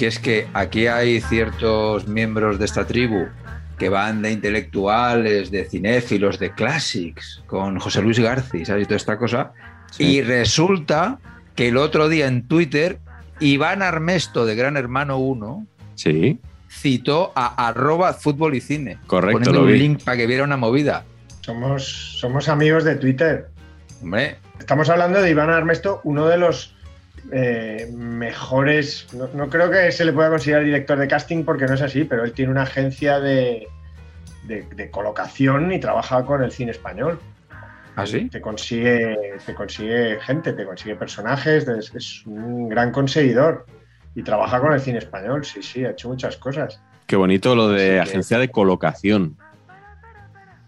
[0.00, 3.26] que es que aquí hay ciertos miembros de esta tribu
[3.76, 8.88] que van de intelectuales, de cinéfilos, de classics, con José Luis García, ¿sabes?
[8.88, 9.52] Toda esta cosa.
[9.98, 11.18] Y resulta
[11.54, 12.98] que el otro día en Twitter,
[13.40, 16.38] Iván Armesto de Gran Hermano 1 Sí,
[16.70, 18.96] citó a arroba fútbol y cine.
[19.06, 19.78] Correcto, poniendo lo un vi.
[19.80, 21.04] link para que viera una movida.
[21.42, 23.50] Somos, somos amigos de Twitter.
[24.00, 26.74] Hombre, Estamos hablando de Iván Armesto, uno de los
[27.32, 29.06] eh, mejores.
[29.12, 32.04] No, no creo que se le pueda considerar director de casting porque no es así,
[32.04, 33.66] pero él tiene una agencia de,
[34.44, 37.18] de- de colocación y trabaja con el cine español.
[37.96, 38.28] ¿así?
[38.30, 43.66] Te consigue, te consigue gente, te consigue personajes, es, es un gran conseguidor.
[44.14, 46.80] Y trabaja con el cine español, sí, sí, ha hecho muchas cosas.
[47.06, 49.36] Qué bonito lo de que- agencia de colocación.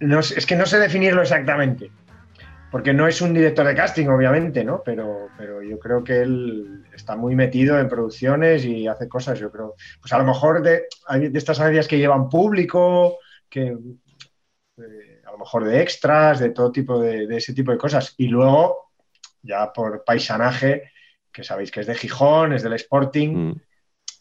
[0.00, 1.90] No es que no sé definirlo exactamente,
[2.72, 4.82] porque no es un director de casting, obviamente, ¿no?
[4.82, 9.52] Pero, pero yo creo que él está muy metido en producciones y hace cosas, yo
[9.52, 9.74] creo.
[10.00, 13.18] Pues a lo mejor de, hay de estas agencias que llevan público,
[13.48, 13.76] que
[14.78, 18.14] eh, a lo mejor de extras, de todo tipo de, de ese tipo de cosas.
[18.16, 18.92] Y luego,
[19.42, 20.90] ya por paisanaje,
[21.30, 23.60] que sabéis que es de Gijón, es del Sporting, Mm,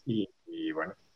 [0.06, 0.28] y,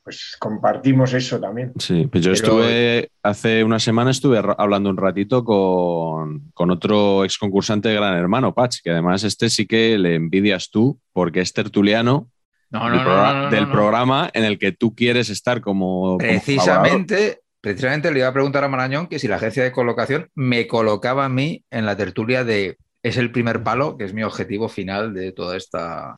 [0.06, 1.72] pues compartimos eso también.
[1.80, 7.24] Sí, pues yo Pero- estuve, hace una semana estuve hablando un ratito con, con otro
[7.24, 11.40] ex concursante de Gran Hermano, Patch, que además este sí que le envidias tú porque
[11.40, 12.30] es tertuliano
[12.70, 16.18] No, del, progra- del programa en el que tú quieres estar como...
[16.18, 20.68] Precisamente, precisamente le iba a preguntar a Marañón que si la agencia de colocación me
[20.68, 24.68] colocaba a mí en la tertulia de es el primer palo, que es mi objetivo
[24.68, 26.16] final de toda esta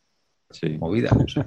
[0.51, 0.77] Sí.
[0.79, 1.11] movida.
[1.13, 1.47] O sea,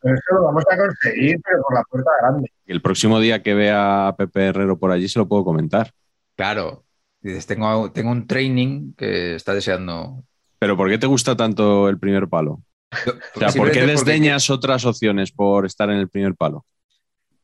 [0.00, 2.50] Pero eso lo vamos a conseguir, pero por la puerta grande.
[2.66, 5.90] El próximo día que vea a Pepe Herrero por allí se lo puedo comentar.
[6.36, 6.84] claro,
[7.20, 10.22] dices, tengo, tengo un training que está deseando.
[10.58, 12.62] Pero ¿por qué te gusta tanto el primer palo?
[13.34, 16.64] O sea, ¿por qué porque- desdeñas otras opciones por estar en el primer palo?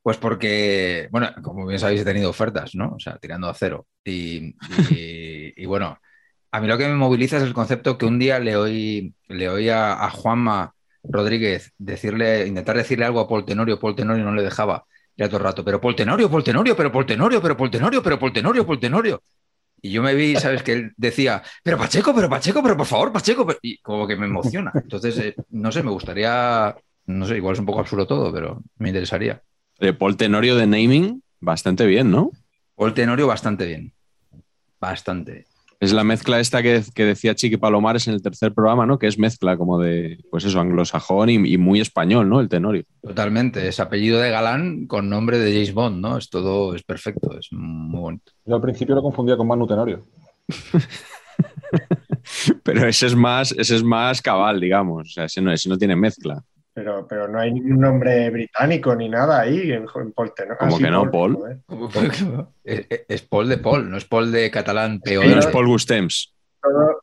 [0.02, 2.92] Pues porque, bueno, como bien sabéis, he tenido ofertas, ¿no?
[2.94, 3.86] O sea, tirando a cero.
[4.04, 4.54] Y,
[4.90, 5.98] y- y bueno,
[6.50, 9.48] a mí lo que me moviliza es el concepto que un día le oí, le
[9.48, 10.74] oí a, a Juanma
[11.04, 14.84] Rodríguez decirle, intentar decirle algo a Paul Tenorio, Paul Tenorio no le dejaba,
[15.16, 18.02] ya todo el rato, pero Paul Tenorio, Paul Tenorio, pero Paul Tenorio, pero Paul Tenorio,
[18.02, 19.22] pero Paul Tenorio, Paul Tenorio.
[19.84, 20.62] Y yo me vi, ¿sabes?
[20.62, 23.44] Que él decía, pero Pacheco, pero Pacheco, pero por favor, Pacheco.
[23.44, 23.58] pero-".
[23.62, 24.70] Y como que me emociona.
[24.74, 26.74] Entonces, eh, no sé, me gustaría,
[27.06, 29.42] no sé, igual es un poco absurdo todo, pero me interesaría.
[29.80, 32.30] De Paul Tenorio de naming, bastante bien, ¿no?
[32.76, 33.92] Paul Tenorio bastante bien.
[34.78, 35.46] Bastante.
[35.82, 39.00] Es la mezcla esta que, que decía Chiqui Palomares en el tercer programa, ¿no?
[39.00, 42.38] Que es mezcla como de, pues eso, anglosajón y, y muy español, ¿no?
[42.38, 42.84] El Tenorio.
[43.02, 43.66] Totalmente.
[43.66, 46.18] Es apellido de galán con nombre de James Bond, ¿no?
[46.18, 48.30] Es todo, es perfecto, es muy bonito.
[48.46, 50.06] Yo al principio lo confundía con Manu Tenorio.
[52.62, 55.08] Pero ese es más, ese es más cabal, digamos.
[55.08, 56.44] O sea, ese no, ese no tiene mezcla.
[56.74, 60.56] Pero, pero no hay ningún nombre británico ni nada ahí en, en Paul Tenor.
[60.56, 61.62] ¿Cómo que no, Paul?
[62.64, 65.26] Es, es Paul de Paul, no es Paul de catalán peor.
[65.26, 66.34] No es Paul Gustems.
[66.62, 67.02] Todo,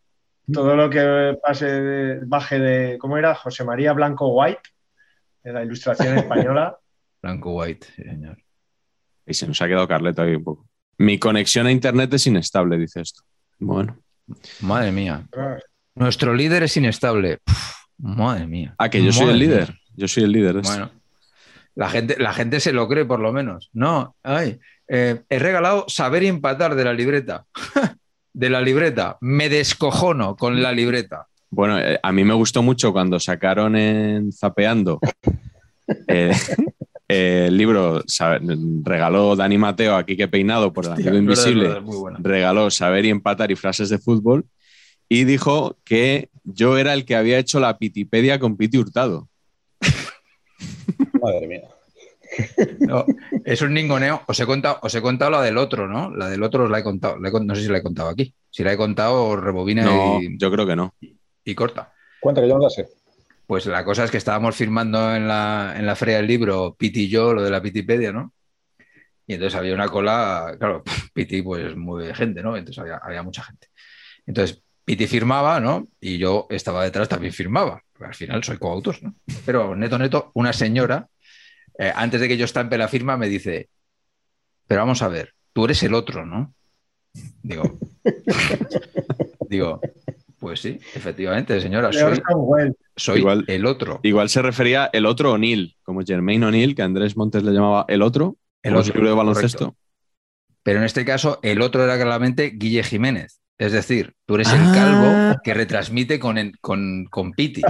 [0.51, 3.35] todo lo que pase de- baje de, ¿cómo era?
[3.35, 4.61] José María Blanco White,
[5.43, 6.77] de la ilustración española.
[7.21, 8.37] Blanco White, sí, señor.
[9.27, 10.67] Y se nos ha quedado Carleto ahí un poco.
[10.97, 13.21] Mi conexión a internet es inestable, dice esto.
[13.59, 13.97] Bueno.
[14.61, 15.27] Madre mía.
[15.93, 17.37] Nuestro líder es inestable.
[17.43, 18.73] Puf, madre mía.
[18.77, 19.47] Ah, que yo soy el mía.
[19.47, 19.75] líder.
[19.95, 20.53] Yo soy el líder.
[20.55, 20.71] de esto.
[20.73, 20.91] Bueno,
[21.75, 23.69] La gente, la gente se lo cree por lo menos.
[23.73, 27.45] No, ay, eh, he regalado saber empatar de la libreta.
[28.33, 29.17] de la libreta.
[29.21, 31.27] Me descojono con la libreta.
[31.51, 34.99] Bueno, eh, a mí me gustó mucho cuando sacaron en Zapeando
[36.07, 36.31] eh,
[37.07, 38.39] el libro, sabe-
[38.83, 43.05] regaló Dani Mateo aquí que peinado por el amigo es verdad, invisible, verdad, regaló saber
[43.05, 44.45] y empatar y frases de fútbol
[45.09, 49.27] y dijo que yo era el que había hecho la Pitipedia con Piti Hurtado.
[51.21, 51.61] Madre mía.
[52.79, 53.05] No,
[53.43, 54.21] es un ningoneo.
[54.27, 56.15] Os he contado, os he contado la del otro, ¿no?
[56.15, 57.17] La del otro os la he contado.
[57.19, 58.33] La he con- no sé si la he contado aquí.
[58.49, 60.95] Si la he contado, rebobina No, y, yo creo que no.
[61.43, 61.91] y corta.
[62.19, 62.87] Cuenta que yo no la sé.
[63.47, 67.05] Pues la cosa es que estábamos firmando en la, en la feria del libro, Piti
[67.05, 68.31] y yo, lo de la Pitipedia, ¿no?
[69.25, 70.83] Y entonces había una cola, claro,
[71.13, 72.55] Piti pues muy gente, ¿no?
[72.55, 73.67] Entonces había, había mucha gente.
[74.27, 75.87] Entonces Piti firmaba, ¿no?
[76.01, 77.83] Y yo estaba detrás, también firmaba.
[77.99, 79.13] Al final soy coautor, ¿no?
[79.45, 81.07] Pero neto, neto, una señora,
[81.77, 83.69] eh, antes de que yo estampe la firma, me dice,
[84.65, 86.55] pero vamos a ver, tú eres el otro, ¿no?
[87.43, 87.77] Digo,
[89.47, 89.79] digo,
[90.39, 92.19] pues sí, efectivamente, señora, soy,
[92.95, 93.99] soy Igual- el otro.
[94.01, 98.01] Igual se refería el otro O'Neill, como Jermaine O'Neill, que Andrés Montes le llamaba el
[98.01, 99.57] otro, El otro, de baloncesto.
[99.65, 99.77] correcto.
[100.63, 103.38] Pero en este caso, el otro era claramente Guille Jiménez.
[103.59, 104.71] Es decir, tú eres el Ah.
[104.73, 107.61] calvo que retransmite con, con, con Piti.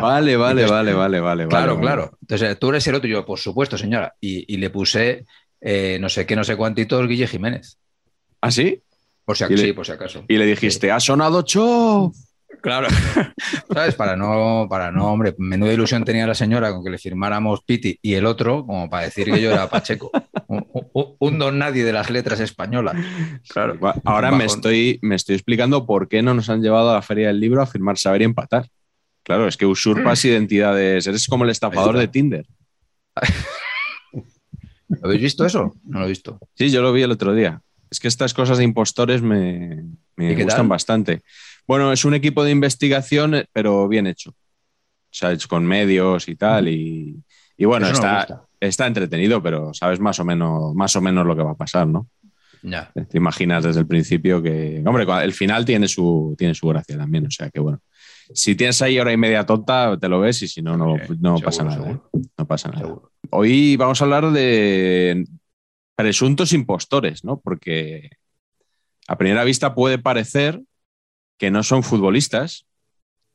[0.00, 1.46] Vale, vale, vale, vale, vale.
[1.46, 2.18] Claro, vale, claro.
[2.20, 3.08] Entonces, tú eres el otro.
[3.08, 4.12] Yo, por supuesto, señora.
[4.20, 5.24] Y, y le puse
[5.60, 7.78] eh, no sé qué, no sé cuántitos Guille Jiménez.
[8.40, 8.82] ¿Ah, sí?
[9.24, 10.24] Por si, le- sí, por si acaso.
[10.28, 12.12] Y le dijiste, ha sonado Cho.
[12.60, 12.88] Claro.
[13.72, 13.94] ¿Sabes?
[13.94, 17.98] Para no, para no, hombre, menuda ilusión tenía la señora con que le firmáramos Piti
[18.02, 20.10] y el otro, como para decir que yo era Pacheco.
[21.18, 22.96] Un, don nadie de las letras españolas.
[23.48, 23.78] Claro.
[24.04, 27.28] Ahora me estoy, me estoy explicando por qué no nos han llevado a la Feria
[27.28, 28.68] del Libro a firmar saber y empatar.
[29.22, 31.06] Claro, es que usurpas identidades.
[31.06, 31.98] Eres como el estafador Mm.
[31.98, 32.08] De.
[32.08, 32.46] Tinder.
[34.88, 35.74] ¿Lo habéis visto eso?
[35.84, 36.38] No lo he visto.
[36.54, 37.60] Sí, yo lo vi el otro día.
[37.90, 39.84] Es que estas cosas de impostores me,
[40.16, 40.68] me ¿Y qué gustan tal?
[40.68, 41.22] bastante.
[41.66, 44.30] Bueno, es un equipo de investigación, eh, pero bien hecho.
[44.30, 46.68] O sea, hecho con medios y tal.
[46.68, 47.16] Y,
[47.56, 51.42] y bueno, está, está entretenido, pero sabes más o menos, más o menos lo que
[51.42, 52.08] va a pasar, ¿no?
[52.62, 52.90] Ya.
[52.92, 57.26] Te imaginas desde el principio que, hombre, el final tiene su, tiene su gracia también,
[57.26, 57.80] o sea que bueno.
[58.34, 61.12] Si tienes ahí hora y media tonta, te lo ves y si no, no, Sí,
[61.20, 61.76] no seguro, pasa nada.
[61.76, 62.10] seguro.
[62.12, 62.20] ¿eh?
[62.36, 62.80] No pasa nada.
[62.80, 63.12] Seguro.
[63.30, 65.24] Hoy vamos a hablar de
[65.94, 67.38] presuntos impostores, ¿no?
[67.38, 68.10] Porque
[69.06, 70.60] a primera vista puede parecer
[71.38, 72.66] que no son futbolistas.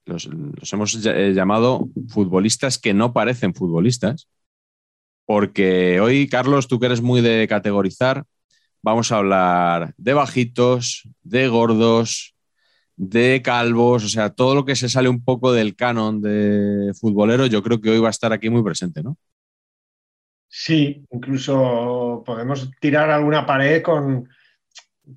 [0.05, 0.27] Los,
[0.71, 4.27] hemos eh, llamado futbolistas que no parecen futbolistas.
[5.25, 8.25] Porque hoy, Carlos, tú que eres muy de categorizar,
[8.81, 12.35] vamos a hablar de bajitos, de gordos,
[12.97, 17.45] de calvos, o sea, todo lo que se sale un poco del canon de futbolero,
[17.45, 19.17] yo creo que hoy va a estar aquí muy presente, ¿no?
[20.47, 24.27] Sí, incluso podemos tirar alguna pared con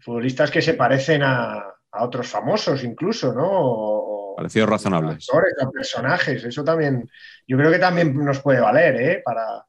[0.00, 1.64] futbolistas que se parecen a
[2.00, 3.93] otros famosos, incluso, ¿no?
[4.36, 5.26] Parecidos razonables.
[5.28, 6.44] actores o personajes.
[6.44, 7.08] Eso también,
[7.46, 9.22] yo creo que también nos puede valer, ¿eh?
[9.24, 9.64] Para,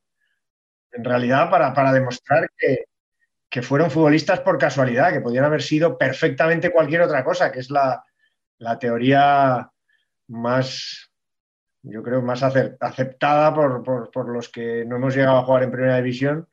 [0.92, 2.86] en realidad, para, para demostrar que,
[3.50, 7.70] que fueron futbolistas por casualidad, que podían haber sido perfectamente cualquier otra cosa, que es
[7.70, 8.04] la,
[8.60, 9.70] la teoría
[10.28, 11.12] más,
[11.84, 15.72] yo creo, más aceptada por, por- por los que no hemos llegado a jugar en
[15.72, 16.48] primera división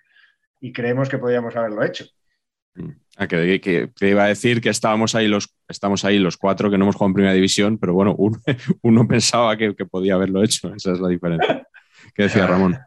[0.60, 2.04] y creemos que podíamos haberlo hecho.
[3.18, 6.70] Ah, que, que- que iba a decir que estábamos ahí los, estamos ahí los cuatro
[6.70, 8.38] que no hemos jugado en primera división, pero bueno, uno,
[8.82, 10.74] uno pensaba que, que podía haberlo hecho.
[10.74, 11.66] Esa es la diferencia.
[12.14, 12.78] ¿Qué decía Ramón?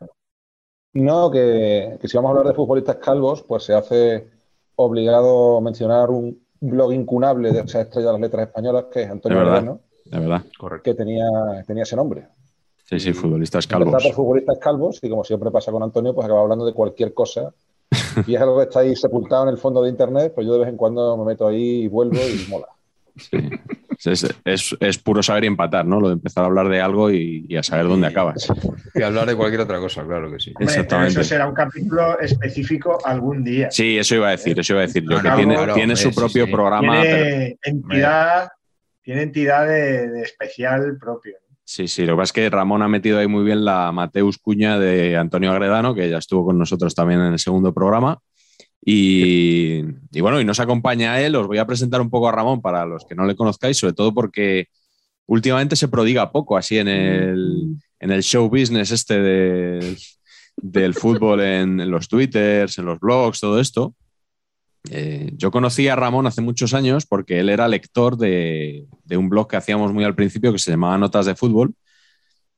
[0.93, 4.27] No, que, si vamos a hablar de futbolistas calvos, pues se hace
[4.75, 9.37] obligado mencionar un blog incunable de esa estrella de las letras españolas, que es Antonio
[9.37, 9.61] De verdad.
[9.63, 10.43] Moreno, De verdad.
[10.57, 10.83] Correcto.
[10.83, 11.25] que tenía,
[11.67, 12.27] tenía ese nombre.
[12.85, 14.03] Sí, sí, futbolistas calvos.
[14.03, 17.53] por futbolistas calvos y como siempre pasa con Antonio, pues acaba hablando de cualquier cosa.
[18.27, 20.59] Y es algo que está ahí sepultado en el fondo de internet, pues yo de
[20.59, 22.67] vez en cuando me meto ahí y vuelvo y mola.
[23.17, 23.37] Sí.
[24.11, 26.01] Es, es- es puro saber y empatar, ¿no?
[26.01, 28.45] Lo de empezar a hablar de algo y, y a saber dónde acabas.
[28.93, 30.49] Y hablar de cualquier otra cosa, claro que sí.
[30.49, 31.11] Hombre, pero Exactamente.
[31.21, 33.71] eso será un capítulo específico algún día.
[33.71, 35.95] Sí, eso iba a decir, eso iba a decir yo, que tiene, claro, tiene hombre,
[36.11, 36.51] su propio sí.
[36.51, 37.01] programa.
[37.01, 38.49] pero- tiene entidad,
[39.01, 41.37] tiene entidad de, de especial propio.
[41.67, 44.37] Sí, sí, lo que pasa es que Ramón ha metido ahí muy bien la Mateus
[44.37, 48.19] Cuña de Antonio Agredano, que ya estuvo con nosotros también en el segundo programa.
[48.85, 49.81] Y,
[50.11, 51.35] y bueno, y nos acompaña él.
[51.35, 53.93] Os voy a presentar un poco a Ramón para los que no le conozcáis, sobre
[53.93, 54.67] todo porque
[55.25, 59.97] últimamente se prodiga poco así en el, en el show business este del,
[60.57, 63.95] del fútbol, en, en los twitters, en los blogs, todo esto.
[64.91, 69.47] Eh, yo conocí a Ramón hace muchos años porque él era lector de, un blog
[69.47, 71.73] que hacíamos muy al principio que se llamaba Notas de Fútbol.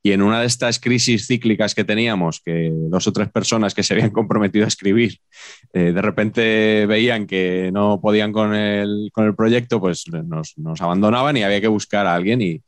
[0.00, 3.82] Y en una de estas crisis cíclicas que teníamos, que dos o tres personas que
[3.82, 5.18] se habían comprometido a escribir,
[5.72, 10.80] eh, de repente veían que no podían con el, con el proyecto, pues nos, nos,
[10.80, 12.40] abandonaban y había que buscar a alguien.
[12.40, 12.62] Y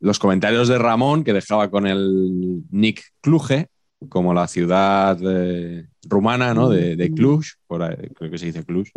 [0.00, 3.68] los comentarios de Ramón, que dejaba con el Nick Kluge,
[4.08, 6.68] como la ciudad eh, rumana ¿no?
[6.68, 8.88] de, de Cluj, por ahí, creo que se dice Cluj,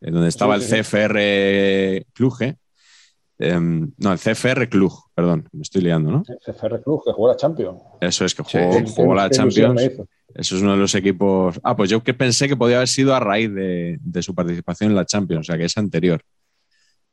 [0.00, 2.56] eh, donde estaba el CFR Cluje.
[3.38, 6.22] Eh, no, el CFR Cluj, perdón, me estoy liando, ¿no?
[6.22, 7.80] CFR Cluj, que jugó la Champions.
[8.00, 9.82] Eso es, que jugó, sí, jugó la Champions.
[10.34, 11.60] Eso es uno de los equipos.
[11.62, 14.90] Ah, pues yo que pensé que podía haber sido a raíz de, de su participación
[14.90, 16.22] en la Champions, o sea que es anterior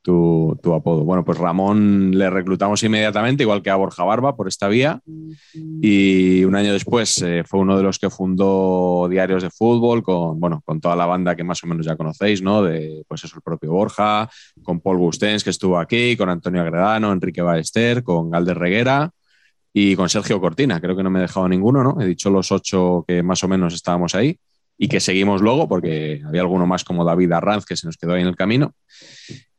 [0.02, 1.04] tu, apodo.
[1.04, 5.02] Bueno, pues Ramón le reclutamos inmediatamente, igual que a Borja Barba, por esta vía.
[5.82, 10.40] Y un año después eh, fue uno de los que fundó Diarios de Fútbol con,
[10.40, 12.64] bueno, con toda la banda que más o menos ya conocéis, ¿no?
[12.64, 14.30] De, pues eso, el propio Borja,
[14.64, 19.12] con Paul Gustens, que estuvo aquí, con Antonio Agredano, Enrique Ballester, con Galder Reguera
[19.74, 20.82] y con Sergio Cortina.
[20.82, 22.02] Creo que no me he dejado ninguno, ¿no?
[22.02, 24.38] He dicho los ocho que más o menos estábamos ahí
[24.84, 28.14] y que seguimos luego, porque había alguno más como David Arranz que se nos quedó
[28.14, 28.74] ahí en el camino.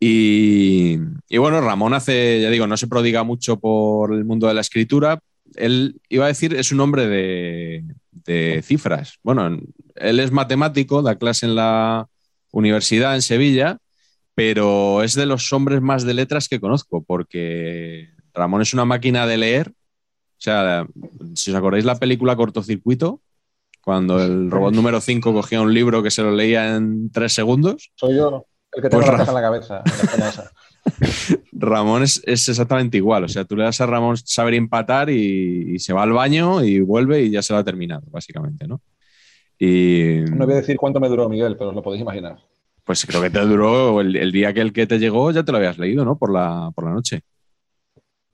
[0.01, 0.97] Y,
[1.39, 5.21] bueno, Ramón hace, ya digo, no se prodiga mucho por el mundo de la escritura.
[5.55, 9.21] Él iba a decir, es un hombre de, de cifras.
[9.23, 9.61] Bueno,
[9.95, 12.09] él es matemático, da clase en la
[12.51, 13.79] universidad en Sevilla,
[14.35, 19.29] pero es de los hombres más de letras que conozco, porque Ramón es una máquina
[19.29, 19.69] de leer.
[19.69, 20.85] O sea,
[21.37, 23.21] si os acordáis la película Cortocircuito,
[23.83, 27.91] cuando el robot número 5 cogía un libro que se lo leía en tres segundos.
[27.97, 29.83] Soy yo, el que tengo pues la en la cabeza.
[30.15, 30.51] En la
[31.53, 33.25] Ramón es, es, exactamente igual.
[33.25, 36.65] O sea, tú le das a Ramón saber empatar y, y, se va al baño
[36.65, 38.81] y vuelve y ya se lo ha terminado, básicamente, ¿no?
[39.59, 40.23] Y...
[40.31, 42.37] No voy a decir cuánto me duró, Miguel, pero os lo podéis imaginar.
[42.85, 45.53] Pues creo que te duró el, el, día que el que te llegó ya te
[45.53, 46.17] lo habías leído, ¿no?
[46.17, 47.23] Por la, por la noche.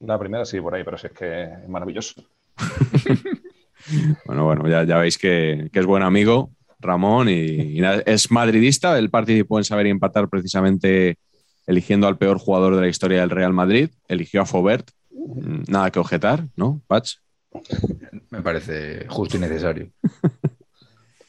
[0.01, 2.23] La primera sí, por ahí, pero sí es que es maravilloso.
[4.27, 8.99] Bueno, bueno, ya, ya veis que, que, es buen amigo Ramón y, y, es madridista.
[8.99, 11.19] Él participó en Saber y Empatar precisamente
[11.67, 13.91] eligiendo al peor jugador de la historia del Real Madrid.
[14.09, 14.91] Eligió a Faubert.
[15.11, 17.17] Nada que objetar, ¿no, Patch?
[18.31, 19.91] Me parece justo y necesario.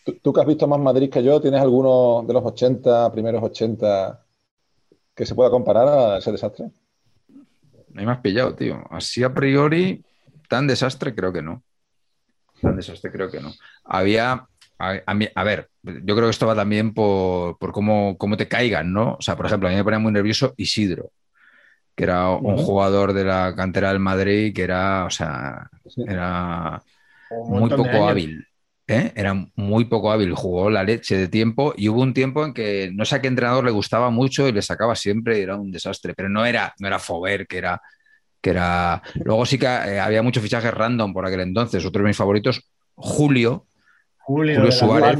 [0.05, 3.43] ¿Tú, tú que has visto más Madrid que yo, ¿tienes alguno de los 80, primeros
[3.43, 4.25] 80,
[5.15, 6.69] que se pueda comparar a ese desastre?
[7.89, 8.83] No hay más pillado, tío.
[8.91, 10.03] Así a priori,
[10.47, 11.63] tan desastre creo que no
[12.61, 13.53] tan desastre creo que no.
[13.83, 14.31] Había,
[14.77, 18.47] a, a, a, ver, yo creo que esto va también por, por cómo, cómo, te
[18.47, 19.13] caigan, ¿no?
[19.13, 21.11] O sea, por ejemplo, a mí me ponía muy nervioso Isidro,
[21.95, 22.65] que era un uh -huh.
[22.65, 26.03] jugador de la cantera del Madrid que era, o sea, sí.
[26.07, 26.81] era
[27.29, 28.45] muy poco hábil.
[28.91, 29.11] ¿Eh?
[29.15, 32.89] Era muy poco hábil, jugó la leche de tiempo y hubo un tiempo en que
[32.91, 35.69] no sé a qué entrenador le gustaba mucho y le sacaba siempre y era un
[35.69, 37.79] desastre, pero no era, no era Fover, que era
[38.41, 39.01] que era.
[39.15, 41.85] Luego sí que eh, había muchos fichajes random por aquel entonces.
[41.85, 43.65] Otro de mis favoritos, Julio.
[44.17, 45.19] Julio, Julio Suárez.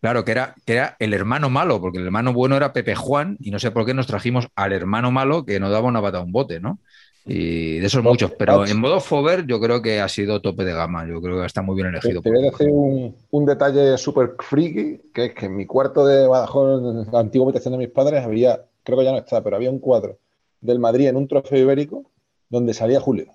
[0.00, 3.36] Claro, que era, que era el hermano malo, porque el hermano bueno era Pepe Juan,
[3.40, 6.18] y no sé por qué nos trajimos al hermano malo que nos daba una pata
[6.18, 6.78] a un bote, ¿no?
[7.26, 10.72] Y de esos muchos, pero en modo Fover yo creo que ha sido tope de
[10.72, 12.22] gama, yo creo que está muy bien elegido.
[12.22, 16.06] Te voy a decir un, un detalle súper friki, que es que en mi cuarto
[16.06, 19.42] de Badajoz, en la antigua habitación de mis padres, había, creo que ya no está,
[19.42, 20.16] pero había un cuadro
[20.60, 22.04] del Madrid en un trofeo ibérico
[22.48, 23.26] donde salía Julio.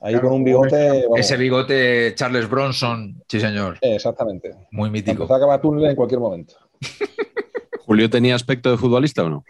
[0.00, 1.02] Ahí claro, con un bigote.
[1.02, 1.18] Vamos.
[1.18, 3.78] Ese bigote Charles Bronson, sí, señor.
[3.80, 4.54] Exactamente.
[4.70, 5.22] Muy mítico.
[5.22, 6.54] Empezó a acabar túnel en cualquier momento.
[7.86, 9.44] ¿Julio tenía aspecto de futbolista o no?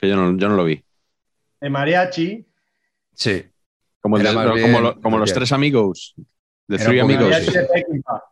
[0.00, 0.84] Que yo no, yo no lo vi.
[1.60, 2.46] De mariachi.
[3.14, 3.44] Sí.
[4.00, 6.14] Como, el de, bien, como, lo, como los tres amigos.
[6.66, 7.28] De Three Amigos.
[7.28, 8.24] Mariachi de Peckinpah.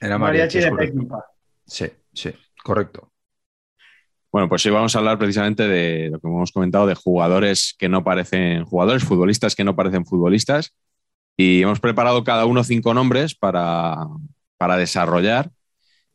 [0.00, 1.24] Era mariachi, mariachi de Peckinpah.
[1.64, 3.12] Sí, sí, correcto.
[4.32, 7.88] Bueno, pues hoy vamos a hablar precisamente de lo que hemos comentado, de jugadores que
[7.88, 10.72] no parecen jugadores, futbolistas que no parecen futbolistas.
[11.36, 13.96] Y hemos preparado cada uno cinco nombres para,
[14.56, 15.50] para desarrollar.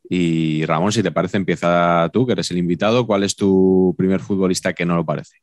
[0.09, 3.05] Y Ramón, si te parece, empieza tú, que eres el invitado.
[3.05, 5.37] ¿Cuál es tu primer futbolista que no lo parece?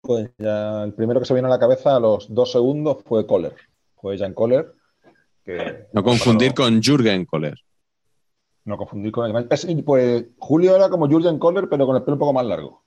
[0.00, 3.26] Pues ya el primero que se vino a la cabeza a los dos segundos fue
[3.26, 3.56] Kohler.
[3.96, 4.74] Fue Jan Kohler.
[5.44, 7.58] Que, no confundir con Jürgen Kohler.
[8.68, 9.48] No confundir con el
[9.82, 12.82] Pues Julio era como Jurgen Kohler, pero con el pelo un poco más largo.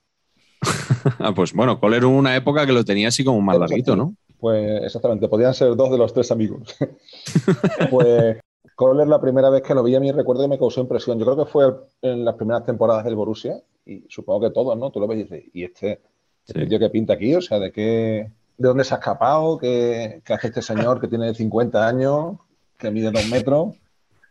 [1.18, 4.14] ah, pues bueno, Kohler hubo una época que lo tenía así como más larguito, ¿no?
[4.38, 6.76] Pues exactamente, podían ser dos de los tres amigos.
[7.90, 8.38] pues
[8.76, 11.18] Kohler la primera vez que lo vi a mí recuerdo que me causó impresión.
[11.18, 14.90] Yo creo que fue en las primeras temporadas del Borussia y supongo que todos, ¿no?
[14.90, 16.00] Tú lo ves y dices, ¿y este,
[16.46, 16.68] este sí.
[16.68, 17.34] tío que pinta aquí?
[17.34, 19.58] O sea, ¿de qué, de dónde se ha escapado?
[19.58, 22.36] ¿Qué, qué hace este señor que tiene 50 años,
[22.78, 23.74] que mide dos metros?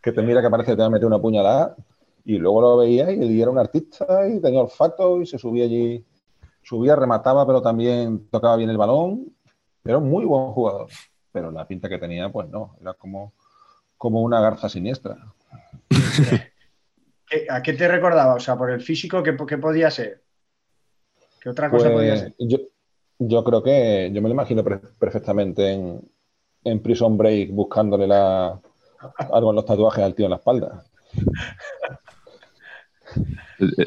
[0.02, 1.76] Que te mira que parece que te va a meter una puñalada
[2.24, 6.04] y luego lo veía y era un artista y tenía olfato y se subía allí,
[6.62, 9.26] subía, remataba, pero también tocaba bien el balón.
[9.84, 10.88] Era un muy buen jugador.
[11.32, 13.32] pero la pinta que tenía, pues no, era como,
[13.96, 15.16] como una garza siniestra.
[17.28, 18.34] ¿Qué- ¿A qué te recordaba?
[18.34, 20.22] O sea, por el físico, ¿qué, qué podía ser?
[21.40, 22.34] ¿Qué otra cosa podía Pues ser?
[22.38, 22.58] yo,
[23.18, 26.00] yo creo que yo me lo imagino per- perfectamente en,
[26.64, 28.60] en Prison Break buscándole la,
[29.32, 30.84] algo en los tatuajes al tío en la espalda.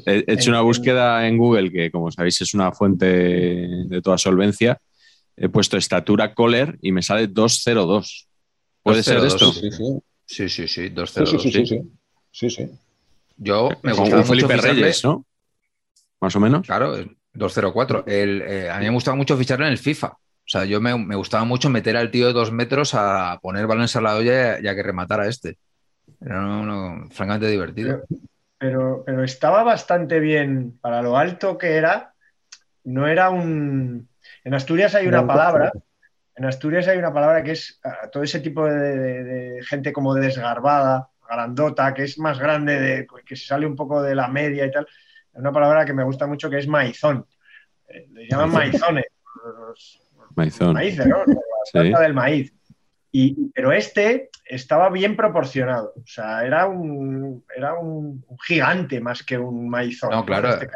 [0.06, 4.18] He he hecho una búsqueda en Google, que como sabéis es una fuente de toda
[4.18, 4.80] solvencia.
[5.36, 8.28] He puesto estatura Kohler y me sale 202.
[8.84, 9.62] ¿Puede ser 202, esto?
[9.62, 10.00] Sí, sí.
[10.28, 11.26] Sí, sí, sí, Sí, 2-0.
[11.26, 11.82] sí, sí, sí,
[12.32, 12.50] sí.
[12.50, 12.70] sí.
[13.38, 15.26] Yo me Como gustaba mucho Felipe ficharle- Reyes, ¿no?
[16.22, 16.66] Más o menos.
[16.66, 16.96] Claro,
[17.34, 18.04] 2-0-4.
[18.08, 20.18] El, eh, a mí me gustaba mucho ficharle en el FIFA.
[20.56, 23.68] O sea, yo me, me gustaba mucho meter al tío de dos metros a poner
[23.68, 25.58] balones a la olla y a que rematara este.
[26.22, 28.04] Era uno, uno francamente divertido.
[28.58, 32.14] Pero, pero estaba bastante bien para lo alto que era.
[32.86, 34.08] No era un.
[34.46, 35.74] En Asturias hay una un palabra.
[36.38, 37.82] En Asturias hay una palabra que es
[38.14, 43.08] todo ese tipo de, de- de gente como desgarbada, grandota, que es más grande, de,
[43.26, 44.88] que se sale un poco de la media y tal.
[45.34, 47.26] Hay una palabra que me gusta mucho que es maizón.
[47.90, 49.04] Eh, le llaman maizones.
[49.60, 50.02] los
[50.36, 50.74] Maizón.
[50.74, 50.80] ¿no?
[50.80, 51.26] La
[51.66, 51.72] Sí.
[51.72, 52.54] planta del maíz.
[53.12, 55.94] Y, pero este estaba bien proporcionado.
[55.96, 60.12] O sea, era un, era un, un gigante más que un maizón.
[60.12, 60.50] No, claro.
[60.50, 60.68] Este.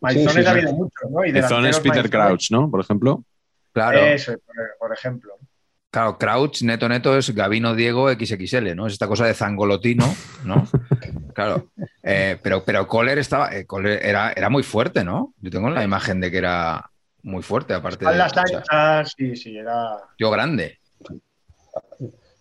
[0.00, 1.24] Maizones Sí, sí, ha habido muchos, ¿no?
[1.24, 2.08] Y Maizón es Peter.
[2.10, 2.70] Crouch, ¿no?
[2.70, 3.24] Por ejemplo.
[3.72, 4.32] Claro, Eso,
[4.78, 5.34] por, ejemplo.
[5.90, 8.86] claro, Crouch, neto, neto es Gavino Diego XXL, ¿no?
[8.86, 10.04] Es esta cosa de zangolotino,
[10.44, 10.66] ¿no?
[11.34, 11.68] Claro.
[12.02, 15.34] Eh, pero, pero Kohler estaba, eh, Kohler era, era muy fuerte, ¿no?
[15.40, 16.87] Yo tengo la imagen de que era
[17.22, 19.96] muy fuerte, aparte de Espaldas o sea, anchas, sí, sí, era.
[20.16, 20.78] tío grande.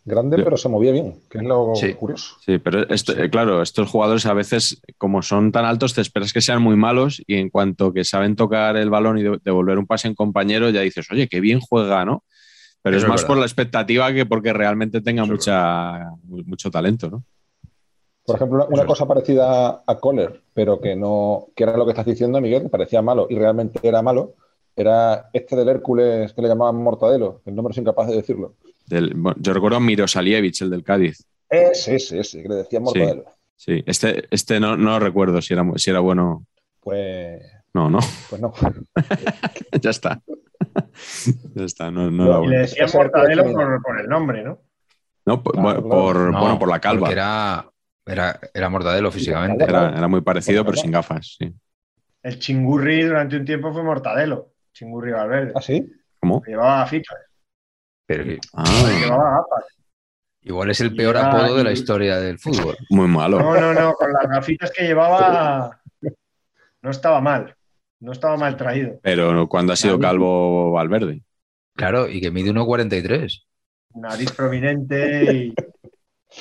[0.05, 1.93] Grande, pero se movía bien, que es lo Sí.
[1.95, 2.37] curioso.
[2.39, 6.39] Sí, pero esto- claro, estos jugadores a veces, como son tan altos, te esperas que
[6.39, 9.85] sean muy malos y en cuanto que saben tocar el balón y de- devolver un
[9.85, 12.23] pase en compañero, ya dices, oye, qué bien juega, ¿no?
[12.81, 13.27] Pero es es más verdad.
[13.27, 17.23] por la expectativa que porque realmente tenga es mucha, mu- mucho talento, ¿no?
[18.25, 18.87] Por ejemplo, una, una Eso es.
[18.87, 22.69] cosa parecida a Kohler, pero que no, que era lo que estás diciendo, Miguel, que
[22.69, 24.35] parecía malo y realmente era malo,
[24.81, 28.55] era este del Hércules que le llamaban Mortadelo, el nombre soy incapaz de decirlo.
[28.85, 31.25] Del- bueno, yo recuerdo a Mirosalievich, el del Cádiz.
[31.49, 33.25] Ese, ese, ese, que le decían Mortadelo.
[33.55, 36.45] Sí, este, este no, no recuerdo si era, si era bueno.
[36.79, 37.41] Pues,
[37.73, 38.53] No, no, pues no.
[39.81, 40.21] ya está.
[41.55, 42.59] ya está, no, no No, era Y le bueno.
[42.61, 44.59] decían mortadelo por, por el nombre, ¿no?
[45.25, 46.31] No, por, Claro, por- claro.
[46.31, 47.11] No, bueno, por la calva.
[47.11, 47.69] Era,
[48.05, 49.63] era, era Mortadelo físicamente.
[49.65, 51.35] Era, era muy parecido, pero sin gafas.
[51.37, 51.51] Sí.
[52.23, 54.53] El chingurri durante un tiempo fue mortadelo.
[54.77, 55.53] Chingurri Valverde.
[55.55, 55.85] ¿Ah, sí?
[56.19, 56.43] ¿Cómo?
[56.45, 57.17] Llevaba gafitas,
[58.05, 58.63] Pero Ah,
[59.01, 59.65] llevaba gafas.
[60.41, 62.77] igual es el Y peor era- apodo de la historia del fútbol.
[62.91, 63.39] muy malo.
[63.39, 65.81] No, no, no, con las gafitas que llevaba
[66.83, 67.55] no estaba mal.
[67.99, 68.99] No estaba mal traído.
[69.01, 71.23] Pero cuando ha sido calvo Valverde.
[71.75, 73.45] Claro, y que mide 1,43.
[73.95, 75.53] Nariz prominente y,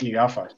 [0.03, 0.55] y gafas.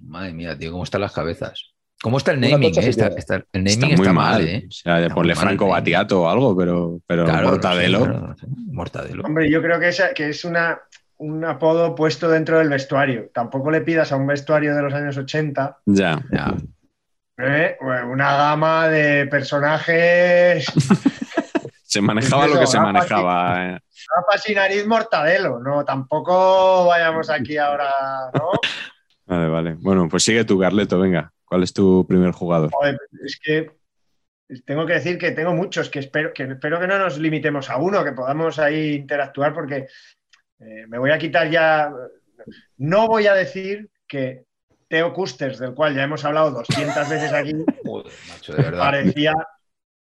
[0.00, 1.73] Madre mía, tío, ¿cómo están las cabezas?
[2.04, 2.64] ¿Cómo está el naming?
[2.78, 2.86] eh?
[2.86, 4.32] Está- el Está naming muy está, mal.
[4.34, 4.64] mal, ¿eh?
[4.68, 5.68] O sea, ponle muy Franco.
[5.68, 7.98] Batiato o algo, pero, pero Claro, Mortadelo.
[8.00, 9.22] sí, claro, sí, Mortadelo.
[9.24, 10.78] Hombre, yo creo que es, que es una,
[11.16, 13.30] un apodo puesto dentro del vestuario.
[13.32, 16.20] Tampoco le pidas a un vestuario de los años 80 Ya.
[16.30, 16.54] Ya.
[17.38, 17.78] ¿eh?
[18.06, 20.66] una gama de personajes,
[21.84, 23.66] Se manejaba Eso, lo que se gafas y- manejaba.
[23.76, 23.78] eh.
[24.48, 25.58] y nariz mortadelo.
[25.60, 27.88] No, tampoco vayamos aquí ahora,
[28.34, 28.50] ¿no?
[29.26, 29.76] Vale, vale.
[29.80, 31.32] Bueno, pues sigue tú, Carleto, venga.
[31.44, 32.70] ¿Cuál es tu primer jugador?
[32.72, 33.70] Joder, es que
[34.66, 37.76] tengo que decir que tengo muchos, que espero que, espero que no nos limitemos a
[37.78, 39.86] uno, que podamos ahí interactuar, porque
[40.60, 41.92] eh, me voy a quitar ya.
[42.78, 44.44] No voy a decir que
[44.88, 47.52] Teo Custers, del cual ya hemos hablado 200 veces aquí,
[47.84, 48.78] Joder, macho, de verdad.
[48.78, 49.32] parecía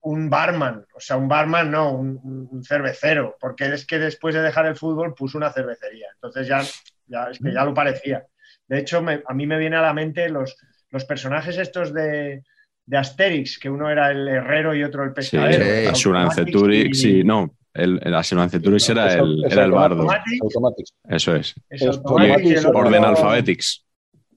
[0.00, 0.85] un barman.
[0.94, 4.76] O sea, un barman no, un, un cervecero, porque es que después de dejar el
[4.76, 6.09] fútbol puso una cervecería.
[6.14, 6.61] Entonces ya,
[7.07, 8.26] ya, es que ya lo parecía.
[8.66, 10.57] De hecho, me- a mí me viene a la mente los,
[10.92, 12.44] los personajes estos de,
[12.87, 15.64] de Asterix, que uno era el herrero y otro el Sí, pescadero.
[15.64, 15.87] sí.
[15.88, 17.57] Asuranceturix, sí, no.
[17.74, 20.02] El, el Asuranceturix era el, es era el bardo.
[20.02, 20.92] Automatic, Automatics.
[21.09, 21.55] Eso es.
[21.70, 23.85] es Orden Alphabetics.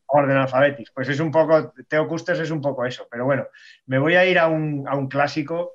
[0.08, 0.92] Orden Alphabetics.
[0.96, 3.08] Pues es un poco, Teo Custers es un poco eso.
[3.12, 3.46] Pero bueno,
[3.88, 5.74] me voy a ir a un, a un clásico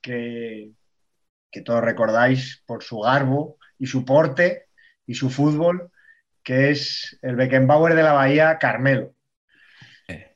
[0.00, 0.70] que,
[1.50, 4.68] que todos recordáis por su garbo y su porte
[5.06, 5.90] y su fútbol,
[6.42, 9.12] que es el Beckenbauer de la Bahía, Carmelo.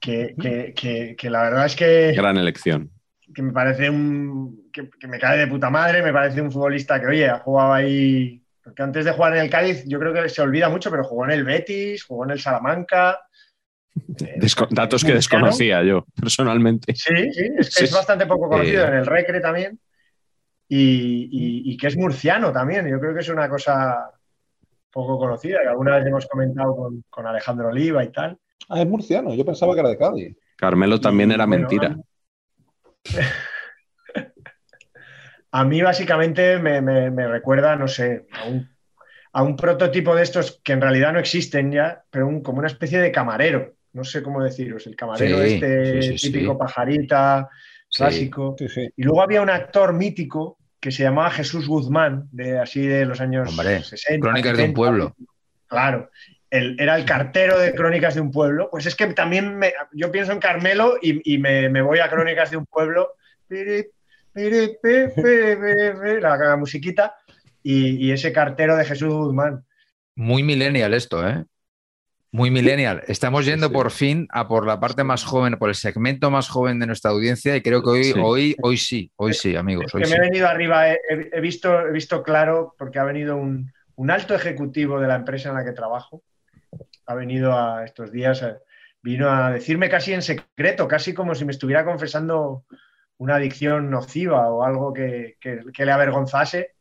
[0.01, 2.91] Que, que- que- que la verdad es que, Gran elección.
[3.35, 4.69] que me parece un.
[4.73, 7.73] Que, que me cae de puta madre, me parece un futbolista que, oye, ha jugado
[7.73, 8.43] ahí.
[8.63, 11.25] Porque antes de jugar en el Cádiz, yo creo que se olvida mucho, pero jugó
[11.25, 13.19] en el Betis, jugó en el Salamanca.
[14.07, 16.95] Desco- datos que desconocía yo, personalmente.
[16.95, 18.89] Sí, sí, es que Sí, es bastante poco conocido Eh.
[18.89, 19.79] en el Recre también.
[20.69, 22.87] Y, y- y que es murciano también.
[22.89, 24.11] Yo creo que es una cosa
[24.91, 28.39] poco conocida, que alguna vez hemos comentado con, con Alejandro Oliva y tal.
[28.69, 30.37] Ah, es murciano, yo pensaba que era de Cádiz.
[30.57, 31.97] Carmelo también Y, era bueno, mentira.
[35.55, 38.71] A mí básicamente me, me- me recuerda, no sé, a un,
[39.35, 42.69] a un prototipo de estos que en realidad no existen ya, pero un- como una
[42.69, 43.75] especie de camarero.
[43.93, 46.33] No sé cómo deciros, el camarero Sí, este sí, sí, sí.
[46.33, 47.51] típico pajarita,
[47.95, 48.57] clásico.
[48.59, 48.89] Sí, sí.
[48.97, 53.21] Y luego había un actor mítico que se llamaba Jesús Guzmán, de así de los
[53.21, 54.25] años Hombre, 60.
[54.25, 54.75] Crónicas de un 70.
[54.77, 55.17] pueblo.
[55.67, 56.11] Claro.
[56.53, 58.69] El- era el cartero de Crónicas de un pueblo.
[58.71, 62.11] Pues es que también me- yo pienso en Carmelo y, y me, me voy a
[62.11, 63.15] Crónicas de un pueblo.
[66.21, 67.15] La, musiquita.
[67.63, 69.65] Y, y ese cartero de Jesús Guzmán.
[70.17, 71.45] Muy millennial esto, ¿eh?
[72.33, 73.03] Muy millennial.
[73.09, 73.73] Estamos yendo sí.
[73.73, 77.11] por fin a por la parte más joven, por el segmento más joven de nuestra
[77.11, 78.15] audiencia y creo que hoy, Sí.
[78.23, 79.87] hoy, hoy sí, hoy sí, amigos.
[79.89, 80.13] Es Hoy que sí.
[80.15, 83.71] me he venido arriba, he, he- he visto, he visto claro, porque ha venido un,
[83.97, 86.23] un alto ejecutivo de la empresa en la que trabajo.
[87.07, 88.57] Ha venido a estos días, eh,
[89.03, 92.65] vino a decirme casi en secreto, casi como si me estuviera confesando
[93.19, 96.75] una adicción nociva o algo que, que- que le avergonzase.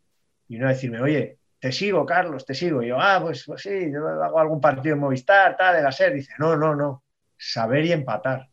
[0.48, 2.82] Y vino a decirme, oye, te sigo, Carlos, te sigo.
[2.84, 5.92] Y yo, ah, pues, pues sí, yo hago algún partido en Movistar, tal, de la
[5.92, 6.14] SER.
[6.14, 7.04] Dice, no, no, no,
[7.38, 8.48] saber y empatar.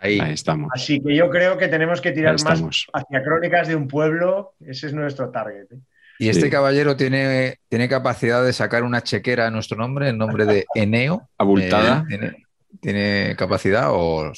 [0.00, 0.18] Ahí.
[0.20, 0.70] Ahí estamos.
[0.74, 2.60] Así que yo creo que tenemos que tirar más
[2.92, 5.72] hacia crónicas de un pueblo, ese es nuestro target.
[5.72, 5.78] ¿eh?
[6.22, 6.50] Y este Sí.
[6.50, 11.28] caballero tiene, tiene capacidad de sacar una chequera a nuestro nombre, en nombre de Eneo.
[11.36, 12.02] Abultada.
[12.02, 12.36] Eh, ¿tiene,
[12.80, 14.32] tiene capacidad o,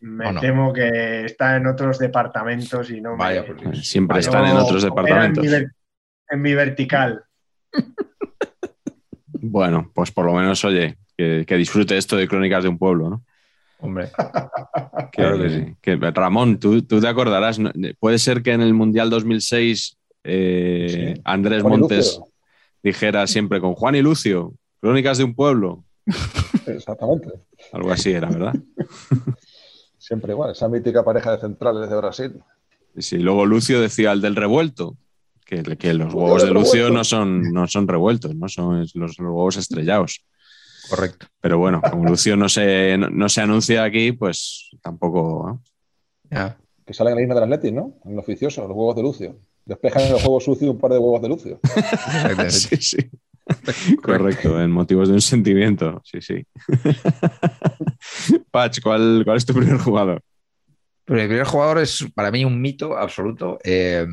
[0.00, 0.40] Me ¿O no?
[0.40, 3.86] temo que está en otros departamentos y no me- Vaya Dios.
[3.88, 4.28] Siempre Vaya.
[4.28, 5.44] están en otros departamentos.
[5.44, 5.72] En mi, ver-
[6.30, 7.24] en mi vertical.
[9.40, 13.08] Bueno, pues por lo menos, oye, que, que disfrute esto de Crónicas de un Pueblo,
[13.10, 13.24] ¿no?
[13.80, 15.76] Hombre, Que, Claro que sí.
[15.80, 17.70] que- Ramón, tú, tú te acordarás, ¿no?
[18.00, 19.97] puede ser que en el Mundial 2006
[20.28, 21.20] eh, Sí.
[21.24, 22.20] Andrés Juan Montes
[22.82, 25.84] dijera siempre con Juan y Lucio, Crónicas de un Pueblo.
[26.66, 27.30] Exactamente.
[27.72, 28.54] Algo así era, ¿verdad?
[29.98, 32.42] Siempre igual, esa mítica pareja de centrales de Brasil.
[32.96, 34.96] Y sí, luego Lucio decía el del revuelto,
[35.44, 36.96] que, que los huevos de Lucio revuelto.
[36.96, 38.48] no son, no son revueltos, ¿no?
[38.48, 40.24] Son los, los huevos estrellados.
[40.88, 41.26] correcto.
[41.40, 45.46] Pero bueno, como Lucio no se, no, no se anuncia aquí, pues tampoco.
[45.46, 45.62] ¿no?
[46.30, 46.56] Ya.
[46.86, 47.94] Que salen en la isla del Atlético, ¿no?
[48.06, 49.36] En el oficioso, los huevos de Lucio.
[49.68, 51.60] Despejan en el juego sucio un par de huevos de Lucio.
[52.48, 52.96] Sí, sí.
[54.02, 56.00] Correcto, en motivos de un sentimiento.
[56.04, 56.46] Sí, sí.
[58.50, 60.22] Patch, ¿cuál, ¿cuál es tu primer jugador?
[61.04, 63.58] Pero el primer jugador es para mí un mito absoluto.
[63.62, 64.06] eh,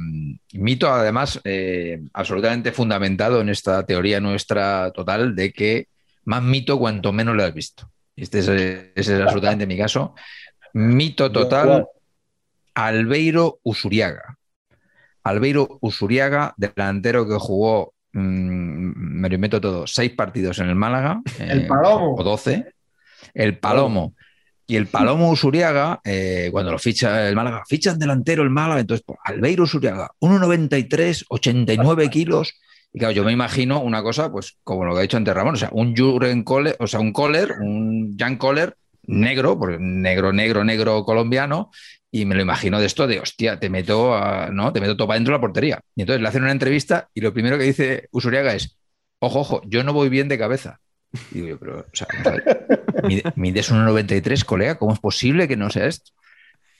[0.53, 5.87] mito, además, eh, absolutamente fundamentado en esta teoría nuestra total de que
[6.25, 7.89] más mito cuanto menos lo has visto.
[8.13, 10.15] Este es, ese es absolutamente mi caso.
[10.73, 11.87] Mito total,
[12.73, 14.37] Albeiro Usuriaga.
[15.25, 21.21] Albeiro Usuriaga, delantero que jugó, mm, me lo invento todo, seis partidos en el Málaga.
[21.39, 22.13] El eh, Palomo.
[22.15, 22.73] O doce.
[23.33, 24.13] El Palomo.
[24.67, 29.03] Y el Palomo Usuriaga, eh, cuando lo ficha el Málaga, fichan delantero el Málaga, entonces
[29.05, 32.53] pues, Albeiro Usuriaga, 1,93, 89 kilos.
[32.93, 35.55] Y claro, yo me imagino una cosa, pues como lo que ha dicho antes Ramón,
[35.55, 38.75] o sea, un Juren Kohler, o sea, un Kohler, un Jan Kohler
[39.07, 41.71] negro, porque negro, negro, negro colombiano,
[42.15, 44.17] y me lo imagino de esto de, hostia, te meto,
[44.53, 44.71] ¿no?
[44.71, 45.81] Te meto todo para dentro de la portería.
[45.97, 48.77] Y entonces le hacen una entrevista y lo primero que dice Usuriaga es,
[49.19, 50.79] ojo, ojo, yo no voy bien de cabeza.
[51.31, 52.07] Y digo yo, pero, o sea,
[53.35, 56.11] mides 1,93, colega, ¿cómo es posible que no sea esto?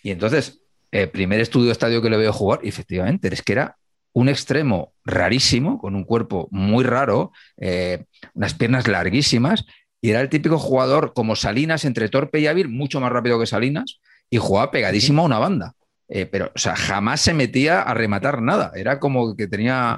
[0.04, 3.76] Y entonces, el primer estudio estadio que le veo jugar, efectivamente, es que era
[4.14, 9.66] un extremo rarísimo, con un cuerpo muy raro, eh, unas piernas larguísimas,
[10.00, 13.48] y era el típico jugador como Salinas entre torpe y hábil, mucho más rápido que
[13.48, 15.76] Salinas, y jugaba pegadísimo a una banda.
[16.08, 18.72] Eh, pero, o sea, jamás se metía a rematar nada.
[18.76, 19.98] Era como que tenía,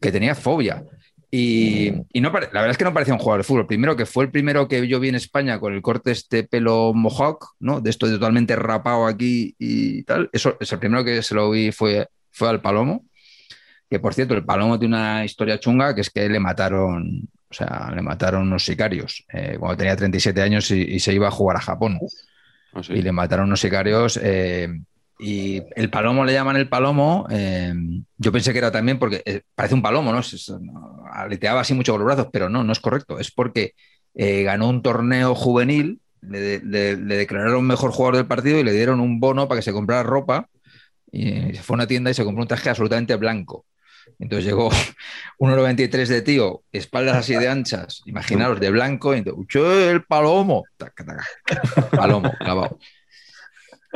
[0.00, 0.84] que tenía fobia.
[1.30, 3.66] Y, y no la verdad es que no parecía un jugador de fútbol.
[3.66, 6.92] Primero, que fue el primero que yo vi en España con el corte este pelo
[6.94, 7.80] mohawk, ¿no?
[7.80, 10.30] De esto de totalmente rapado aquí y tal.
[10.32, 13.04] Eso es el primero que se lo vi fue, fue al Palomo.
[13.90, 17.54] Que por cierto, el Palomo tiene una historia chunga que es que le mataron, o
[17.54, 21.32] sea, le mataron unos sicarios eh, cuando tenía 37 años y, y se iba a
[21.32, 21.98] jugar a Japón
[22.82, 22.94] Sé.
[22.96, 24.18] y le mataron unos sicarios.
[24.22, 24.68] eh,
[25.18, 27.26] y el palomo le llaman el palomo.
[27.30, 27.72] eh,
[28.18, 30.20] yo pensé que era también porque eh, parece un palomo, ¿no?
[31.12, 33.18] Aleteaba así mucho con los brazos, pero no, no es correcto.
[33.18, 33.74] Es porque
[34.14, 39.00] ganó un torneo juvenil, le, le- le declararon mejor jugador del partido y le dieron
[39.00, 40.48] un bono para que se comprara ropa.
[41.12, 43.64] Y se fue a una tienda y se compró un traje absolutamente blanco.
[44.18, 44.70] Entonces llegó
[45.38, 50.64] 1,93 de tío, espaldas así de anchas, imaginaros, de blanco, y entonces, "Uché, el palomo,
[50.76, 51.24] taca, taca.
[51.90, 52.78] palomo, clavado.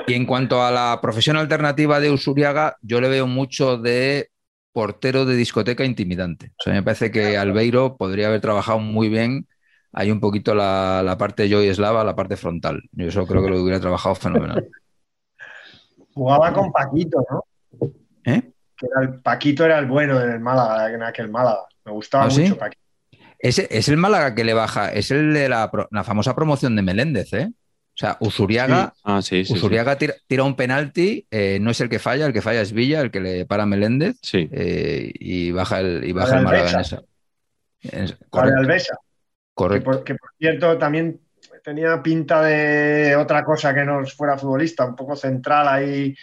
[0.06, 4.30] Y en cuanto a la profesión alternativa de Usuriaga, yo le veo mucho de
[4.72, 6.52] portero de discoteca intimidante.
[6.58, 9.46] O sea, me parece que Albeiro podría haber trabajado muy bien
[9.92, 12.80] ahí un poquito la, la parte Joy Eslava, la parte frontal.
[12.92, 14.68] Yo eso creo que lo hubiera trabajado fenomenal.
[16.14, 17.44] Jugaba con Paquito, ¿no?
[18.24, 18.52] ¿Eh?
[18.80, 21.66] Que era el, Paquito era el bueno en el Málaga, en aquel Málaga.
[21.84, 22.42] Me gustaba ¿Ah, sí?
[22.42, 22.80] mucho Paquito.
[23.38, 25.70] Ese, es el Málaga que le baja, es el de la,
[26.04, 27.50] famosa promoción de Meléndez, ¿eh?
[27.52, 29.52] O sea, Usuriaga, Ah, sí, sí.
[29.52, 29.58] sí.
[29.58, 32.72] Usuriaga tira, tira un penalti, eh, no es el que falla, el que falla es
[32.72, 34.48] Villa, el que le para de Sí.
[34.52, 37.02] eh, y baja el, y baja el Málaga en esa.
[38.30, 38.94] Correcto, Alvesa.
[38.96, 39.90] Que correcto.
[39.90, 41.20] por, que por cierto también
[41.62, 46.14] tenía pinta de otra cosa que no fuera futbolista, un poco central ahí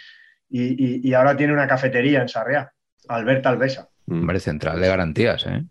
[0.50, 2.72] y, y- y ahora tiene una cafetería en Sarriá.
[3.08, 3.88] Alberto Alvesa.
[4.06, 5.64] Hombre, central de garantías, ¿eh?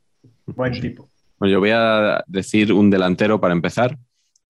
[0.46, 1.10] buen tipo.
[1.40, 3.98] Bueno, yo voy a decir un delantero para empezar.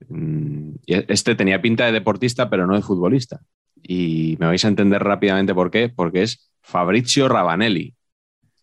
[0.10, 3.42] Mm, Este tenía pinta de deportista, pero no de futbolista.
[3.82, 7.94] Y me vais a entender rápidamente por qué, porque es Fabrizio Ravanelli,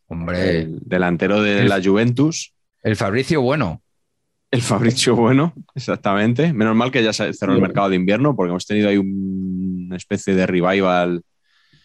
[0.06, 2.52] Hombre, el delantero de El- la Juventus.
[2.82, 3.80] el Fabricio bueno.
[4.50, 6.52] El Fabricio bueno, exactamente.
[6.52, 9.84] Menos mal que ya se cerró el mercado de invierno, porque hemos tenido ahí un-
[9.86, 11.22] una especie de revival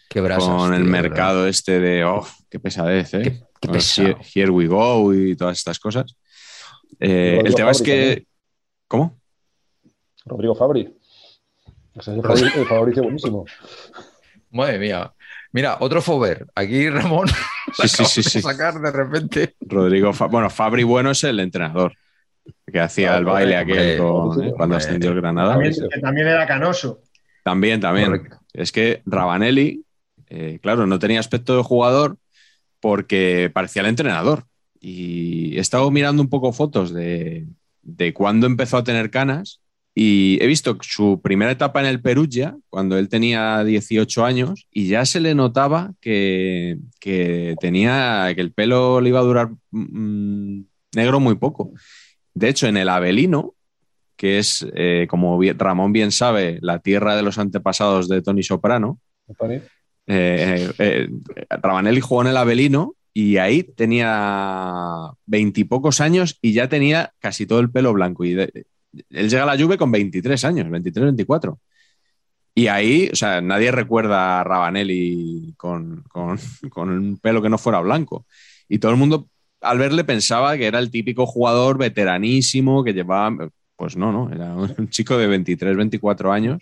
[0.10, 3.44] Qué brasas, con el tío, mercado este de, oh, qué pesadez, ¿eh?
[3.62, 4.08] Qué- pesado.
[4.10, 6.16] Here, Here we go y todas estas cosas.
[7.00, 7.94] Eh, Rodrigo el tema es que...
[8.06, 8.28] también.
[8.88, 9.20] ¿Cómo?
[10.26, 10.82] Rodrigo Fabri.
[11.96, 13.46] Ese es el, Fabri- el Fabricio buenísimo.
[14.52, 15.14] Madre mía.
[15.52, 16.48] Mira, otro Fover.
[16.56, 17.28] Aquí Ramón
[17.74, 18.42] Sí, sí, sí, sí.
[18.42, 19.56] sacar de repente.
[19.62, 21.94] Rodrigo, Fa- bueno, Fabri Bueno es el entrenador
[22.72, 24.54] que hacía el baile hombre, aquel con- hombre, ¿eh?
[24.56, 24.78] cuando hombre.
[24.78, 25.52] ascendió el Granada.
[25.54, 25.82] También, sí.
[25.94, 27.02] que también era canoso.
[27.44, 28.08] También, también.
[28.08, 28.40] Correcto.
[28.54, 29.84] Es que Rabanelli,
[30.30, 32.18] eh, claro, no tenía aspecto de jugador
[32.80, 34.46] porque parecía el entrenador.
[34.80, 37.48] Y he estado mirando un poco fotos de,
[38.14, 39.62] cuándo empezó a tener canas
[39.94, 44.88] y he visto su primera etapa en el Perugia, cuando él tenía 18 años, y
[44.88, 46.78] ya se le notaba que,
[47.60, 50.62] tenía que el pelo le iba a durar mm,
[50.96, 51.74] negro muy poco.
[52.34, 53.56] De hecho, en el Avelino,
[54.16, 59.00] que es, eh, como Ramón bien sabe, la tierra de los antepasados de Tony Soprano.
[60.10, 61.08] Eh, eh,
[61.50, 67.60] Rabanelli jugó en el Avelino y ahí tenía veintipocos años y ya tenía casi todo
[67.60, 68.26] el pelo blanco.
[68.26, 71.60] Y él llega a la Juve con 23 años, 23, 24.
[72.56, 77.58] Y ahí, o sea, nadie recuerda a Rabanelli con, con- con un pelo que no
[77.58, 78.26] fuera blanco.
[78.68, 79.28] Y todo el mundo
[79.62, 84.56] al verle pensaba que era el típico jugador veteranísimo que llevaba, pues no, no, era
[84.56, 86.62] un chico de 23, 24 años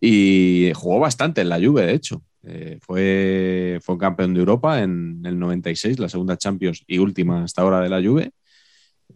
[0.00, 2.22] y jugó bastante en la Juve, de hecho.
[2.48, 7.62] Eh, fue, fue campeón de Europa en el 96, la segunda Champions y última hasta
[7.62, 8.30] ahora de la Juve.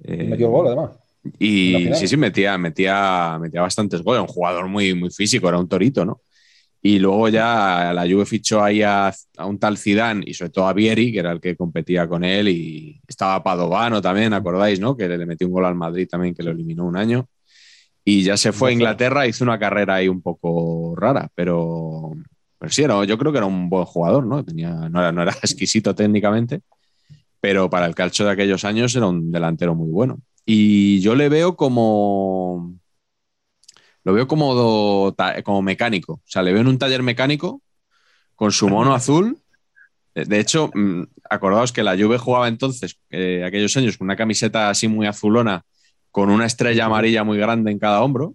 [0.02, 0.90] Eh, Metió el gol, además.
[1.38, 4.22] Y sí, sí, metía, metía, metía bastantes goles.
[4.22, 6.22] Un jugador muy, muy físico, era un torito, ¿no?
[6.82, 10.66] Y luego ya la Juve fichó ahí a, a un tal Zidane y sobre todo
[10.66, 14.96] a Vieri, que era el que competía con él, y estaba Padovano también, ¿acordáis, no?
[14.96, 17.28] Que le metió un gol al Madrid también, que lo eliminó un año.
[18.02, 22.12] Y ya se fue a Inglaterra, hizo una carrera ahí un poco rara, pero,
[22.60, 24.44] pero sí, era, yo creo que era un buen jugador, ¿no?
[24.44, 26.60] Tenía, no, era, no era exquisito técnicamente,
[27.40, 30.20] pero para el calcio de aquellos años era un delantero muy bueno.
[30.44, 32.74] Y yo le veo como.
[34.04, 36.14] Lo veo como, como mecánico.
[36.14, 37.62] O sea, le veo en un taller mecánico
[38.34, 39.38] con su mono azul.
[40.14, 44.16] De de hecho, mm, acordaos que la Juve jugaba entonces, eh, aquellos años, con una
[44.16, 45.62] camiseta así muy azulona,
[46.10, 48.34] con una estrella amarilla muy grande en cada hombro.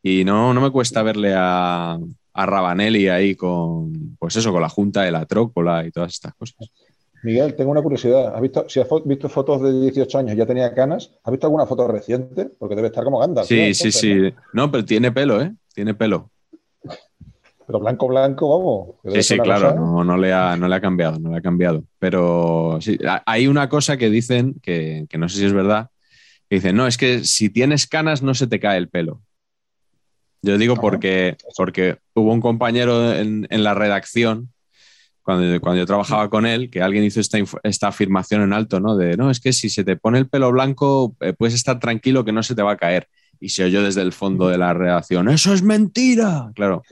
[0.00, 1.98] Y no, no me cuesta verle a,
[2.34, 6.34] a Rabanelli ahí con, pues eso, con la junta de la trócola y todas estas
[6.34, 6.70] cosas.
[7.22, 8.34] Miguel, tengo una curiosidad.
[8.34, 11.12] ¿Has visto, si has fo- visto fotos de 18 años, ya tenía canas?
[11.22, 12.46] ¿Has visto alguna foto reciente?
[12.58, 13.46] Porque debe estar como Gandalf.
[13.46, 13.74] Sí, ¿no?
[13.74, 14.34] sí, sí.
[14.52, 14.70] ¿no?
[14.72, 15.52] Pero tiene pelo, ¿eh?
[15.72, 16.30] Tiene pelo.
[17.66, 18.48] Pero blanco, blanco,
[19.04, 19.14] vamos.
[19.14, 21.40] Sí, sí, claro, cosa- no, no le ha, no le ha cambiado, no le ha
[21.42, 21.84] cambiado.
[21.98, 25.90] Pero sí, ha- hay una cosa que dicen, que, que no sé si es verdad,
[26.50, 29.22] que dicen, no, es que si tienes canas no se te cae el pelo.
[30.42, 34.52] Yo digo porque, porque hubo un compañero en, en la redacción,
[35.22, 38.80] cuando, cuando yo trabajaba con él, que alguien hizo esta, inf- esta afirmación en alto,
[38.80, 38.96] ¿no?
[38.96, 42.24] De, no, es que si se te pone el pelo blanco, eh, puedes estar tranquilo
[42.24, 43.06] que no se te va a caer.
[43.38, 46.50] Y se oyó desde el fondo de la redacción, ¡eso es mentira!
[46.54, 46.82] Claro.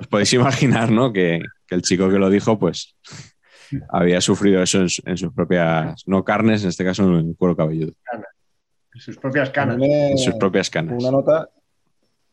[0.00, 1.12] Os podéis imaginar, ¿no?
[1.12, 2.94] Que, que el chico que lo dijo, pues,
[3.90, 7.36] había sufrido eso en, su- en sus propias, no carnes, en este caso en el
[7.36, 7.92] cuero cabelludo,
[8.94, 9.78] En sus propias A canas.
[9.80, 10.94] en sus propias canas.
[11.00, 11.48] Una nota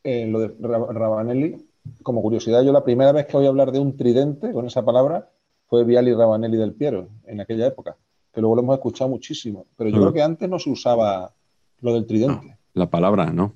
[0.03, 1.57] en lo de Ra- Rabanelli.
[2.03, 5.29] Como curiosidad, yo la primera vez que oí hablar de un tridente con esa palabra
[5.67, 7.97] fue Viali Rabanelli del Piero, en aquella época.
[8.33, 9.65] Que luego lo hemos escuchado muchísimo.
[9.77, 10.01] Pero yo Mm.
[10.01, 11.33] creo que antes no se usaba
[11.81, 12.57] lo del tridente.
[12.73, 13.55] La palabra, ¿no?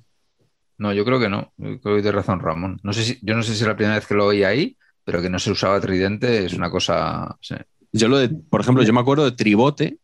[0.78, 1.52] No, yo creo que no.
[1.56, 2.78] Yo creo que tiene razón Ramón.
[2.82, 4.76] No sé si, yo no sé si es la primera vez que lo oí ahí,
[5.04, 7.36] pero que no se usaba tridente es una cosa.
[7.40, 7.54] sí.
[7.92, 9.98] Yo lo de, por ejemplo, yo me acuerdo de Tribote.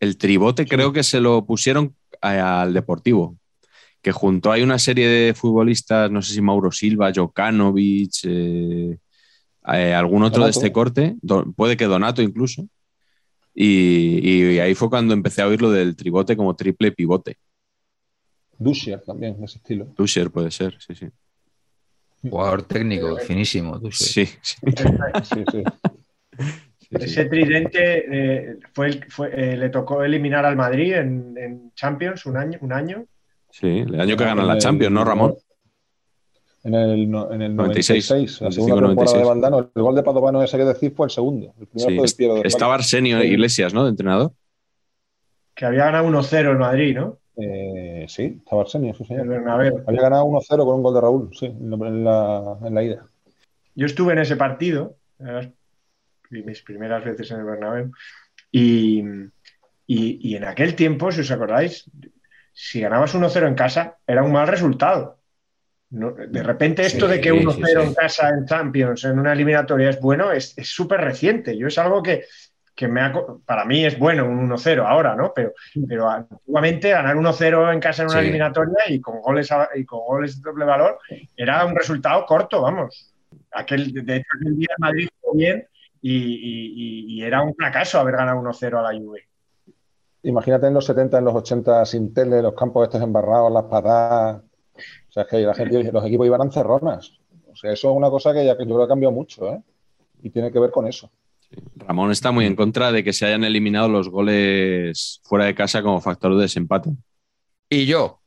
[0.00, 3.36] El Tribote creo que se lo pusieron a- al Deportivo,
[4.06, 8.96] que junto hay una serie de futbolistas, no sé si Mauro Silva, Jokanovic, eh,
[9.74, 12.68] eh, algún otro de este corte, Do- puede que Donato incluso.
[13.52, 14.20] Y,
[14.54, 17.36] y ahí fue cuando empecé a oír lo del tribote como triple pivote.
[18.56, 19.86] Dusher también, de ese estilo.
[19.96, 21.08] Tusher puede ser, sí, sí.
[22.30, 23.80] Jugador técnico, finísimo.
[23.80, 24.04] tú sí.
[24.24, 24.56] Sí, sí.
[24.62, 25.64] Sí, sí.
[26.78, 26.96] sí, sí.
[27.04, 27.80] Ese tridente
[28.52, 32.56] eh, fue, el- fue, eh, le tocó eliminar al Madrid en, en Champions un año,
[32.62, 33.04] un año.
[33.50, 35.34] Sí, el año que ganan En la el- Champions, ¿no, Ramón?
[36.64, 39.18] En el, en el 96, 96, la 95, segunda temporada 96.
[39.22, 39.70] de Valdano.
[39.74, 41.54] El gol de Padovano ese que decís fue el segundo.
[41.60, 41.96] El Sí.
[41.96, 43.28] fue el Piero de Estaba Arsenio Sí.
[43.28, 43.84] Iglesias, ¿no?
[43.84, 44.32] De entrenador.
[45.54, 47.18] Que había ganado 1-0 el Madrid, ¿no?
[47.40, 49.28] Eh, sí, estaba Arsenio, sí, El señor.
[49.28, 49.84] Bernabéu.
[49.86, 51.70] Había ganado 1-0 con un gol de Raúl, sí, en
[52.04, 53.06] la, en la- ida.
[53.76, 54.96] Yo estuve en ese partido,
[56.30, 57.92] mis primeras veces en el Bernabéu,
[58.50, 59.00] y,
[59.86, 61.88] y- y en aquel tiempo, si os acordáis,
[62.58, 65.18] si ganabas 1-0 en casa, era un mal resultado.
[65.90, 67.86] No- de repente esto Sí, de que sí, 1-0 sí.
[67.88, 71.56] en casa en Champions, en una eliminatoria es bueno, es súper reciente.
[71.56, 72.24] Yo es algo que,
[72.74, 73.12] que me ha
[73.44, 75.32] para mí es bueno un 1-0 ahora, ¿no?
[75.34, 75.52] Pero,
[75.86, 80.00] pero antiguamente ganar 1-0 en casa en una eliminatoria y con goles a- y con
[80.00, 80.98] goles de doble valor
[81.36, 83.12] era un resultado corto, vamos.
[83.52, 85.66] Aquel, de hecho, aquel día Madrid jugó bien
[86.00, 89.28] y, y- y- y era un fracaso haber ganado 1-0 a la Juve.
[90.22, 94.42] Imagínate en los 70, en los 80, sin tele, los campos estos embarrados, las patadas.
[95.08, 97.12] O sea, es que la gente, los equipos iban a encerronas.
[97.50, 99.52] O sea, eso es una cosa que ya que yo creo que ha cambiado mucho,
[99.52, 99.62] ¿eh?
[100.22, 101.10] Y tiene que ver con eso.
[101.76, 105.82] Ramón está muy en contra de que se hayan eliminado los goles fuera de casa
[105.82, 106.90] como factor de desempate.
[107.70, 108.20] Y yo,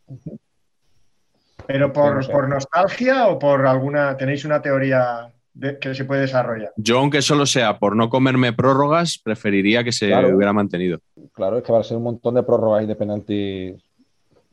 [1.68, 2.32] ¿Pero por, No sé.
[2.32, 6.72] por nostalgia o por alguna, tenéis una teoría de- que se puede desarrollar?
[6.78, 10.36] Yo, aunque solo sea por no comerme prórrogas, preferiría que se Claro.
[10.36, 11.00] hubiera mantenido.
[11.34, 13.82] Claro, es que va a ser un montón de prórrogas y de penaltis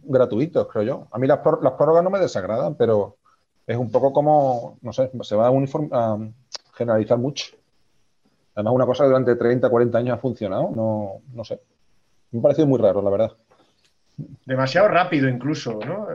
[0.02, 1.08] gratuitos, creo yo.
[1.10, 3.16] A mí las, pró- las prórrogas no me desagradan, pero
[3.66, 6.18] es un poco como, no sé, se va a, uniform- a
[6.74, 7.46] generalizar mucho.
[8.54, 11.60] Además, una cosa que durante 30, 40 años ha funcionado, no, no sé.
[12.30, 13.32] Me ha parecido muy raro, la verdad.
[14.46, 16.06] Demasiado rápido incluso, ¿no?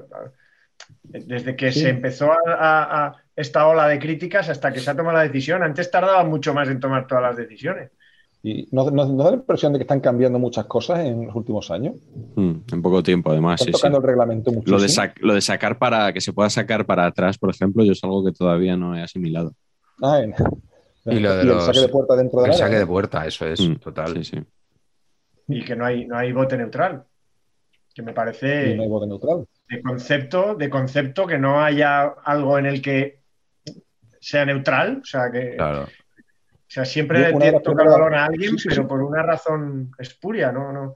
[1.03, 1.81] Desde que Sí.
[1.81, 5.23] se empezó a, a- a esta ola de críticas hasta que se ha tomado la
[5.23, 5.63] decisión.
[5.63, 7.91] Antes tardaba mucho más en tomar todas las decisiones.
[8.43, 11.35] Y no, no- ¿no da la impresión de que están cambiando muchas cosas en los
[11.35, 11.95] últimos años.
[12.35, 13.61] Mm, en poco tiempo, además.
[13.61, 14.77] Están sí, el reglamento muchísimo.
[14.77, 17.83] Lo de, sac- lo de sacar para que se pueda sacar para atrás, por ejemplo,
[17.83, 19.53] yo es algo que todavía no he asimilado.
[20.01, 20.33] Ah, en-
[21.05, 23.25] Y lo de el los- saque de puerta dentro del el área, saque de puerta,
[23.27, 24.13] eso es, Mm, total.
[24.15, 24.43] Sí, sí.
[25.47, 27.03] Y que no hay, no hay bote neutral.
[27.93, 29.45] Que me parece Y no hay bote neutral.
[29.69, 33.20] de concepto, de concepto que no haya algo en el que
[34.21, 34.99] sea neutral.
[35.01, 35.83] O sea, que Claro.
[35.83, 35.87] o
[36.67, 38.87] sea, siempre las toca el balón a alguien, Sí, sí, pero sí.
[38.87, 40.71] por una razón espuria, ¿no?
[40.71, 40.95] No,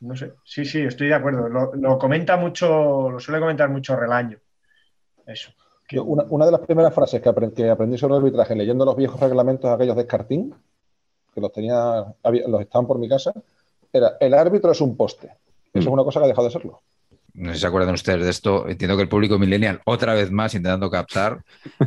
[0.00, 0.32] no sé.
[0.44, 1.48] Sí, sí, estoy de acuerdo.
[1.48, 4.38] Lo, lo comenta mucho, lo suele comentar mucho Relaño.
[5.26, 5.50] Eso.
[5.86, 8.54] Que- Yo, una, una de las primeras frases que, apre- que aprendí sobre el arbitraje
[8.54, 10.54] leyendo los viejos reglamentos aquellos de Escartín,
[11.34, 12.04] que los tenía,
[12.46, 13.32] los estaban por mi casa,
[13.92, 15.26] era el árbitro es un poste.
[15.26, 15.36] Eso
[15.74, 15.78] Mm.
[15.80, 16.80] es una cosa que ha dejado de serlo.
[17.38, 18.68] No sé si se acuerdan ustedes de esto.
[18.68, 21.40] Entiendo que el público millennial, otra vez más, intentando captar,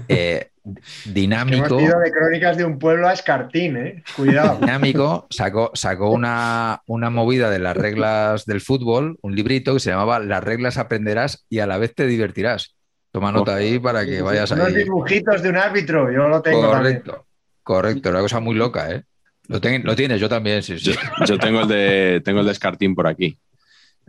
[0.08, 0.50] eh,
[1.06, 1.66] dinámico.
[1.66, 4.04] hemos ido de crónicas de un pueblo a Escartín, ¿eh?
[4.16, 4.58] Cuidado.
[4.60, 9.90] dinámico sacó, sacó una, una movida de las reglas del fútbol, un librito que se
[9.92, 12.76] llamaba Las reglas aprenderás y a la vez te divertirás.
[13.12, 14.76] Toma nota ahí para que vayas Unos ahí.
[14.76, 17.02] dibujitos de un árbitro, yo lo tengo también.
[17.02, 17.26] Correcto,
[17.64, 19.04] correcto, una cosa muy loca, ¿eh?
[19.48, 20.92] Lo, ten- lo tienes, yo también, sí, sí.
[20.94, 23.38] Yo, yo tengo el de tengo el de Escartín por aquí,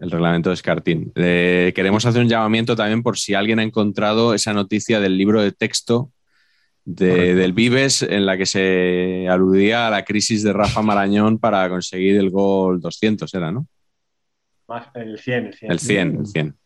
[0.03, 1.13] el reglamento de Escartín.
[1.15, 5.41] Eh, queremos hacer un llamamiento también por si alguien ha encontrado esa noticia del libro
[5.41, 6.11] de texto
[6.85, 11.69] de- del Vives en la que se aludía a la crisis de Rafa Marañón para
[11.69, 13.67] conseguir el gol 200, era, ¿no?
[14.67, 15.71] Más, el 100, el 100.
[15.73, 16.57] El 100, el 100.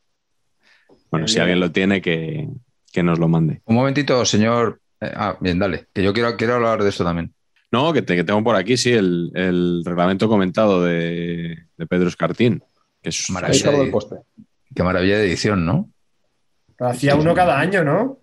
[1.10, 2.48] Bueno, El si alguien lo tiene, que,
[2.90, 3.60] que nos lo mande.
[3.66, 4.80] Un momentito, señor.
[5.00, 7.34] eh, ah, bien, dale, que yo quiero, quiero hablar de esto también.
[7.70, 12.08] No, que, te- que tengo por aquí, sí, el, el reglamento comentado de, de Pedro
[12.08, 12.62] Escartín.
[13.06, 13.70] Que es, Ahí Maravilla.
[13.70, 14.16] del poste.
[14.74, 15.88] Qué maravilla de edición, ¿no?
[16.80, 18.18] Hacía uno cada año, ¿no?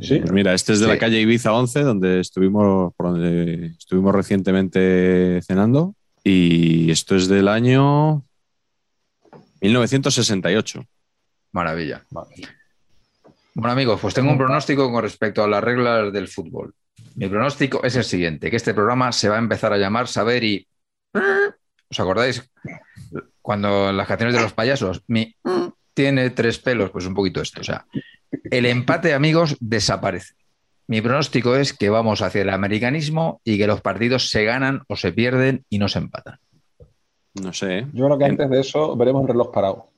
[0.00, 0.18] Sí.
[0.18, 5.40] Pues mira, este es de la calle Ibiza 11, donde estuvimos, por donde estuvimos recientemente
[5.46, 5.94] cenando.
[6.24, 8.24] Y esto es del año
[9.60, 10.84] 1968.
[11.52, 12.04] Maravilla.
[12.10, 12.34] Vale.
[13.54, 16.74] Bueno, amigos, pues tengo un pronóstico con respecto a las reglas del fútbol.
[17.14, 20.42] Mi pronóstico es el siguiente, que este programa se va a empezar a llamar Saber
[20.42, 20.66] y...
[21.88, 22.42] ¿Os acordáis?
[23.42, 25.34] Cuando las canciones de los payasos, mi
[25.94, 27.60] tiene tres pelos, pues un poquito esto.
[27.60, 27.84] O sea,
[28.50, 30.34] el empate, amigos, desaparece.
[30.86, 34.96] mi pronóstico es que vamos hacia el americanismo y que los partidos se ganan o
[34.96, 36.38] se pierden y no se empatan.
[37.34, 37.78] No sé.
[37.80, 37.86] ¿eh?
[37.92, 39.88] Yo creo que antes de eso veremos un reloj parado.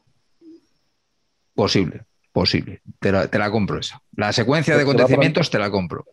[1.54, 2.80] Posible, posible.
[2.98, 4.00] Te la, te la compro esa.
[4.16, 6.04] La secuencia de acontecimientos te la compro.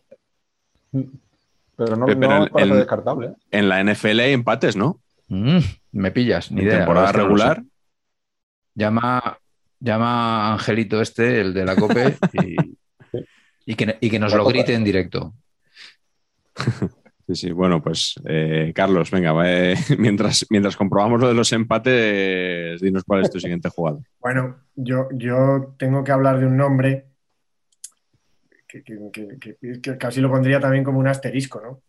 [0.92, 3.26] Pero no, Pero no el- me parece el- descartable.
[3.28, 3.34] ¿eh?
[3.50, 5.00] En la NFL hay empates, ¿no?
[5.28, 5.58] Mm,
[5.92, 6.78] me pillas, ni En idea.
[6.78, 7.62] temporada no regular.
[8.74, 9.38] Llama,
[9.80, 12.78] llama a Angelito este, el de la COPE, y,
[13.66, 14.52] y que, y que nos lo Copa.
[14.52, 15.34] grite en directo.
[17.28, 17.52] Sí, sí.
[17.52, 23.04] Bueno, pues eh, Carlos, venga, va, eh, mientras, mientras comprobamos lo de los empates, dinos
[23.06, 23.98] cuál es tu siguiente jugada.
[24.18, 27.06] Bueno, yo, yo tengo que hablar de un nombre
[28.66, 31.80] que, que- que- que- que casi lo pondría también como un asterisco, ¿no?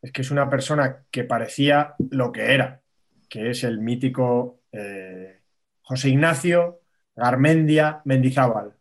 [0.00, 2.80] Es que es una persona que parecía lo que era,
[3.28, 5.40] que es el mítico eh,
[5.82, 6.80] José Ignacio
[7.14, 8.74] Garmendia Mendizábal,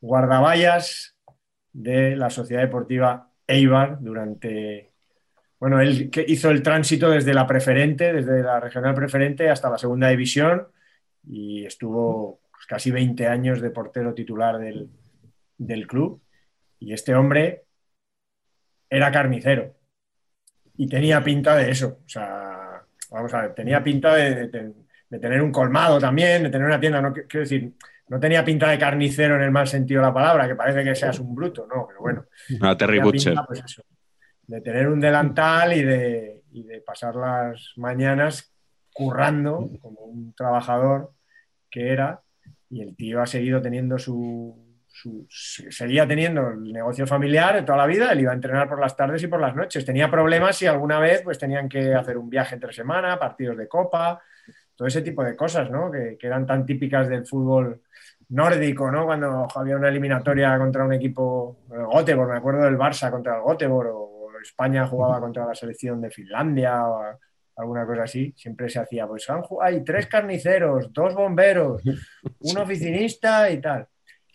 [0.00, 1.16] guardaballas
[1.72, 4.92] de la Sociedad Deportiva Eibar durante...
[5.58, 9.78] Bueno, él que hizo el tránsito desde la preferente, desde la regional preferente hasta la
[9.78, 10.68] segunda división
[11.26, 14.88] y estuvo pues, casi 20 años de portero titular del,
[15.58, 16.22] del club.
[16.78, 17.64] Y este hombre
[18.88, 19.76] era carnicero
[20.76, 22.00] y tenía pinta de eso.
[22.06, 22.49] O sea,
[23.10, 24.72] vamos a ver, tenía pinta de, de-
[25.10, 27.02] de tener un colmado también, de tener una tienda.
[27.02, 27.72] No, quiero decir,
[28.06, 30.94] no tenía pinta de carnicero en el mal sentido de la palabra, que parece que
[30.94, 32.24] seas un bruto, no, pero bueno.
[32.60, 33.32] A Terry Butcher.
[33.32, 33.82] pinta, pues eso,
[34.46, 38.52] de tener un delantal y de, y de pasar las mañanas
[38.92, 41.10] currando como un trabajador
[41.68, 42.20] que era
[42.68, 44.69] y el tío ha seguido teniendo su,
[45.02, 48.80] su- seguía teniendo el negocio familiar de toda la vida, él iba a entrenar por
[48.80, 52.16] las tardes y por las noches, tenía problemas si alguna vez pues tenían que hacer
[52.18, 54.20] un viaje entre semana, partidos de copa,
[54.76, 55.90] todo ese tipo de cosas, ¿no?
[55.90, 57.82] Que, que eran tan típicas del fútbol
[58.30, 59.04] nórdico, ¿no?
[59.06, 63.42] Cuando había una eliminatoria contra un equipo, el Göteborg, me acuerdo del Barça contra el
[63.42, 67.18] Göteborg, o España jugaba contra la selección de Finlandia, o
[67.56, 69.26] alguna cosa así, siempre se hacía, pues
[69.60, 71.82] hay tres carniceros, dos bomberos,
[72.40, 73.86] un oficinista y tal.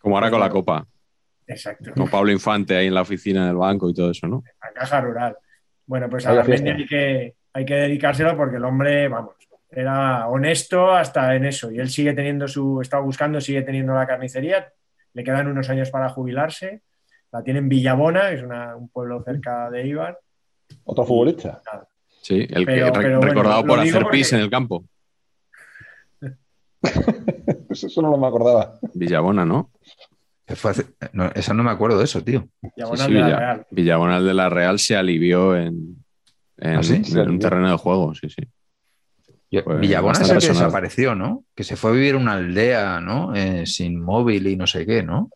[0.06, 0.86] Como ahora con la copa.
[1.48, 4.44] Exacto, Con Pablo Infante ahí en la oficina del banco y todo eso, ¿no?
[4.62, 5.36] la caja rural.
[5.88, 6.82] Bueno, pues a Garmendia fiesta.
[6.82, 9.34] hay que, hay que dedicárselo porque el hombre, vamos,
[9.72, 11.72] era honesto hasta en eso.
[11.72, 14.72] Y él sigue teniendo su, estaba buscando, sigue teniendo la carnicería.
[15.14, 16.82] Le quedan unos años para jubilarse.
[17.32, 20.20] La tiene en Villabona, que es una- un pueblo cerca de Ibar.
[20.84, 21.62] Otro futbolista.
[22.22, 24.86] Sí, el Pero- que re- pero bueno, recordado por hacer porque- pis en el campo.
[27.76, 28.80] Eso, eso no lo me acordaba.
[28.94, 29.70] Villabona, ¿no?
[30.48, 32.48] Hace- no, esa no me acuerdo de eso, tío.
[32.76, 33.66] Villabona Sí, sí, de la Villa- Real.
[33.72, 36.04] Villabona el de la Real se alivió en,
[36.58, 37.02] en, ¿Ah, sí?
[37.06, 38.44] en un terreno de juego, sí, sí.
[39.52, 41.44] Yo- Pues Villabona es el que desapareció, ¿no?
[41.56, 43.36] Que se fue a vivir en una aldea, ¿no?
[43.36, 45.30] Eh, sin móvil y no sé qué, ¿no?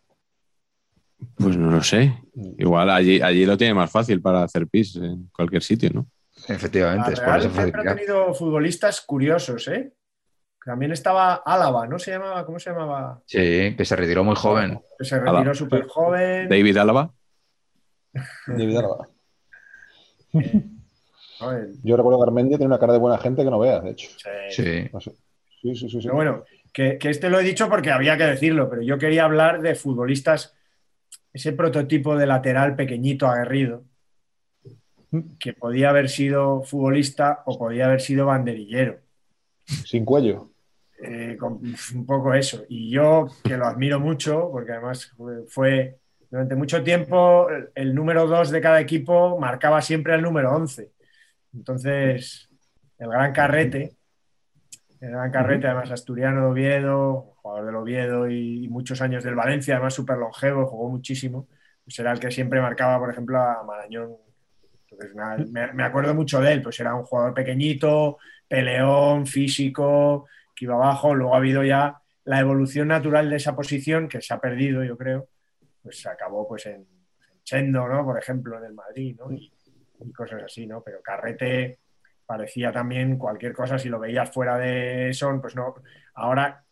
[1.36, 2.14] Pues no lo sé.
[2.58, 6.06] Igual allí, allí lo tiene más fácil para hacer pis en cualquier sitio, ¿no?
[6.48, 9.92] Efectivamente, La es por eso siempre ha tenido futbolistas curiosos, ¿eh?
[10.64, 12.44] También estaba Álava, ¿no se llamaba?
[12.44, 13.22] ¿Cómo se llamaba?
[13.26, 14.80] Sí, que se retiró muy joven.
[14.98, 15.54] Que se retiró Álava.
[15.54, 16.48] súper joven.
[16.48, 17.12] David Álava.
[18.46, 18.78] David.
[21.40, 23.90] El- Yo recuerdo que Armendia tiene una cara de buena gente que no veas, de
[23.90, 24.10] hecho.
[24.50, 24.90] Sí.
[25.62, 25.88] Sí, sí, sí.
[25.90, 25.98] sí.
[26.02, 29.24] Pero bueno, que, que este lo he dicho porque había que decirlo, pero yo quería
[29.24, 30.54] hablar de futbolistas,
[31.32, 33.84] ese prototipo de lateral pequeñito, aguerrido,
[35.38, 38.98] que podía haber sido futbolista o podía haber sido banderillero.
[39.84, 40.50] Sin cuello.
[41.02, 41.60] Eh, con-
[41.94, 42.64] un poco eso.
[42.68, 45.12] Y yo, que lo admiro mucho, porque además
[45.48, 45.98] fue,
[46.30, 50.90] durante mucho tiempo el, el número 2 de cada equipo marcaba siempre al número 11.
[51.54, 52.48] Entonces,
[52.98, 53.96] el gran carrete,
[55.00, 59.34] el gran carrete, además asturiano de Oviedo, jugador del Oviedo y, y muchos años del
[59.34, 61.48] Valencia, además súper longevo, jugó muchísimo,
[61.82, 64.12] pues era el que siempre marcaba, por ejemplo, a Marañón.
[64.90, 68.18] Entonces, nada, me, me acuerdo mucho de él, pues era un jugador pequeñito,
[68.50, 70.26] peleón, físico,
[70.56, 71.14] que iba abajo.
[71.14, 74.98] Luego ha habido ya la evolución natural de esa posición, que se ha perdido, yo
[74.98, 75.28] creo,
[75.80, 78.04] pues se acabó pues en, en Chendo, ¿no?
[78.04, 79.16] Por ejemplo, en el Madrid.
[79.30, 79.52] Y,
[80.00, 80.82] y cosas así, ¿no?
[80.82, 81.78] Pero Carrete
[82.26, 85.76] parecía también cualquier cosa, si lo veías fuera de Son, pues no.
[86.14, 86.64] Ahora,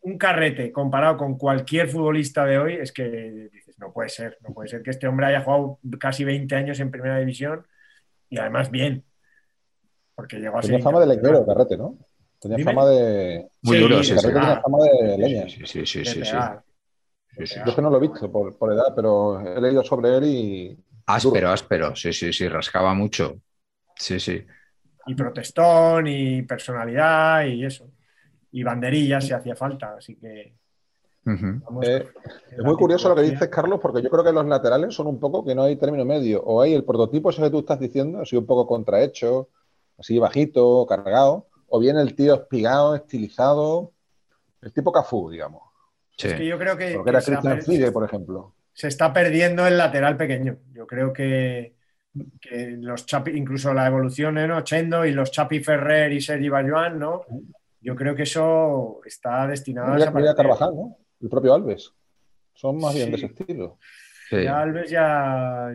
[0.00, 4.52] un Carrete comparado con cualquier futbolista de hoy, es que dices, no puede ser, no
[4.52, 7.64] puede ser que este hombre haya jugado casi 20 años en primera división
[8.28, 9.04] y además bien.
[10.20, 11.96] Porque llegó a ser Tenía fama de leñero, Carrete, ¿no?
[12.38, 12.72] Tenía Dime.
[12.72, 13.48] fama de.
[13.62, 14.14] Muy Sí, duro, sí, sí.
[14.16, 15.48] Carrete pegar, tenía fama de leña.
[15.48, 16.04] Sí, sí, sí,
[17.38, 20.24] Yo es que no lo he visto por, por edad, pero he leído sobre él
[20.24, 20.84] y.
[21.06, 21.96] Áspero, áspero.
[21.96, 23.40] Sí, sí, sí, rascaba mucho.
[23.96, 24.44] Sí, sí.
[25.06, 27.90] y protestón y personalidad y eso.
[28.52, 29.94] Y banderillas si hacía falta.
[29.96, 30.54] Así que
[31.82, 32.08] Eh,
[32.50, 35.20] es muy curioso lo que dices, Carlos, porque yo creo que los laterales son un
[35.20, 36.42] poco que no hay término medio.
[36.42, 39.48] O hay el prototipo ese que tú estás diciendo, así un poco contrahecho,
[40.00, 43.92] así bajito, cargado, o bien el tío espigado, estilizado,
[44.62, 45.62] el tipo Cafú, digamos.
[46.16, 46.28] Sí.
[46.28, 48.54] Es que yo creo que, Lo que era Christian Figue, por ejemplo.
[48.72, 50.56] se está perdiendo el lateral pequeño.
[50.72, 51.74] Yo creo que,
[52.40, 56.98] que los Chapi, incluso la evolución en Ochendo y los Chapi Ferrer y Sergi Bayuan,
[56.98, 57.22] ¿no?
[57.80, 60.34] Yo creo que eso está destinado a Mira.
[60.34, 60.96] Carvajal, ¿no?
[61.20, 61.92] El propio Alves.
[62.54, 63.78] Son más bien de ese estilo.
[64.30, 64.44] Sí.
[64.44, 65.72] Ya Alves ya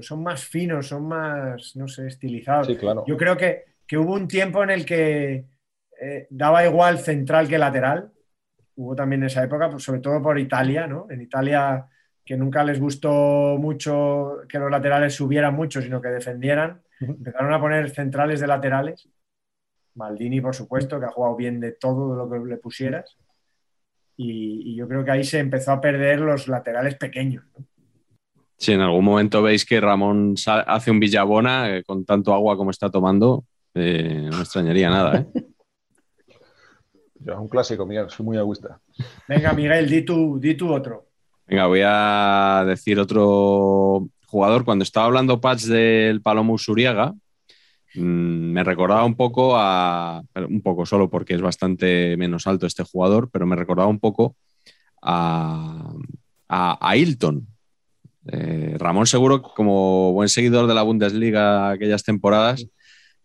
[0.00, 2.66] son más finos, son más, no sé, estilizados.
[2.66, 3.04] Sí, claro.
[3.06, 5.44] Yo creo que, que hubo un tiempo en el que
[6.00, 8.10] eh, daba igual central que lateral.
[8.74, 11.06] Hubo también en esa época, pues, sobre todo por Italia, ¿no?
[11.08, 11.86] En Italia,
[12.24, 16.82] que nunca les gustó mucho que los laterales subieran mucho, sino que defendieran.
[16.98, 19.08] Empezaron a poner centrales de laterales.
[19.94, 23.16] Maldini, por supuesto, que ha jugado bien de todo lo que le pusieras.
[24.16, 27.44] Y, y yo creo que ahí se empezó a perder los laterales pequeños.
[27.56, 27.64] ¿no?
[28.64, 32.70] Si en algún momento veis que Ramón hace un Villabona eh, con tanto agua como
[32.70, 33.44] está tomando,
[33.74, 35.18] eh, no me extrañaría nada.
[35.18, 35.26] ¿eh?
[37.26, 38.80] Ya es un clásico, Miguel, soy muy agüista.
[39.28, 41.06] Venga, Miguel, di tú, di tú otro.
[41.46, 44.64] Venga, voy a decir otro jugador.
[44.66, 47.14] Cuando estaba hablando Pats del Palomo Usuriaga,
[47.94, 48.00] mm,
[48.52, 50.22] me recordaba un poco a.
[50.34, 54.36] Un poco solo porque es bastante menos alto este jugador, pero me recordaba un poco
[55.00, 55.94] a,
[56.48, 57.53] a, a Hilton.
[58.26, 62.66] Eh, Ramón, seguro, como buen seguidor de la Bundesliga aquellas temporadas,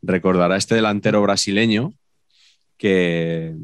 [0.01, 1.93] recordará este delantero brasileño
[2.77, 3.55] que,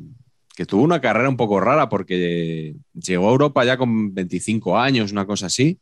[0.55, 5.11] que tuvo una carrera un poco rara porque llegó a Europa ya con 25 años,
[5.11, 5.79] una cosa así.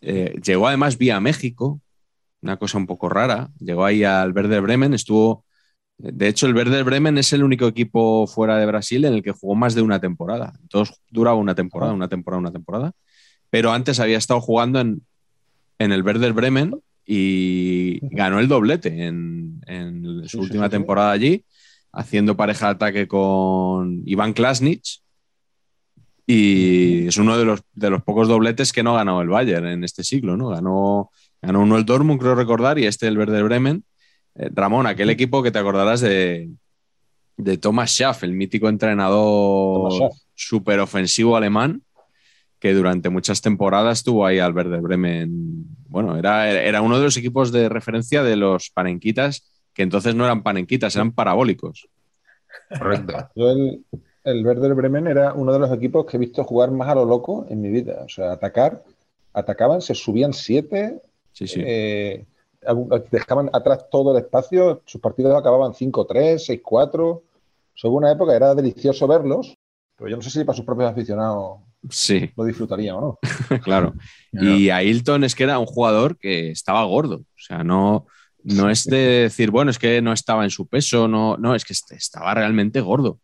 [0.00, 1.80] Eh, llegó además vía México,
[2.40, 3.50] una cosa un poco rara.
[3.58, 5.44] Llegó ahí al Werder Bremen, estuvo.
[5.96, 9.32] De hecho, el Werder Bremen es el único equipo fuera de Brasil en el que
[9.32, 10.52] jugó más de una temporada.
[10.62, 12.92] Entonces duraba una temporada, una temporada, una temporada.
[13.50, 15.02] Pero antes había estado jugando en,
[15.78, 16.74] en el Werder Bremen
[17.06, 20.76] y ganó el doblete en, en su Sí, última sí, sí.
[20.76, 21.44] temporada allí,
[21.92, 24.82] haciendo pareja de ataque con Iván Klasnic.
[26.26, 29.66] Y es uno de los, de los pocos dobletes que no ha ganado el Bayern
[29.66, 30.48] en este siglo, ¿no?
[30.48, 33.82] Ganó, ganó uno el Dortmund, creo recordar, y este el Werder Bremen.
[34.34, 36.50] Eh, Ramón, aquel equipo que te acordarás de,
[37.38, 41.82] de Thomas Schaff, el mítico entrenador súper ofensivo alemán,
[42.58, 45.64] que durante muchas temporadas estuvo ahí al Werder Bremen.
[45.88, 50.24] Bueno, era, era uno de los equipos de referencia de los panenquitas, que entonces no
[50.24, 51.88] eran panenquitas, eran parabólicos.
[52.78, 53.28] Correcto.
[53.36, 53.84] Yo el,
[54.24, 57.04] el Werder Bremen era uno de los equipos que he visto jugar más a lo
[57.04, 58.02] loco en mi vida.
[58.04, 58.82] O sea, atacar,
[59.32, 61.00] atacaban, se subían siete,
[61.32, 61.62] Sí, sí.
[61.64, 62.26] eh,
[63.12, 67.22] dejaban atrás todo el espacio, sus partidos acababan 5-3, 6-4.
[67.74, 69.56] Sobre una época era delicioso verlos,
[69.96, 71.60] pero yo no sé si para sus propios aficionados
[71.90, 73.18] Sí, lo disfrutarían o no.
[73.62, 73.94] claro.
[74.32, 77.16] Y Ailton es que era un jugador que estaba gordo.
[77.18, 78.06] O sea, no,
[78.44, 81.64] no es de decir, bueno, es que no estaba en su peso, no, no, es
[81.64, 83.20] que est- estaba realmente gordo.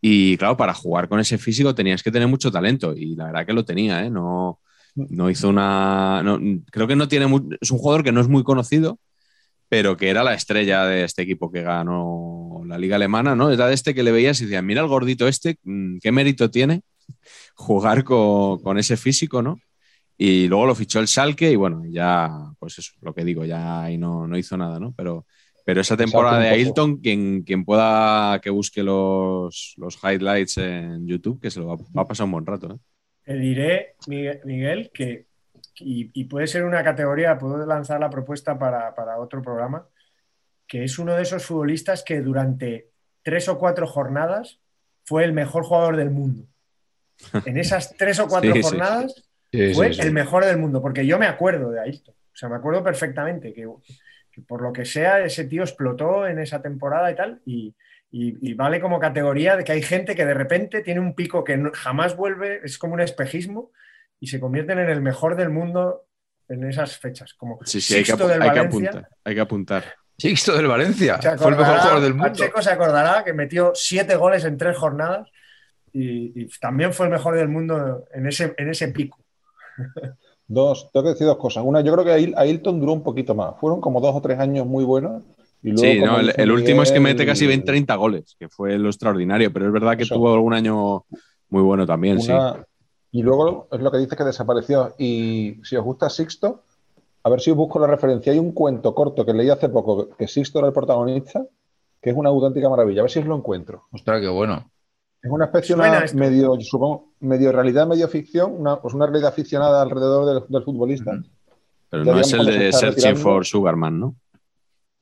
[0.00, 2.94] Y claro, para jugar con ese físico tenías que tener mucho talento.
[2.96, 4.10] Y la verdad que lo tenía, ¿eh?
[4.10, 4.60] No,
[4.94, 6.22] no hizo una.
[6.22, 6.40] no-
[6.70, 7.26] creo que no tiene.
[7.26, 8.98] mu- es un jugador que no es muy conocido,
[9.68, 13.50] pero que era la estrella de este equipo que ganó la Liga Alemana, ¿no?
[13.50, 16.50] Era de este que le veías y decías, mira el gordito este, mm, qué mérito
[16.50, 16.82] tiene
[17.54, 19.58] jugar con, con ese físico, ¿no?
[20.16, 22.28] Y luego lo fichó el Salke y bueno, ya,
[22.58, 24.92] pues eso, lo que digo, ya ahí no, no hizo nada, ¿no?
[24.96, 25.26] Pero,
[25.64, 26.48] pero esa temporada de.
[26.48, 31.76] Ailton, quien, quien pueda que busque los, los highlights en YouTube, que se lo va,
[31.76, 32.78] va a pasar un buen rato, ¿eh?
[33.22, 35.26] Te diré, Miguel, Miguel, que,
[35.80, 39.86] y, y puede ser una categoría, puedo lanzar la propuesta para, para otro programa,
[40.66, 42.90] que es uno de esos futbolistas que durante
[43.22, 44.60] tres o cuatro jornadas
[45.04, 46.46] fue el mejor jugador del mundo.
[47.44, 49.14] En esas tres o cuatro Sí, jornadas
[49.50, 50.00] Sí, fue sí, sí.
[50.06, 52.14] el mejor del mundo, porque yo me acuerdo de Ailton.
[52.14, 53.66] O sea, me acuerdo perfectamente que,
[54.30, 57.74] que por lo que sea, ese tío explotó en esa temporada y tal, y,
[58.10, 61.44] y- y vale como categoría de que hay gente que de repente tiene un pico
[61.44, 63.72] que no- jamás vuelve, es como un espejismo,
[64.20, 66.04] y se convierten en el mejor del mundo
[66.48, 67.32] en esas fechas.
[67.34, 68.90] Como Sí, sí, hay que, del hay que Valencia.
[68.90, 69.08] apuntar.
[69.24, 69.84] Hay que apuntar.
[70.18, 71.18] Sixto del Valencia.
[71.38, 72.28] Fue el mejor jugador del mundo.
[72.28, 75.28] Pacheco se acordará que metió siete goles en tres jornadas
[75.92, 79.18] y, y también fue el mejor del mundo en ese, en ese pico.
[80.50, 81.62] Dos, tengo que decir dos cosas.
[81.62, 83.54] Una, yo creo que Ail- Ailton duró un poquito más.
[83.60, 85.22] Fueron como dos o tres años muy buenos.
[85.62, 88.88] Y luego, Sí, no, el, último es que mete casi 20-30 goles, que fue lo
[88.88, 90.14] extraordinario, pero es verdad que Eso.
[90.14, 91.04] tuvo algún año
[91.50, 92.32] muy bueno también, sí.
[93.10, 94.94] Y luego es lo que dice que desapareció.
[94.98, 96.62] Y si os gusta Sixto,
[97.22, 98.32] a ver si os busco la referencia.
[98.32, 101.44] Hay un cuento corto que leí hace poco, que Sixto era el protagonista,
[102.00, 103.00] que es una auténtica maravilla.
[103.00, 103.84] A ver si os lo encuentro.
[103.92, 104.70] Ostras, qué bueno.
[105.22, 109.82] Es una especie una medio, supongo, medio realidad, medio ficción, una, pues una realidad ficcionada
[109.82, 111.20] alrededor del, del futbolista.
[111.90, 114.16] Pero Ya no es el de Searching for Sugarman, ¿no?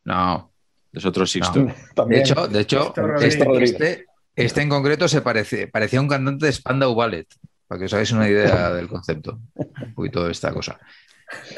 [0.04, 0.50] No,
[0.92, 1.60] Es otro Sixto.
[1.96, 2.06] No.
[2.06, 6.52] De hecho, de hecho este, este, este en concreto se parece, parecía un cantante de
[6.52, 7.26] Spandau Ballet,
[7.66, 10.78] para que os hagáis una idea del concepto, un poquito de esta cosa.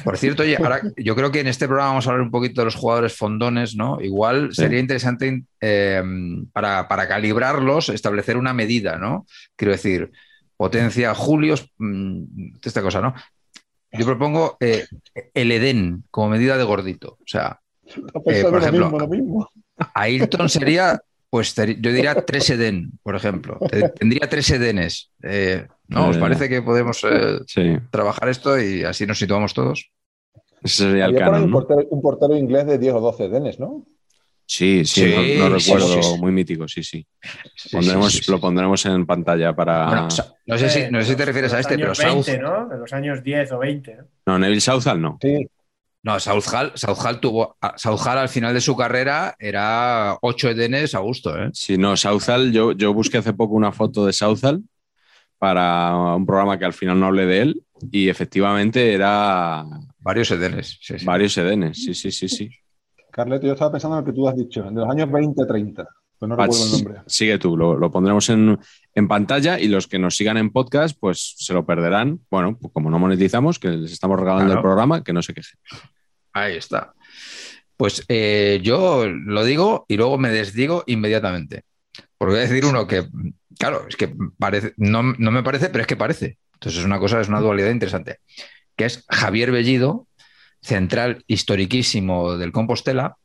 [0.03, 2.61] Por cierto, oye, ahora yo creo que en este programa vamos a hablar un poquito
[2.61, 4.01] de los jugadores fondones, ¿no?
[4.01, 4.63] Igual Sí.
[4.63, 6.03] sería interesante eh,
[6.53, 9.27] para, para calibrarlos, establecer una medida, ¿no?
[9.57, 10.11] Quiero decir,
[10.57, 12.23] potencia, Julios, mm,
[12.65, 13.15] esta cosa, ¿no?
[13.93, 14.87] Yo propongo eh,
[15.35, 17.13] el Edén como medida de gordito.
[17.21, 19.51] O sea, pensando Eh, por lo ejemplo, mismo, lo mismo.
[19.95, 21.01] Ayrton sería,
[21.31, 23.59] pues yo diría tres Edén, por ejemplo.
[23.71, 25.11] Te- Tendría tres Edenes.
[25.23, 26.09] Eh, ¿No?
[26.09, 29.91] ¿Os parece que podemos eh, Sí, trabajar esto y así nos situamos todos?
[30.63, 31.57] ese sería el canon, un ¿no?
[31.61, 33.87] portero, un portero inglés de 10 o 12 denes, ¿no?
[34.45, 36.21] Sí, sí, Sí, no, no sí, recuerdo, sí, sí.
[36.21, 37.07] muy mítico, sí, sí.
[37.55, 38.31] Sí, Pondremos, sí, sí, sí.
[38.33, 39.87] Lo pondremos en pantalla para...
[39.87, 41.89] Bueno, Sa- no, sé si, Eh, no sé si te refieres a los este, pero
[41.91, 42.69] años South, 20, ¿no?
[42.69, 43.97] De los años 10 o 20.
[43.97, 44.05] ¿no?
[44.27, 45.19] No, Neville Southall no.
[45.21, 45.47] Sí,
[46.09, 51.37] no, Southall, Southall tuvo, Southall al final de su carrera era ocho Edenes a gusto,
[51.37, 51.51] ¿eh?
[51.53, 54.63] Si no, Southall, yo, yo busqué hace poco una foto de Southall
[55.39, 59.65] para un programa que al final no hablé de él y efectivamente era
[60.01, 60.79] Varios Edenes.
[60.81, 61.05] sí, sí.
[61.05, 62.51] varios edenes, sí, sí, sí, sí.
[63.13, 65.87] Carleto, yo estaba pensando en lo que tú has dicho, de los años 20-30.
[66.19, 67.03] Pues no Pach, recuerdo el nombre.
[67.07, 68.59] sigue tú, lo, lo pondremos en,
[68.95, 72.19] en pantalla y los que nos sigan en podcast, pues se lo perderán.
[72.31, 74.59] Bueno, pues como no monetizamos, que les estamos regalando Claro.
[74.61, 75.59] el programa, que no se quejen.
[76.43, 76.95] Ahí está.
[77.77, 81.63] Pues eh, yo lo digo y luego me desdigo inmediatamente.
[82.17, 83.07] Porque voy a decir uno que,
[83.59, 86.39] claro, es que parece, no, no me parece, pero es que parece.
[86.55, 88.19] Entonces es una cosa, es una dualidad interesante.
[88.77, 90.07] Que es Javier Bellido,
[90.61, 93.17] central historiquísimo del Compostela,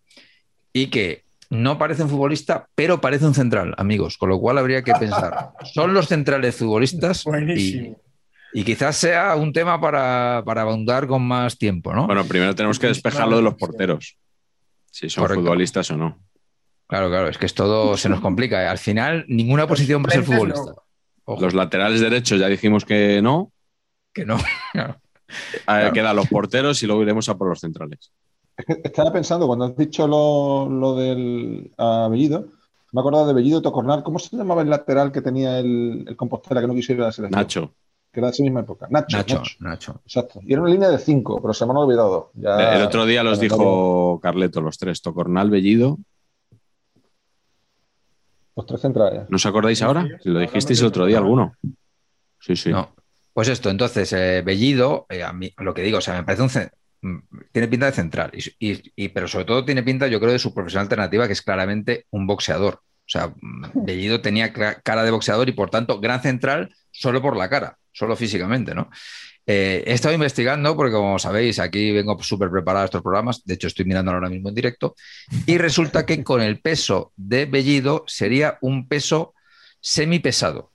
[0.71, 4.17] y que no parece un futbolista, pero parece un central, amigos.
[4.17, 7.23] Con lo cual habría que pensar, ¿son los centrales futbolistas?
[7.23, 7.97] Buenísimo.
[8.53, 12.05] Y quizás sea un tema para, para abundar con más tiempo, ¿no?
[12.07, 14.17] Bueno, primero tenemos que despejar lo de los porteros,
[14.91, 15.41] si son Correcto.
[15.41, 16.19] futbolistas o no.
[16.87, 18.61] Claro, claro, es que es todo se nos complica.
[18.63, 18.67] ¿eh?
[18.67, 20.73] Al final, ninguna posición va a ser futbolista.
[21.25, 23.51] Ojo, Los laterales derechos ya dijimos que no.
[24.13, 24.37] que no.
[25.65, 25.93] Claro.
[25.93, 28.11] Quedan los porteros y luego iremos a por los centrales.
[28.83, 32.45] Estaba pensando, cuando has dicho lo, lo del a Bellido,
[32.91, 34.03] me he acordado de Bellido Tocornal.
[34.03, 37.07] ¿Cómo se llamaba el lateral que tenía el, el Compostela que no quisiera ir a
[37.07, 37.41] la selección?
[37.41, 37.73] Nacho,
[38.13, 38.87] Que era de esa misma época.
[38.91, 39.17] Nacho.
[39.17, 39.55] Nacho, Nacho.
[39.59, 40.01] Nacho.
[40.05, 40.39] Exacto.
[40.43, 42.29] Y era una línea de cinco, pero se me han olvidado.
[42.35, 45.97] Ya- el otro día los dijo Carleto, los tres, Tocornal, Bellido.
[48.55, 49.23] Los tres centrales.
[49.29, 50.07] ¿No os acordáis ahora?
[50.21, 51.55] Si lo dijisteis el otro día alguno.
[52.39, 52.69] Sí, sí.
[52.69, 52.93] No.
[53.33, 56.43] Pues esto, entonces, eh, Bellido, eh, a mí, lo que digo, o sea, me parece
[56.43, 57.11] un.
[57.15, 57.19] mm,
[57.51, 60.37] Tiene pinta de central, y, y- y- pero sobre todo tiene pinta, yo creo, de
[60.39, 62.75] su profesión alternativa, que es claramente un boxeador.
[62.75, 67.35] O sea, mm, Bellido tenía cara de boxeador y por tanto, gran central solo por
[67.35, 68.89] la cara, solo físicamente, ¿no?
[69.45, 73.53] Eh, he estado investigando, porque como sabéis, aquí vengo súper preparado a estos programas, de
[73.53, 74.95] hecho estoy mirando ahora mismo en directo,
[75.45, 79.33] y resulta que con el peso de Bellido sería un peso
[79.79, 80.72] semipesado.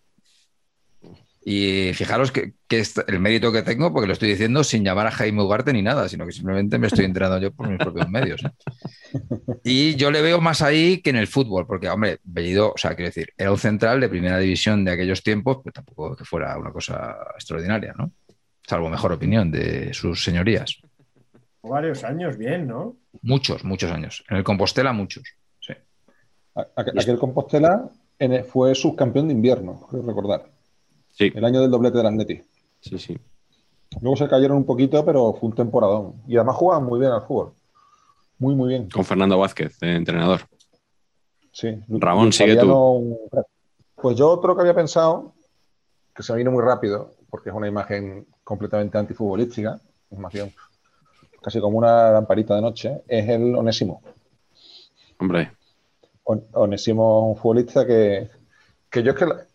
[1.50, 5.06] Y fijaros que, que es el mérito que tengo, porque lo estoy diciendo sin llamar
[5.06, 8.06] a Jaime Ugarte ni nada, sino que simplemente me estoy enterando yo por mis propios
[8.10, 8.44] medios.
[8.44, 8.50] ¿eh?
[9.64, 12.94] Y yo le veo más ahí que en el fútbol, porque, hombre, Bellido, o sea,
[12.94, 16.54] quiero decir, era un central de primera división de aquellos tiempos, pero tampoco que fuera
[16.58, 18.12] una cosa extraordinaria, ¿no?
[18.66, 20.82] Salvo mejor opinión de sus señorías.
[21.62, 22.98] Varios años, bien, ¿no?
[23.22, 24.22] Muchos, muchos años.
[24.28, 25.24] En el Compostela, muchos.
[25.60, 25.72] Sí.
[26.76, 27.90] Aquel Compostela
[28.46, 30.57] fue subcampeón de invierno, recordar.
[31.18, 32.40] Sí, El año del doblete del Atleti.
[32.80, 33.18] sí, sí.
[34.00, 36.14] Luego se cayeron un poquito, pero fue un temporadón.
[36.28, 37.54] Y además jugaban muy bien al fútbol.
[38.38, 38.88] Muy, muy bien.
[38.88, 40.42] Con Fernando Vázquez, de entrenador.
[41.50, 41.74] Sí.
[41.88, 43.18] Ramón, Luis sigue tú.
[43.96, 45.32] Pues yo otro que había pensado,
[46.14, 50.52] que se me vino muy rápido, porque es una imagen completamente antifutbolística, es más bien
[51.42, 54.02] casi como una lamparita de noche, es el Onésimo.
[55.18, 55.50] Hombre,
[56.24, 58.28] On- Onésimo es un futbolista que,
[58.90, 59.46] que yo es que la-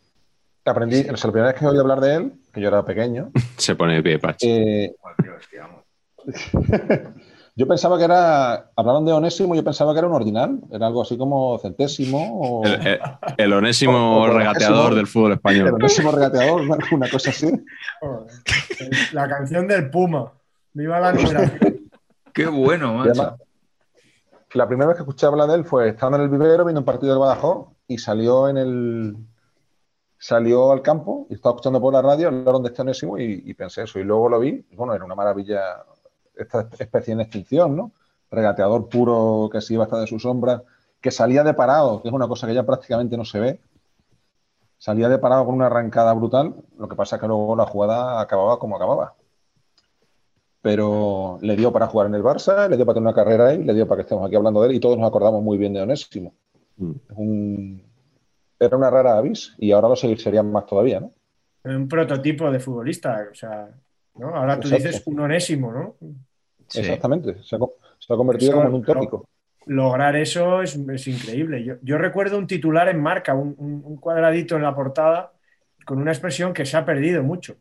[0.72, 3.32] aprendí, o sea, la primera vez que oí hablar de él, que yo era pequeño,
[3.58, 4.38] se pone de pie, Pach.
[4.42, 4.94] eh,
[7.56, 11.02] yo pensaba que era, hablaron de Onésimo, yo pensaba que era un ordinal, era algo
[11.02, 13.00] así como centésimo o El, el-
[13.38, 14.96] el onésimo O- o- o regateador onésimo.
[14.96, 15.74] del fútbol el español.
[15.74, 16.62] onésimo regateador,
[16.92, 17.52] una, cosa así.
[19.14, 20.32] La canción del Puma.
[20.74, 21.90] Viva la numeración.
[22.34, 23.12] Qué bueno, macho.
[23.12, 23.34] además,
[24.54, 26.86] la primera vez que escuché hablar de él fue estando en el vivero viendo un
[26.86, 29.16] partido del Badajoz y salió en el
[30.24, 33.54] salió al campo y estaba escuchando por la radio hablaron de este Onésimo y, y
[33.54, 35.84] pensé eso y luego lo vi y bueno era una maravilla
[36.36, 37.92] esta especie en extinción no
[38.32, 40.64] regateador puro que se iba hasta de su sombra
[41.02, 43.60] que salía de parado que es una cosa que ya prácticamente no se ve
[44.84, 48.20] salía de parado con una arrancada brutal, lo que pasa es que luego la jugada
[48.20, 49.16] acababa como acababa.
[50.62, 53.64] Pero le dio para jugar en el Barça, le dio para tener una carrera ahí,
[53.64, 55.72] le dio para que estemos aquí hablando de él y todos nos acordamos muy bien
[55.72, 56.34] de Onésimo.
[56.76, 57.93] Mm.
[58.66, 61.14] Era una rara avis y ahora lo seguirían más todavía, ¿no?
[61.66, 63.70] Un prototipo de futbolista, o sea,
[64.16, 64.36] ¿no?
[64.36, 64.88] Ahora tú Exacto.
[64.88, 65.96] dices un onésimo, ¿no?
[66.68, 66.80] Sí.
[66.80, 67.42] Exactamente.
[67.44, 69.30] Se ha, co- se ha convertido Eso como en un lo- tópico.
[69.68, 71.64] lograr eso es, es increíble.
[71.64, 75.32] Yo, yo recuerdo un titular en marca, un, cuadradito en la portada
[75.86, 77.58] con una expresión que se ha perdido mucho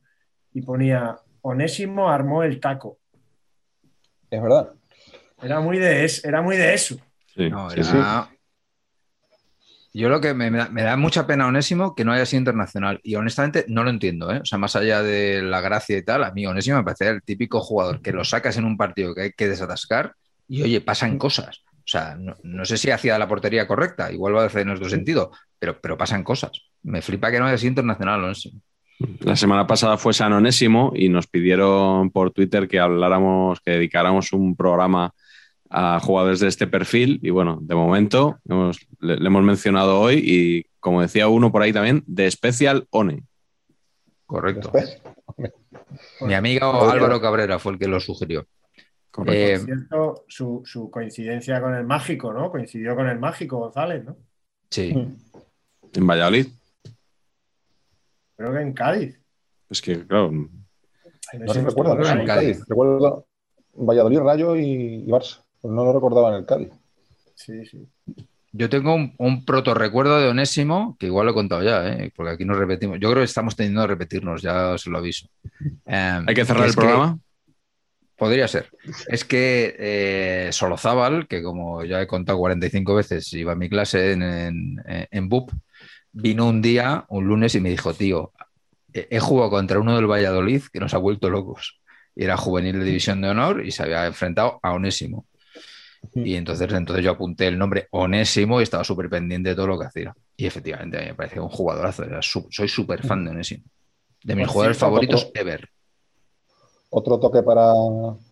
[0.55, 2.99] y ponía Onésimo armó el taco.
[4.31, 4.73] Es verdad.
[5.43, 6.97] Era muy de, es- era muy de eso.
[7.35, 8.37] Sí, No, sí, era- sí.
[9.95, 13.01] Yo lo que me, da, me da mucha pena Onésimo que no haya sido internacional.
[13.03, 14.39] Y honestamente no lo entiendo, ¿eh?
[14.43, 17.23] O sea, más allá de la gracia y tal, a mí Onésimo me parece el
[17.23, 20.15] típico jugador que lo sacas en un partido que hay que desatascar
[20.49, 21.63] y oye, pasan cosas.
[21.79, 24.71] O sea, no, no sé si hacía la portería correcta, igual va a hacer en
[24.71, 26.53] otro sentido, pero, pero pasan cosas.
[26.83, 28.61] Me flipa que no haya sido internacional Onésimo.
[29.21, 34.33] La semana pasada fue San Onésimo y nos pidieron por Twitter que habláramos, que dedicáramos
[34.33, 35.13] un programa
[35.75, 37.19] a jugadores de este perfil.
[37.23, 41.63] Y bueno, de momento hemos- le, le hemos mencionado hoy y, como decía uno por
[41.63, 43.25] ahí también, de Special One.
[44.27, 44.71] Correcto.
[44.73, 45.03] Después,
[46.21, 48.47] Mi amigo Álvaro Cabrera fue el que lo sugirió.
[49.11, 49.35] Correcto.
[49.41, 52.51] Eh, Por cierto, su, su coincidencia con el mágico, ¿no?
[52.51, 54.17] Coincidió con el mágico González, ¿no?
[54.71, 54.91] Sí.
[55.95, 56.47] En Valladolid.
[58.37, 59.21] Creo que en Cádiz.
[59.69, 60.49] Es que, claro, no
[61.35, 61.55] ¿no?
[61.55, 62.27] en En Cádiz.
[62.27, 62.65] Cádiz.
[62.69, 63.27] Recuerdo
[63.75, 64.63] Valladolid, Rayo y,
[65.05, 65.42] y Barça.
[65.63, 66.73] Pues no lo recordaba en el Cádiz.
[67.35, 67.89] Sí, sí.
[68.53, 72.13] Yo tengo un, un proto recuerdo de Onésimo, que igual lo he contado ya, ¿eh?
[72.15, 72.99] porque aquí nos repetimos.
[73.01, 75.29] Yo creo que estamos teniendo a repetirnos, ya os lo aviso.
[75.87, 77.19] Eh, hay que cerrar el programa.
[78.17, 78.71] Podría ser.
[79.09, 84.13] Es que eh, Solozábal, que como ya he contado 45 veces, iba a mi clase
[84.13, 85.51] en, en, en BUP,
[86.13, 88.33] vino un día, un lunes, y me dijo, tío,
[88.93, 91.81] he he jugado contra uno del Valladolid que nos ha vuelto locos.
[92.15, 95.25] Y era juvenil de división de honor y se había enfrentado a Onésimo.
[96.15, 99.79] Y entonces, entonces yo apunté el nombre Onésimo y estaba súper pendiente de todo lo
[99.79, 100.15] que hacía.
[100.37, 102.05] Y efectivamente a mí me parecía un jugadorazo.
[102.05, 103.65] Era su- soy súper fan de Onésimo.
[104.25, 105.69] De mis Por jugadores favoritos otro- ever.
[106.91, 107.73] Otro toque para,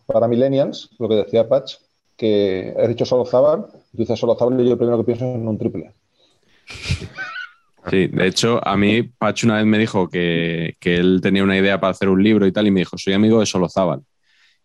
[0.07, 1.77] para Millennials, lo que decía Patch,
[2.17, 5.25] que has dicho solo Zabal, tú dices solo Zabal y yo el primero que pienso
[5.25, 5.95] es en un triple.
[7.89, 11.57] Sí, de hecho, a mí Pacho una vez me dijo que, que él tenía una
[11.57, 14.03] idea para hacer un libro y tal, y me dijo, soy amigo de Solozábal.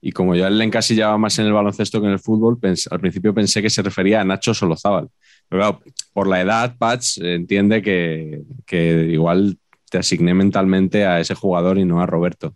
[0.01, 2.59] Y como yo a él le encasillaba más en el baloncesto que en el fútbol,
[2.91, 5.09] al principio pensé que se refería a Nacho Solozábal.
[5.49, 5.81] Pero claro,
[6.13, 9.57] por la edad, Patch entiende que, que igual
[9.89, 12.55] te asigné mentalmente a ese jugador y no a Roberto.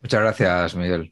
[0.00, 1.08] Muchas gracias, Miguel.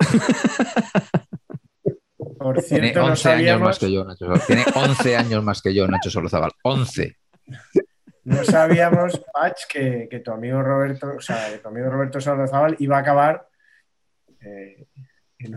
[2.38, 4.26] Por Tiene cierto, no 11 años más que yo, Nacho.
[4.26, 6.50] Sol- Tiene 11 años más que yo, Nacho Solozábal.
[6.62, 7.16] 11.
[8.24, 12.76] no sabíamos, Patch, que, que tu amigo Roberto, o sea, que tu amigo Roberto Solozábal
[12.80, 13.48] iba a acabar
[14.40, 14.86] eh,
[15.44, 15.56] en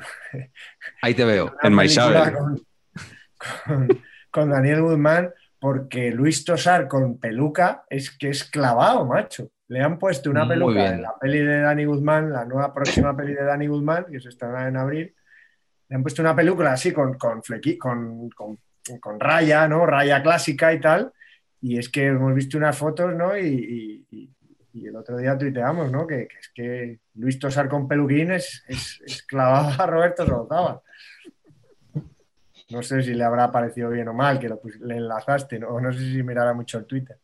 [1.01, 1.53] Ahí te veo.
[1.61, 2.33] En Maisabel.
[2.33, 2.61] Con,
[3.65, 9.49] con- con Daniel Guzmán, porque Luis Tosar con peluca es que es clavado, macho.
[9.67, 10.93] Le han puesto una Muy peluca bien.
[10.95, 14.29] en la peli de Dani Guzmán, la nueva próxima peli de Dani Guzmán, que se
[14.29, 15.15] estrenará en abril.
[15.89, 18.59] Le han puesto una película así con, con, flequi- con, con-
[18.99, 19.85] con raya, ¿no?
[19.85, 21.11] Raya clásica y tal.
[21.61, 23.35] Y es que hemos visto unas fotos, ¿no?
[23.37, 24.34] Y, y- y-
[24.75, 26.05] y el otro día tuiteamos, ¿no?
[26.05, 30.79] Que, que es que Luis Tosar con peluquín es, es, es clavado a Roberto Solozábal.
[32.69, 35.69] No sé si le habrá parecido bien o mal que lo le enlazaste, ¿no?
[35.69, 37.17] O no sé si mirará mucho el Twitter.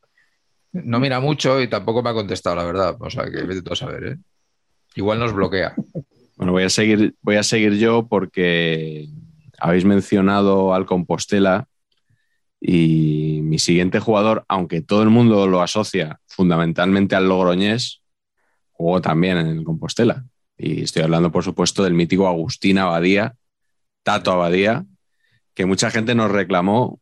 [0.72, 2.96] No mira mucho y tampoco me ha contestado, la verdad.
[3.00, 4.18] O sea, que vete tú a saber, ¿eh?
[4.96, 5.76] Igual nos bloquea.
[6.38, 9.08] Bueno, voy a seguir, voy a seguir yo porque
[9.60, 11.68] habéis mencionado al Compostela
[12.62, 18.02] y mi siguiente jugador, aunque todo el mundo lo asocia fundamentalmente al Logroñés,
[18.72, 20.26] jugó también en el Compostela.
[20.58, 23.36] Y estoy hablando, por supuesto, del mítico Agustín Abadía,
[24.02, 24.84] Tato Abadía,
[25.54, 27.00] que mucha gente nos reclamó.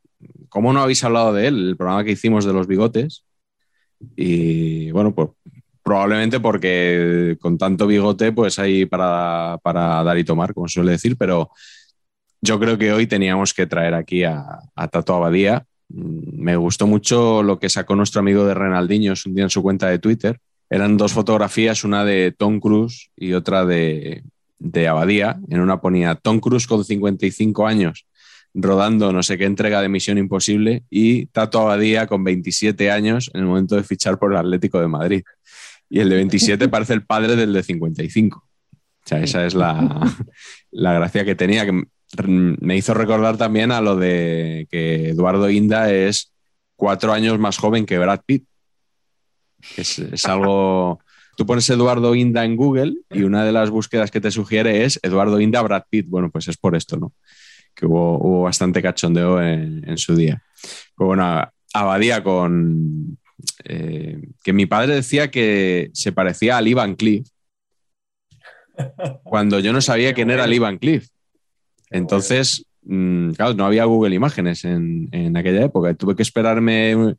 [0.49, 1.69] ¿Cómo no habéis hablado de él?
[1.69, 3.23] El programa que hicimos de los bigotes.
[4.17, 5.29] Y bueno, pues
[5.83, 11.15] probablemente porque con tanto bigote, pues hay para, para dar y tomar, como suele decir,
[11.15, 11.49] pero
[12.41, 14.59] yo creo que hoy teníamos que traer aquí a
[14.91, 15.65] Tato Abadía.
[15.89, 19.61] Mm, Me gustó mucho lo que sacó nuestro amigo de Renaldiños un día en su
[19.61, 20.39] cuenta de Twitter.
[20.69, 24.23] Eran dos fotografías, una de Tom Cruise y otra de,
[24.59, 25.39] de Abadía.
[25.49, 28.05] En una ponía Tom Cruise con 55 años
[28.53, 33.41] rodando no sé qué entrega de Misión Imposible y Tato Abadía con 27 años en
[33.41, 35.23] el momento de fichar por el Atlético de Madrid.
[35.89, 38.37] Y el de 27 parece el padre del de 55.
[38.37, 40.11] O sea, esa es la,
[40.71, 41.83] la gracia que tenía, que
[42.25, 46.33] me hizo recordar también a lo de que Eduardo Inda es
[46.75, 48.45] cuatro años más joven que Brad Pitt.
[49.77, 50.99] Es, algo.
[51.37, 54.99] Tú pones Eduardo Inda en Google y una de las búsquedas que te sugiere es
[55.03, 56.07] Eduardo Inda Brad Pitt.
[56.09, 57.13] Bueno, pues es por esto, ¿no?
[57.75, 60.41] Que hubo, bastante cachondeo en, en su día.
[60.95, 63.17] Pues bueno, Abadía con.
[63.63, 67.27] eh, que mi padre decía que se parecía al Ivan Cliff.
[69.23, 71.09] Cuando yo no sabía quién era el Ivan Cliff.
[71.89, 75.93] Entonces, mm, claro, no había Google Imágenes en, en aquella época.
[75.93, 77.15] Tuve que esperarme,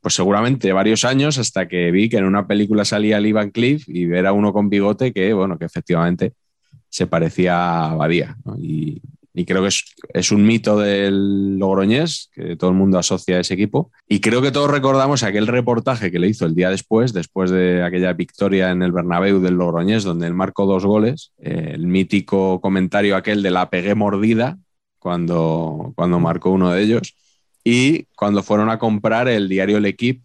[0.00, 3.88] pues seguramente varios años hasta que vi que en una película salía el Ivan Cliff
[3.88, 6.32] y ver a uno con bigote que, bueno, que efectivamente
[6.88, 8.36] se parecía a Abadía.
[8.44, 8.56] ¿no?
[8.58, 9.02] Y,
[9.36, 9.84] y creo que es,
[10.14, 13.92] es un mito del Logroñés, que todo el mundo asocia a ese equipo.
[14.08, 17.82] Y creo que todos recordamos aquel reportaje que le hizo el día después, después de
[17.82, 22.62] aquella victoria en el Bernabéu del Logroñés, donde él marcó dos goles, eh, el mítico
[22.62, 24.56] comentario aquel de la pegué mordida,
[24.98, 27.14] cuando, cuando marcó uno de ellos,
[27.62, 30.22] y cuando fueron a comprar el diario El Equipe,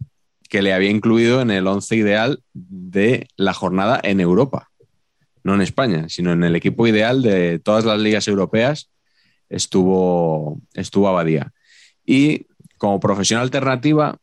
[0.47, 4.69] que le había incluido en el once ideal de la jornada en Europa,
[5.43, 8.87] no en España, sino en el equipo ideal de todas las ligas europeas
[9.51, 11.51] estuvo, estuvo Abadía.
[12.05, 12.47] Y
[12.77, 14.17] como profesión alternativa,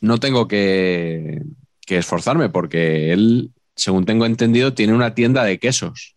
[0.00, 1.42] no tengo que,
[1.86, 6.16] que esforzarme porque él, según tengo entendido, tiene una tienda de quesos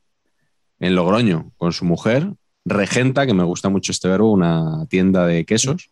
[0.79, 2.33] en Logroño con su mujer,
[2.65, 5.89] regenta, que me gusta mucho este verbo, una tienda de quesos.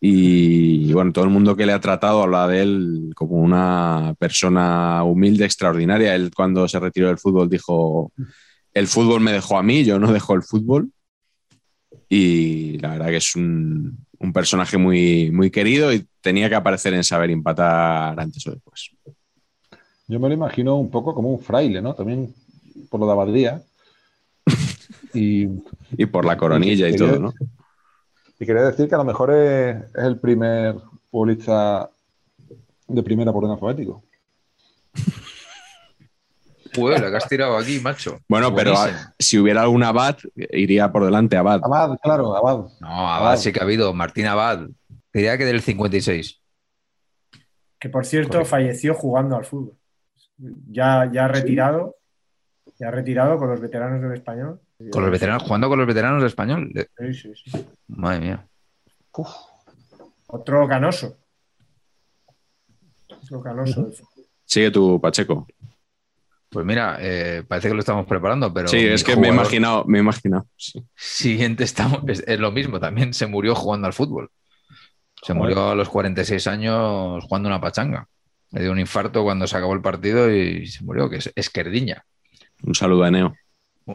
[0.00, 5.02] Y bueno, todo el mundo que le ha tratado habla de él como una persona
[5.04, 6.14] humilde, extraordinaria.
[6.14, 8.12] Él cuando se retiró del fútbol dijo,
[8.72, 10.90] el fútbol me dejó a mí, yo no dejo el fútbol.
[12.16, 16.94] Y la verdad que es un, un personaje muy, muy querido y tenía que aparecer
[16.94, 18.92] en saber empatar antes o después.
[20.06, 21.92] Yo me lo imagino un poco como un fraile, ¿no?
[21.92, 22.32] También
[22.88, 23.62] por lo de abadía.
[25.12, 25.48] Y,
[25.96, 27.32] Y por la coronilla y todo, ¿no?
[28.38, 30.76] y quería decir que a lo mejor es, es el primer
[31.08, 31.90] futbolista
[32.86, 34.03] de primera por orden alfabético.
[36.74, 38.18] Pues la que has tirado aquí, macho.
[38.28, 41.60] Bueno, pero ah, si hubiera algún Abad, iría por delante Abad.
[41.62, 42.66] Abad, claro, Abad.
[42.80, 43.94] No, Abad sí que ha habido.
[43.94, 44.68] Martín Abad.
[45.12, 46.40] Diría que del 56.
[47.78, 48.50] Que por cierto Correcto.
[48.50, 49.76] falleció jugando al fútbol.
[50.36, 51.96] Ya, ya retirado,
[52.78, 54.60] ya retirado con los veteranos del español.
[54.90, 56.72] Con los veteranos, jugando con los veteranos de español.
[56.98, 57.66] Sí, sí, sí.
[57.86, 58.48] Madre mía.
[60.26, 61.16] Otro canoso.
[63.22, 63.82] Otro canoso.
[63.82, 64.24] del fútbol.
[64.44, 65.46] Sigue tu Pacheco.
[66.54, 68.68] Pues mira, eh, parece que lo estamos preparando, pero.
[68.68, 70.46] sí, es que me he imaginado, me he imaginado.
[70.56, 70.80] sí.
[70.94, 74.30] Siguiente estamos, es, es lo mismo, también se murió jugando al fútbol.
[75.20, 75.36] Se Joder.
[75.36, 78.06] murió a los 46 años jugando una pachanga.
[78.52, 82.04] Le dio un infarto cuando se acabó el partido y se murió, que es Esquerdiña.
[82.62, 83.34] Un saludo a Eneo.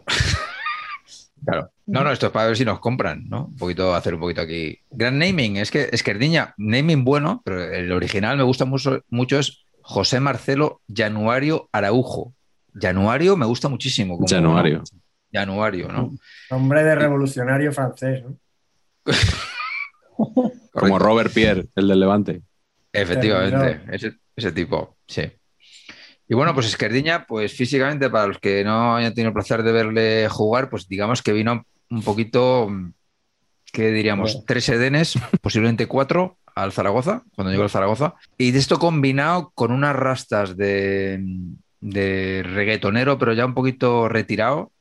[1.45, 1.71] Claro.
[1.85, 3.45] No, no, esto es para ver si nos compran, ¿no?
[3.45, 4.77] Un poquito, hacer un poquito aquí.
[4.91, 9.63] Gran naming, es que Esquerdiña, naming bueno, pero el original me gusta mucho, mucho es
[9.81, 12.33] José Marcelo Januario Araujo.
[12.73, 14.15] Januario me gusta muchísimo.
[14.15, 14.83] como- Januario.
[15.31, 16.11] Januario, ¿no?
[16.49, 18.23] Nombre de revolucionario francés.
[18.23, 18.35] ¿no?
[20.71, 20.99] Como.
[20.99, 22.41] Robert Pierre, el del Levante.
[22.93, 25.23] Efectivamente, ese, ese tipo, sí.
[26.27, 29.71] Y bueno, pues Esquerdiña, pues físicamente, para los que no hayan tenido el placer de
[29.71, 32.69] verle jugar, pues digamos que vino un poquito,
[33.71, 34.33] ¿qué diríamos?
[34.33, 34.45] Bueno.
[34.47, 38.15] Tres edenes, posiblemente cuatro, al Zaragoza, cuando llegó al Zaragoza.
[38.37, 41.19] Y de esto combinado con unas rastas de,
[41.81, 44.71] de reggaetonero, pero ya un poquito retirado,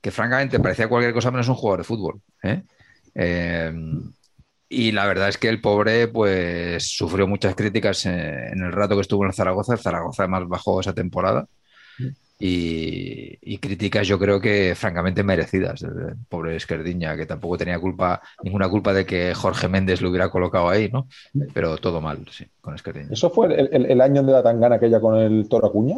[0.00, 2.20] que francamente parecía cualquier cosa menos un jugador de fútbol.
[2.42, 2.62] ¿eh?
[3.14, 3.72] Eh,
[4.68, 9.02] y la verdad es que el pobre pues sufrió muchas críticas en el rato que
[9.02, 9.74] estuvo en Zaragoza.
[9.74, 11.46] El Zaragoza además bajó esa temporada.
[12.38, 18.20] Y, y críticas yo creo que francamente merecidas del pobre Esquerdiña, que tampoco tenía culpa,
[18.42, 21.08] ninguna culpa de que Jorge Méndez lo hubiera colocado ahí, ¿no?
[21.54, 23.08] Pero todo mal, sí, con Esquerdiña.
[23.10, 25.96] ¿Eso fue el, el- el año de la tangana aquella con el Toro Acuña?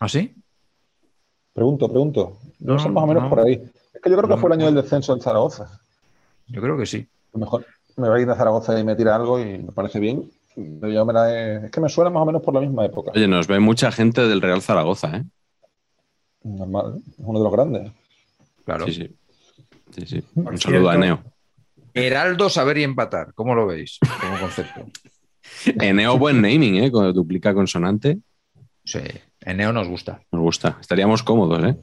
[0.00, 0.34] ¿Ah, sí?
[1.52, 2.38] Pregunto, pregunto.
[2.60, 3.30] No, No, sé más o menos no.
[3.30, 3.54] por ahí.
[3.94, 5.80] Es que yo creo que No fue el año del descenso en Zaragoza.
[6.48, 7.08] Yo creo que sí.
[7.32, 7.66] A lo mejor
[7.96, 10.30] me va a ir a Zaragoza y me tira algo y me parece bien.
[10.54, 12.84] Pero yo me la he- Es que me suena más o menos por la misma
[12.84, 13.12] época.
[13.14, 15.24] Oye, nos ve mucha gente del Real Zaragoza, ¿eh?
[16.44, 17.00] Normal, ¿eh?
[17.10, 17.92] es uno de los grandes.
[18.64, 18.86] Claro.
[18.86, 19.16] Sí, sí.
[19.90, 20.20] Sí, sí.
[20.34, 21.22] Por Un saludo a Eneo.
[21.94, 23.32] Heraldo, saber y empatar.
[23.34, 24.86] ¿Cómo lo veis como concepto?
[25.80, 26.90] Eneo, buen naming, ¿eh?
[26.90, 28.18] Cuando duplica consonante,
[28.84, 29.00] Sí,
[29.46, 30.20] Eneo nos gusta.
[30.32, 30.76] nos gusta.
[30.80, 31.76] Estaríamos cómodos, ¿eh?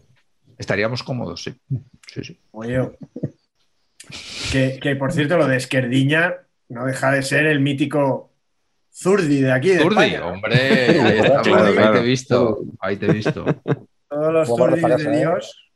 [0.58, 1.54] Estaríamos cómodos, sí.
[2.14, 2.40] Sí, sí.
[2.52, 2.92] Oye,
[4.52, 6.36] que, que, por cierto, lo de Esquerdiña
[6.70, 8.32] no deja de ser el mítico
[8.94, 10.28] Zurdi de aquí, de Zurdi, España.
[10.28, 11.94] hombre, ahí, estamos, Claro, ahí claro.
[11.94, 13.46] te he visto, ahí te he visto.
[14.10, 15.18] Todos los Zurdis de.
[15.18, 15.72] Dios,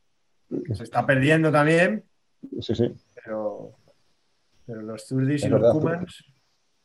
[0.68, 2.04] que se está perdiendo también,
[2.62, 2.92] Sí, sí.
[3.16, 3.72] pero,
[4.66, 6.24] pero los Zurdis y los Cumans.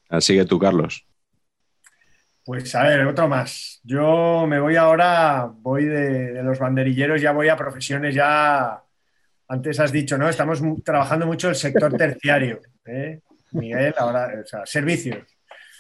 [0.09, 1.07] Ah, Sigue tú, Carlos.
[2.45, 3.81] Pues a ver, otro más.
[3.85, 8.83] Yo me voy ahora, voy de, de los banderilleros, ya voy a profesiones ya.
[9.49, 10.29] Antes has dicho, ¿no?
[10.29, 12.61] Estamos trabajando mucho el sector terciario.
[12.87, 13.21] ¿eh?
[13.53, 15.19] Miguel, ahora, o sea, servicios.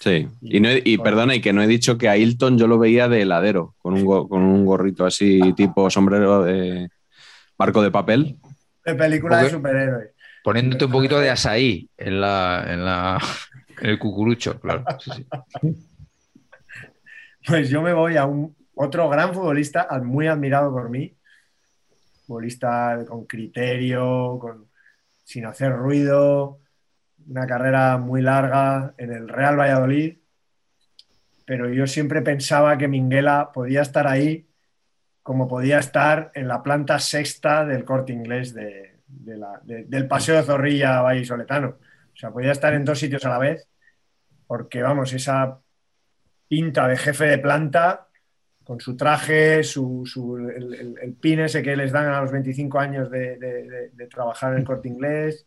[0.00, 0.28] Sí.
[0.42, 2.78] Y, no he- y perdona, y que no he dicho que a Hilton yo lo
[2.78, 6.90] veía de heladero, con un, go- con un gorrito así, tipo sombrero de
[7.56, 8.36] barco de papel.
[8.84, 10.10] De película de superhéroes.
[10.44, 13.18] Poniéndote un poquito de asaí en la, en la,
[13.80, 14.84] en el cucurucho, claro.
[15.00, 15.26] Sí, sí.
[17.46, 21.16] Pues yo me voy a un otro gran futbolista, muy admirado por mí.
[22.26, 24.40] Futbolista con criterio,
[25.24, 26.60] sin hacer ruido,
[27.26, 30.18] una carrera muy larga en el Real Valladolid.
[31.44, 34.46] Pero yo siempre pensaba que Minguela podía estar ahí
[35.22, 41.00] como podía estar en la planta sexta del corte inglés de, del Paseo de Zorrilla
[41.00, 41.76] Valle Soletano.
[42.12, 43.68] O sea, podía estar en dos sitios a la vez,
[44.46, 45.58] porque vamos, esa
[46.52, 48.08] pinta de jefe de planta,
[48.62, 52.30] con su traje, su, su- el, el- el pin ese que les dan a los
[52.30, 55.46] 25 años de, de- de- de trabajar en el corte inglés,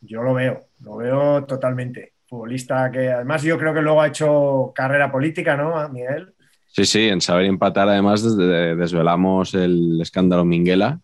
[0.00, 2.14] yo lo veo, lo veo totalmente.
[2.26, 6.32] Futbolista que además yo creo que luego ha hecho carrera política, ¿no, Miguel?
[6.68, 11.00] Sí, sí, en saber empatar además desde- desvelamos el escándalo Minguela,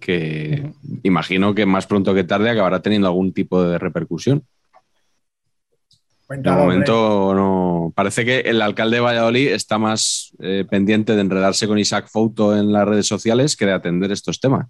[0.00, 0.72] que
[1.04, 4.42] imagino que más pronto que tarde acabará teniendo algún tipo de repercusión.
[6.28, 7.92] De momento no.
[7.94, 12.54] Parece que el alcalde de Valladolid está más eh, pendiente de enredarse con Isaac Fouto
[12.56, 14.66] en las redes sociales que de atender estos temas.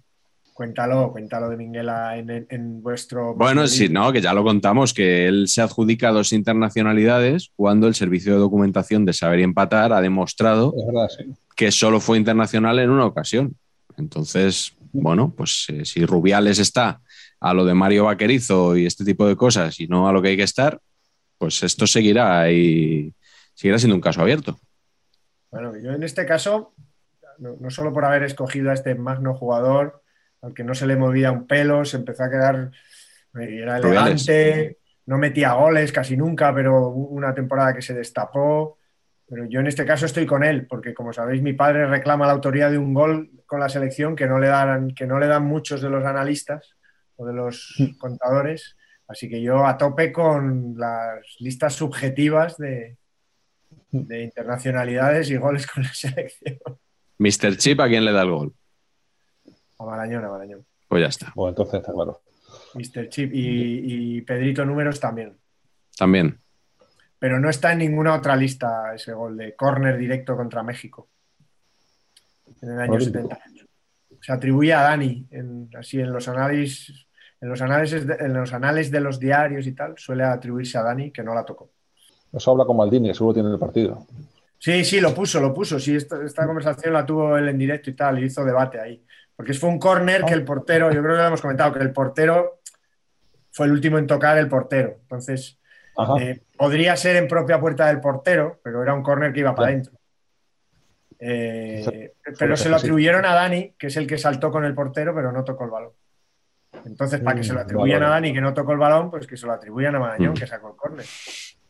[0.53, 3.33] Cuéntalo, cuéntalo de Minguela en, en- en vuestro...
[3.33, 7.95] Bueno, sí, no, que ya lo contamos, que él se adjudica dos internacionalidades cuando el
[7.95, 11.25] servicio de documentación de saber y empatar ha demostrado Es verdad, sí.
[11.55, 13.55] que solo fue internacional en una ocasión.
[13.97, 17.01] Entonces, bueno, pues eh, si Rubiales está
[17.39, 20.29] a lo de Mario Vaquerizo y este tipo de cosas y no a lo que
[20.29, 20.79] hay que estar,
[21.39, 23.15] pues esto seguirá y
[23.55, 24.59] seguirá siendo un caso abierto.
[25.49, 26.75] Bueno, yo en este caso,
[27.39, 30.03] no, no solo por haber escogido a este magno jugador,
[30.41, 32.71] al que no se le movía un pelo, se empezó a quedar,
[33.39, 38.77] eh, era elegante, no metía goles casi nunca, pero hubo una temporada que se destapó.
[39.27, 42.33] Pero yo en este caso estoy con él, porque como sabéis, mi padre reclama la
[42.33, 45.43] autoría de un gol con la selección que no le dan, que no le dan
[45.43, 46.75] muchos de los analistas
[47.15, 48.75] o de los contadores.
[49.09, 52.95] Así que yo a tope con las listas subjetivas de,
[53.91, 56.59] de internacionalidades y goles con la selección.
[57.17, 57.57] Mr.
[57.57, 58.53] Chip, ¿a quién le da el gol?
[59.79, 60.65] A Marañón, a Marañón.
[60.87, 61.33] Pues ya está.
[61.35, 62.21] Bueno, entonces está claro.
[62.75, 63.09] Mr.
[63.09, 65.35] Chip y, y Pedrito Números también.
[65.97, 66.39] También.
[67.17, 71.09] Pero no está en ninguna otra lista ese gol de córner directo contra México.
[72.61, 73.27] En el año Olímpico.
[73.27, 73.65] 78.
[74.21, 77.07] Se atribuye a Dani, en, así en los análisis,
[77.41, 80.83] en los análisis de, en los anales de los diarios y tal, suele atribuirse a
[80.83, 81.71] Dani que no la tocó.
[82.31, 84.05] Eso habla con Maldini, que seguro tiene el partido.
[84.57, 85.79] Sí, sí, lo puso, lo puso.
[85.79, 89.03] Sí, esta, esta conversación la tuvo él en directo y tal, y hizo debate ahí.
[89.35, 91.93] Porque fue un córner que el portero, yo creo que lo hemos comentado, que el
[91.93, 92.59] portero
[93.51, 94.97] fue el último en tocar el portero.
[95.01, 95.57] Entonces,
[96.19, 99.69] eh, podría ser en propia puerta del portero, pero era un córner que iba para
[99.69, 99.93] adentro.
[101.19, 105.15] Eh, pero se lo atribuyeron a Dani, que es el que saltó con el portero,
[105.15, 105.91] pero no tocó el balón.
[106.85, 108.21] Entonces, para que se lo Mm, atribuyan vale, a vale.
[108.27, 110.35] Dani que no tocó el balón, pues que se lo atribuyan a Marañón, Mm.
[110.35, 111.05] que sacó el córner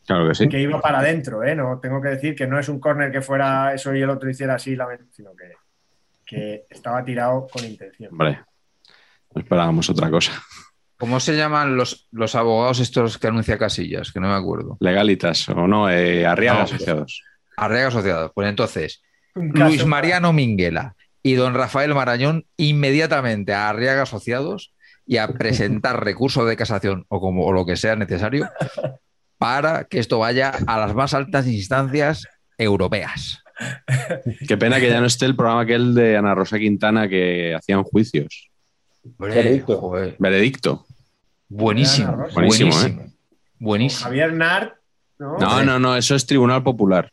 [0.06, 0.48] Claro que sí.
[0.48, 1.54] que iba para adentro, ¿eh?
[1.54, 4.28] No tengo que decir que no es un córner que fuera eso y el otro
[4.28, 4.76] hiciera así,
[5.12, 5.52] sino que,
[6.26, 8.10] que estaba tirado con intención.
[8.18, 10.32] No esperábamos otra cosa.
[10.98, 14.12] ¿Cómo se llaman los, los abogados estos que anuncia Casillas?
[14.12, 14.76] Que no me acuerdo.
[14.80, 16.64] Legalitas o no, eh, Arriaga No.
[16.64, 17.22] Asociados.
[17.56, 18.32] Arriaga Asociados.
[18.34, 19.02] Pues entonces,
[19.34, 24.74] Luis Mariano Minguela y don Rafael Marañón inmediatamente a Arriaga Asociados
[25.10, 28.48] y a presentar recurso de casación o como o lo que sea necesario
[29.38, 33.42] para que esto vaya a las más altas instancias europeas.
[34.46, 37.82] Qué pena que ya no esté el programa aquel de Ana Rosa Quintana que hacían
[37.82, 38.50] juicios.
[39.18, 39.80] Veredicto.
[39.80, 40.86] joder, Veredicto.
[41.48, 42.34] buenísimo, Rosa.
[42.34, 43.10] Buenísimo, buenísimo, ¿eh?
[43.58, 44.04] buenísimo.
[44.04, 44.74] Javier Nart,
[45.18, 45.38] ¿no?
[45.38, 47.10] No, no, no, eso es Tribunal Popular.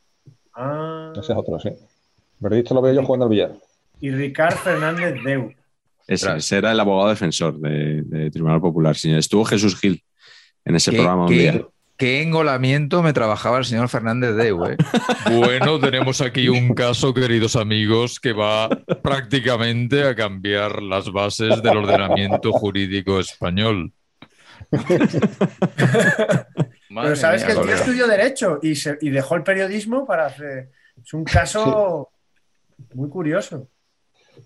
[0.54, 1.70] Ah, Ese es otro, sí.
[2.40, 3.52] Veredicto lo veo yo jugando al billar.
[4.00, 5.52] y Ricard Fernández Deu.
[6.08, 8.96] Ese, era el abogado defensor de, de Tribunal Popular.
[8.96, 10.04] Sí, Estuvo Jesús Gil
[10.66, 11.62] en ese ¿Qué, programa un qué- día.
[11.98, 14.78] qué engolamiento me trabajaba el señor Fernández Deu, ¿eh?
[15.32, 18.70] Bueno, tenemos aquí un caso, queridos amigos, que va
[19.04, 23.92] prácticamente a cambiar las bases del ordenamiento jurídico español.
[26.90, 30.70] Pero sabes que el tío estudió Derecho y, se- y dejó el periodismo para hacer.
[31.04, 32.10] Es un caso
[32.94, 33.68] muy curioso.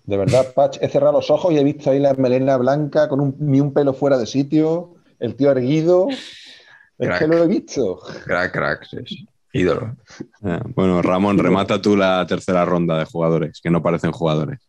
[0.04, 3.20] De verdad, Patch, he cerrado los ojos y he visto ahí la melena blanca con
[3.20, 6.08] un, ni un pelo fuera de sitio, el tío erguido.
[6.10, 7.18] Es Crack.
[7.20, 8.00] que lo he visto.
[8.24, 9.26] Crack, crack, sí.
[9.52, 9.96] Ídolo.
[10.42, 14.60] Ah, Bueno, Ramón, remata tú la tercera ronda de jugadores, que no parecen jugadores.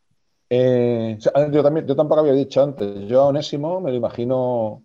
[0.49, 3.07] Eh, o sea, yo, también, yo tampoco había dicho antes.
[3.07, 4.83] Yo a Onésimo me lo imagino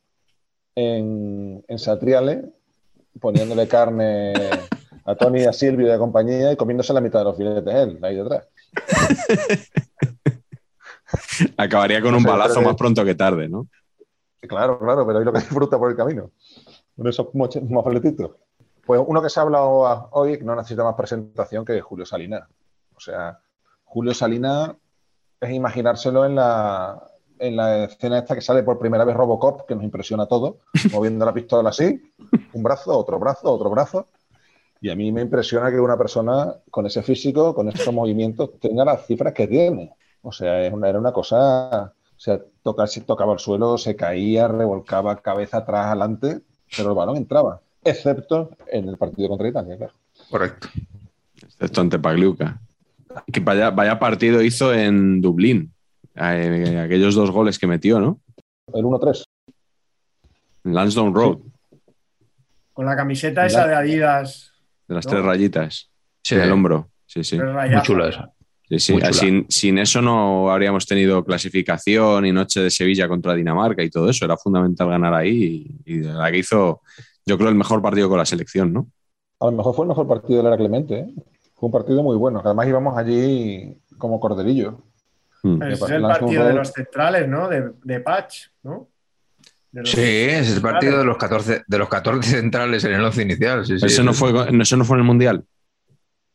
[0.75, 2.45] en, en Satriale,
[3.21, 4.33] poniéndole carne
[5.05, 7.99] a Tony, a Silvio y a compañía y comiéndose la mitad de los filetes él,
[8.03, 8.47] ahí detrás.
[11.57, 13.67] Acabaría con No un sé, balazo más pronto que tarde, ¿no?
[14.41, 16.31] Claro, claro, pero es lo que disfruta por el camino.
[16.97, 18.33] Con esos mofletitos.
[18.87, 22.49] Pues uno que se ha hablado hoy no necesita más presentación que Julio Salinas.
[22.95, 23.39] O sea,
[23.85, 24.73] Julio Salinas
[25.41, 27.03] es imaginárselo en la,
[27.39, 30.57] en la escena esta que sale por primera vez Robocop, que nos impresiona a todos,
[30.93, 32.01] moviendo la pistola así,
[32.53, 34.09] un brazo, otro brazo, otro brazo.
[34.81, 38.85] Y a mí me impresiona que una persona con ese físico, con esos movimientos, tenga
[38.85, 39.93] las cifras que tiene.
[40.23, 41.93] O sea, es una- era una cosa.
[42.17, 46.41] O sea, toca, si tocaba el suelo, se caía, revolcaba cabeza atrás, adelante,
[46.77, 47.61] pero el balón entraba.
[47.85, 49.93] Excepto en el partido contra Italia, claro.
[50.31, 50.69] Correcto.
[51.37, 52.61] Excepto ante Pagliuca.
[53.33, 55.73] Que vaya, vaya partido hizo en Dublín.
[56.17, 58.19] Eh, aquellos dos goles que metió, ¿no?
[58.75, 59.25] El 1-3.
[60.65, 61.39] En Lansdowne Road,
[62.73, 64.53] Con la camiseta esa de Adidas.
[64.89, 65.11] de las ¿no?
[65.13, 65.91] tres rayitas.
[66.23, 66.89] Sí, en el hombro.
[67.07, 67.39] Sí, sí.
[67.39, 68.33] Muy chula esa.
[68.69, 68.99] Sí, sí.
[69.13, 74.11] Sin, sin eso no habríamos tenido clasificación y noche de Sevilla contra Dinamarca y todo
[74.11, 74.25] eso.
[74.27, 76.83] Era fundamental ganar ahí y, la que hizo,
[77.25, 78.89] yo creo, el mejor partido con la selección, ¿no?
[79.41, 80.99] A lo mejor fue el mejor partido de la Clemente.
[80.99, 81.15] ¿eh?
[81.55, 82.43] Fue un partido muy bueno.
[82.43, 84.83] que Además íbamos allí como corderillo.
[85.43, 85.63] Mm.
[85.63, 87.49] Ese es el partido de los centrales, ¿no?
[87.49, 88.89] De, de Patch, ¿no?
[89.85, 93.65] Sí, es el partido de los 14, de los 14 centrales en el 11 inicial.
[93.67, 94.19] sí, sí, Ese no sí.
[94.19, 95.45] fue, ese no fue en el Mundial.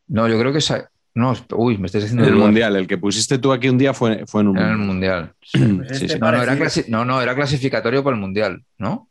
[0.07, 2.39] No, yo creo que esa- No, uy, me estáis haciendo En el.
[2.39, 2.75] Mundial.
[2.75, 5.33] El que pusiste tú aquí un día fue, fue en un En el Mundial.
[5.53, 5.85] Mundial.
[5.87, 6.19] Pues Sí, este sí.
[6.19, 6.85] No, no, era parecido.
[6.87, 9.09] clasi- no, no, era clasificatorio para el Mundial, ¿no?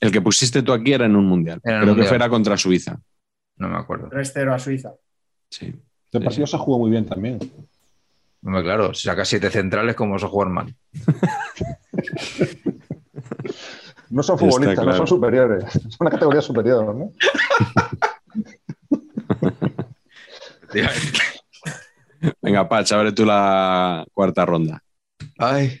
[0.00, 1.60] El que pusiste tú aquí era en un Mundial.
[1.64, 2.98] En el Creo que fuera contra Suiza.
[3.56, 4.08] No me acuerdo.
[4.10, 4.92] 3-0 a Suiza.
[5.50, 5.66] Sí.
[5.66, 7.38] Este Sí, partido se jugó muy bien también.
[8.42, 10.74] Hombre, claro, si sacas siete centrales, ¿cómo vas a jugar mal?
[14.10, 15.64] No son futbolistas, no son superiores.
[15.72, 17.10] Son una categoría superior, ¿no?
[22.42, 24.82] Venga, Pach, abre tú la cuarta ronda.
[25.38, 25.78] Ay,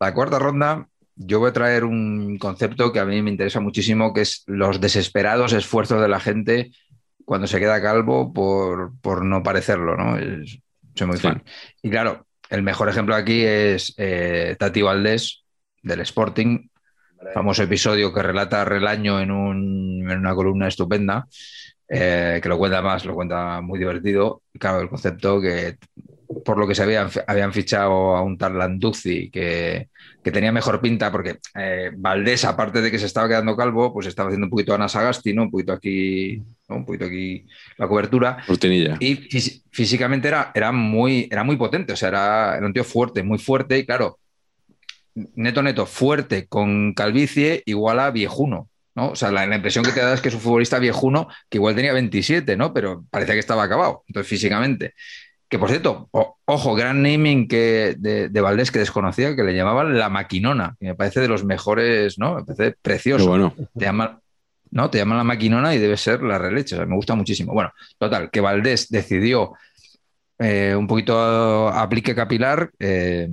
[0.00, 4.12] la cuarta ronda, yo voy a traer un concepto que a mí me interesa muchísimo,
[4.14, 6.70] que es los desesperados esfuerzos de la gente
[7.24, 10.16] cuando se queda calvo por, por no parecerlo, ¿no?
[10.16, 10.58] Es-
[10.94, 11.24] soy muy Sí.
[11.24, 11.42] fan.
[11.82, 15.44] Y claro, el mejor ejemplo aquí es eh, Tati Valdés
[15.82, 16.68] del Sporting,
[17.34, 21.26] famoso episodio que relata Relaño en, un- en una columna estupenda,
[21.88, 24.42] eh, que lo cuenta más, lo cuenta muy divertido.
[24.58, 25.76] Claro, el concepto que
[26.44, 29.88] por lo que se habían, habían fichado a un tal Landuzzi que,
[30.24, 34.06] que tenía mejor pinta, porque eh, Valdés, aparte de que se estaba quedando calvo, pues
[34.08, 35.44] estaba haciendo un poquito Ana Sagasti, ¿no?
[35.44, 36.76] Un poquito aquí, ¿no?
[36.76, 37.46] un poquito aquí
[37.78, 38.38] la cobertura.
[38.44, 38.96] Cortinilla.
[38.98, 42.84] Y fí- físicamente era, era, muy, era muy potente, o sea, era, era un tío
[42.84, 44.18] fuerte, muy fuerte, y claro,
[45.36, 49.10] neto, neto, fuerte con calvicie igual a viejuno, ¿no?
[49.10, 51.58] O sea, la, la impresión que te da es que es un futbolista viejuno que
[51.58, 52.72] igual tenía 27, ¿no?
[52.74, 54.94] Pero parecía que estaba acabado, entonces físicamente.
[55.48, 59.54] Que por cierto, o- ojo, gran naming que, de, de Valdés que desconocía, que le
[59.54, 62.34] llamaban la maquinona, que me parece de los mejores, ¿no?
[62.34, 63.54] Me parece Qué precioso bueno.
[63.78, 64.18] te llaman,
[64.72, 64.90] ¿no?
[64.90, 66.74] Te llaman la maquinona y debe ser la releche.
[66.74, 67.52] O sea, me gusta muchísimo.
[67.52, 69.52] Bueno, total, que Valdés decidió
[70.38, 72.70] eh, un poquito aplique capilar.
[72.80, 73.28] eh,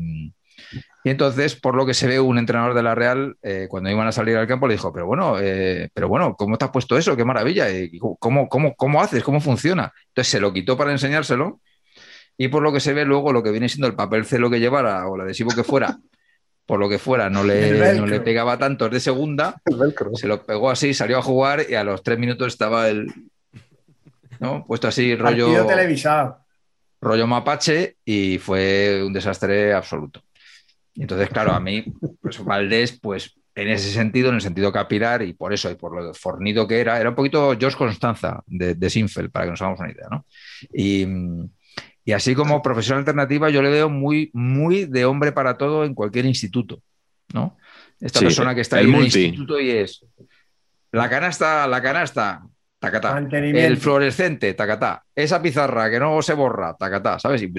[1.05, 4.07] y entonces, por lo que se ve, un entrenador de la Real, eh, cuando iban
[4.07, 6.97] a salir al campo, le dijo, pero bueno, eh, pero bueno, ¿cómo te has puesto
[6.97, 7.17] eso?
[7.17, 7.69] ¡Qué maravilla!
[7.69, 9.21] ¿Y ¿Cómo, cómo, cómo haces?
[9.21, 9.91] ¿Cómo funciona?
[10.07, 11.59] Entonces se lo quitó para enseñárselo.
[12.37, 14.61] Y por lo que se ve luego, lo que viene siendo el papel celo que
[14.61, 15.99] llevara o el adhesivo que fuera,
[16.65, 19.61] por lo que fuera, no le, no le pegaba tantos de segunda.
[20.13, 23.13] Se lo pegó así, salió a jugar y a los tres minutos estaba el.
[24.39, 24.65] ¿no?
[24.65, 26.37] Puesto así, rollo, Partido televisado.
[27.01, 30.21] rollo mapache y fue un desastre absoluto.
[30.95, 31.85] Entonces, claro, a mí,
[32.21, 35.95] pues Valdés, pues en ese sentido, en el sentido capilar y por eso y por
[35.95, 39.61] lo fornido que era, era un poquito George Constanza de, de Sinfeld, para que nos
[39.61, 40.25] hagamos una idea, ¿no?
[40.73, 41.05] Y,
[42.05, 45.93] y así como profesión alternativa, yo le veo muy, muy de hombre para todo en
[45.93, 46.81] cualquier instituto,
[47.33, 47.57] ¿no?
[47.99, 49.19] Esta Sí, persona que está el ahí en el multi.
[49.25, 50.05] instituto y es
[50.91, 52.43] la canasta, la canasta,
[52.79, 53.17] tacatá.
[53.31, 55.03] El fluorescente, tacatá.
[55.15, 57.41] Esa pizarra que no se borra, tacatá, ¿sabes?
[57.41, 57.51] Y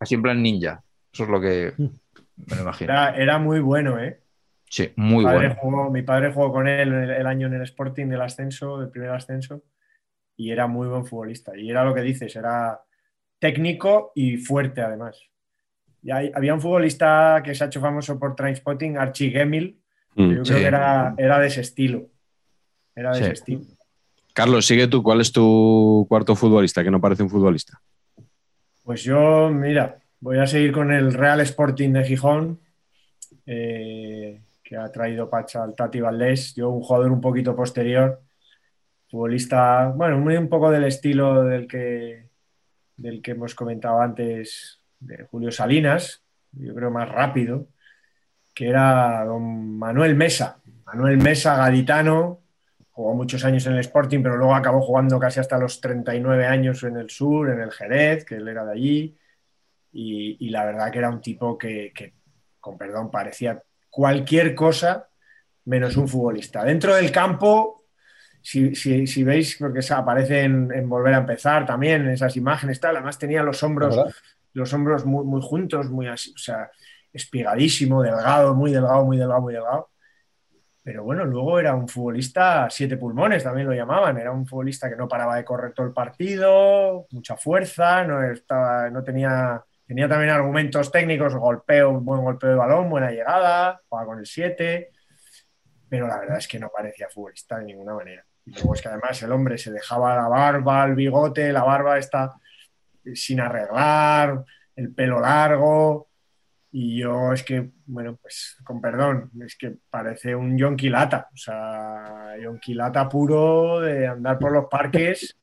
[0.00, 0.80] así en plan ninja.
[1.12, 1.74] Eso es lo que
[2.36, 2.92] me lo imagino.
[2.92, 4.20] Era, era muy bueno, ¿eh?
[4.68, 5.60] Sí, muy Mi padre bueno.
[5.60, 8.88] jugó- mi padre jugó con él el, el año en el Sporting del ascenso, del
[8.90, 9.62] primer ascenso,
[10.36, 11.56] y era muy buen futbolista.
[11.56, 12.80] Y era lo que dices, era
[13.38, 15.20] técnico y fuerte además.
[16.02, 19.78] Y hay- había un futbolista que se ha hecho famoso por Trainspotting, Archie Gemmill,
[20.16, 20.34] que Mm.
[20.36, 20.50] yo Sí.
[20.52, 22.06] creo que era, era de ese estilo.
[22.94, 23.22] Era de Sí.
[23.24, 23.60] ese estilo.
[24.34, 25.02] Carlos, sigue tú.
[25.02, 27.80] ¿Cuál es tu cuarto futbolista que no parece un futbolista?
[28.82, 32.60] Pues yo, mira, voy a seguir con el Real Sporting de Gijón,
[33.44, 36.54] eh, que ha traído Pacha al Tati Valdés.
[36.54, 38.22] Yo, un jugador un poquito posterior,
[39.10, 42.28] futbolista, bueno, muy un poco del estilo del que,
[42.96, 46.22] del que hemos comentado antes, de Julio Salinas,
[46.52, 47.66] yo creo más rápido,
[48.54, 50.60] que era don Manuel Mesa.
[50.86, 52.38] Manuel Mesa, gaditano,
[52.92, 56.84] jugó muchos años en el Sporting, pero luego acabó jugando casi hasta los 39 años
[56.84, 59.18] en el sur, en el Jerez, que él era de allí.
[59.92, 62.14] Y, y la verdad que era un tipo que, que,
[62.60, 65.08] con perdón, parecía cualquier cosa
[65.64, 66.64] menos un futbolista.
[66.64, 67.84] Dentro del campo,
[68.40, 72.80] si, si, si veis, porque aparece en, en, Volver a Empezar también, en esas imágenes,
[72.80, 73.96] tal, además tenía los hombros,
[74.52, 76.70] los hombros muy, muy juntos, muy así, o sea,
[77.12, 79.90] espigadísimo, delgado, muy delgado, muy delgado, muy delgado.
[80.84, 84.18] Pero bueno, luego era un futbolista siete pulmones, también lo llamaban.
[84.18, 88.90] Era un futbolista que no paraba de correr todo el partido, mucha fuerza, no, estaba,
[88.90, 89.62] no tenía,
[89.92, 94.90] tenía también argumentos técnicos, golpeo, buen golpeo de balón, buena llegada, jugaba con el 7,
[95.86, 98.24] pero la verdad es que no parecía futbolista de ninguna manera.
[98.46, 101.98] Y luego es que además el hombre se dejaba la barba, el bigote, la barba
[101.98, 102.32] está
[103.14, 104.42] sin arreglar,
[104.76, 106.08] el pelo largo,
[106.70, 112.34] y yo es que, bueno, pues con perdón, es que parece un yonquilata, o sea,
[112.42, 115.36] yonquilata puro de andar por los parques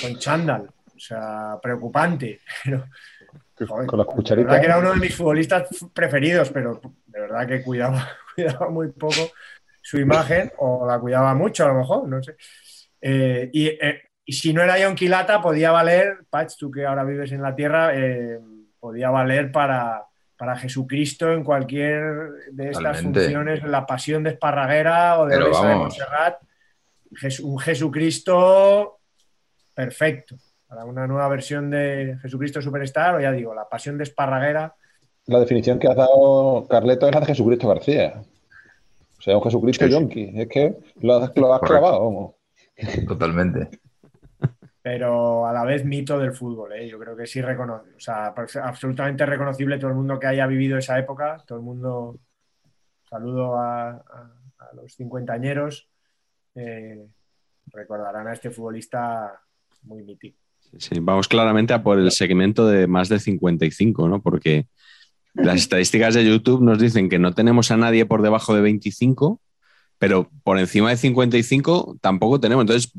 [0.00, 2.42] con chándal, o sea, preocupante.
[2.64, 2.84] Pero,
[3.66, 4.60] joder, con las cucharitas.
[4.60, 9.30] que era uno de mis futbolistas preferidos, pero de verdad que cuidaba, cuidaba muy poco
[9.80, 12.36] su imagen, o la cuidaba mucho a lo mejor, no sé.
[13.00, 17.32] Eh, y, eh, y, si no era yonquilata, podía valer, Pach, tú que ahora vives
[17.32, 18.38] en la tierra, eh,
[18.78, 20.06] podía valer para
[20.42, 22.02] para Jesucristo en cualquier
[22.50, 23.20] de estas Totalmente.
[23.20, 25.48] funciones, la pasión de Esparraguera o de de.
[25.76, 26.42] Montserrat,
[27.44, 28.98] un Jesucristo
[29.72, 30.34] perfecto.
[30.72, 34.74] Para una nueva versión de Jesucristo Superstar, o ya digo, la pasión de Esparraguera,
[35.26, 38.22] La definición que has dado, Carleto, es la de Jesucristo García.
[39.18, 39.94] O sea, un Jesucristo Sí, sí.
[39.98, 40.32] yonki.
[40.34, 42.34] Es que lo has, lo has clavado, vamos.
[43.06, 43.68] Totalmente.
[44.80, 46.72] pero a la vez mito del fútbol.
[46.72, 46.88] ¿eh?
[46.88, 48.34] Yo creo que sí reconoce, o sea,
[48.64, 52.18] absolutamente reconocible todo el mundo que haya vivido esa época, todo el mundo,
[53.10, 55.88] saludo a, a- a los cincuentañeros,
[56.54, 57.06] eh,
[57.66, 59.38] recordarán a este futbolista
[59.82, 60.38] muy mítico.
[60.78, 64.22] Sí, vamos claramente a por el segmento de más de 55, ¿no?
[64.22, 64.66] Porque
[65.34, 69.40] las estadísticas de YouTube nos dicen que no tenemos a nadie por debajo de 25,
[69.98, 72.62] pero por encima de 55 tampoco tenemos.
[72.62, 72.92] Entonces,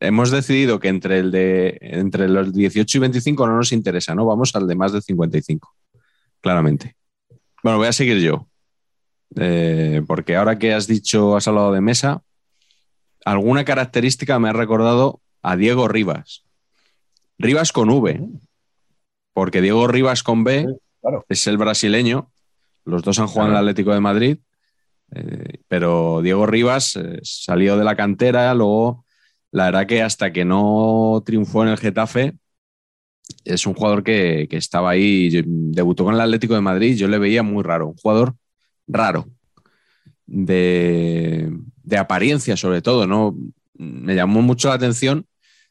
[0.00, 4.24] hemos decidido que entre, el de, entre los 18 y 25 no nos interesa, ¿no?
[4.26, 5.74] Vamos al de más de 55,
[6.40, 6.96] claramente.
[7.62, 8.46] Bueno, voy a seguir yo.
[9.36, 12.22] Eh, porque ahora que has dicho, has hablado de mesa,
[13.24, 16.44] alguna característica me ha recordado a Diego Rivas.
[17.40, 18.20] Rivas con V,
[19.32, 20.66] porque Diego Rivas con B
[21.00, 21.24] claro.
[21.28, 22.30] es el brasileño.
[22.84, 24.38] Los dos han jugado en el Atlético de Madrid,
[25.14, 29.04] eh, pero Diego Rivas eh, salió de la cantera, luego
[29.52, 32.34] la verdad que hasta que no triunfó en el Getafe,
[33.44, 37.08] es un jugador que, que estaba ahí, yo- debutó con el Atlético de Madrid, yo
[37.08, 38.34] le veía muy raro, un jugador
[38.86, 39.26] raro,
[40.26, 41.50] de,
[41.82, 43.36] de apariencia sobre todo, ¿no?
[43.74, 45.26] Me llamó mucho la atención,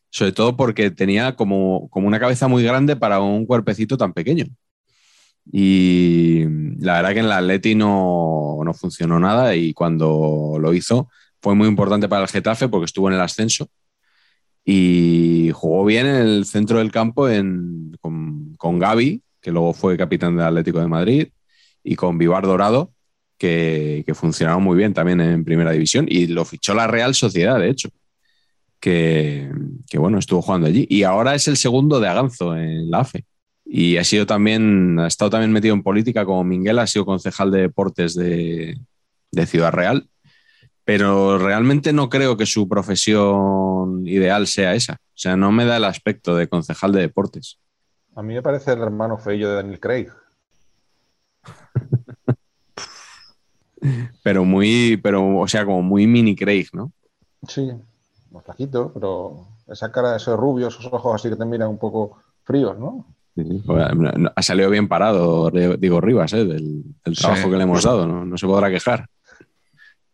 [0.09, 4.45] sobre todo porque tenía como, como una cabeza muy grande para un cuerpecito tan pequeño.
[5.51, 6.43] Y
[6.79, 11.09] la verdad que en el Atleti no, no funcionó nada y cuando lo hizo
[11.41, 13.69] fue muy importante para el Getafe porque estuvo en el ascenso
[14.65, 19.97] y jugó bien en el centro del campo en- con, con Gaby, que luego fue
[19.97, 21.27] capitán del Atlético de Madrid,
[21.83, 22.91] y con Vivar Dorado,
[23.37, 27.57] que, que funcionaron muy bien también en primera división y lo fichó la Real Sociedad,
[27.59, 27.89] de hecho,
[28.79, 29.51] que,
[29.89, 30.85] que bueno, estuvo jugando allí.
[30.89, 33.25] Y ahora es el segundo de Aganzo en la AFE.
[33.65, 37.51] Y ha sido también, ha estado también metido en política como Minguel, ha sido concejal
[37.51, 38.79] de deportes de,
[39.31, 40.09] de Ciudad Real,
[40.83, 44.93] pero realmente no creo que su profesión ideal sea esa.
[44.93, 47.59] O sea, no me da el aspecto de concejal de deportes.
[48.15, 50.07] A mí me parece el hermano feillo de Daniel Craig.
[54.23, 56.91] Pero muy, pero, o sea, como muy mini Craig, ¿no?
[57.47, 57.71] Sí,
[58.31, 62.17] más flaquito, pero esa cara, esos rubios, esos ojos así que te miran un poco
[62.43, 63.05] fríos, ¿no?
[63.35, 63.63] Sí.
[63.65, 66.45] Pues, no, Ha salido bien parado, digo Rivas, ¿eh?
[66.45, 67.21] del, del Sí.
[67.21, 68.25] trabajo que le hemos dado, ¿no?
[68.25, 69.07] no se podrá quejar.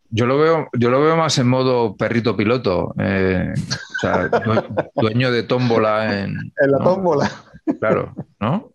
[0.09, 2.93] Yo lo veo, yo lo veo más en modo perrito piloto.
[2.99, 4.63] eh, o sea, due-
[4.95, 6.37] dueño de tómbola en.
[6.61, 6.83] En la ¿no?
[6.83, 7.31] tómbola.
[7.79, 8.69] Claro, ¿no?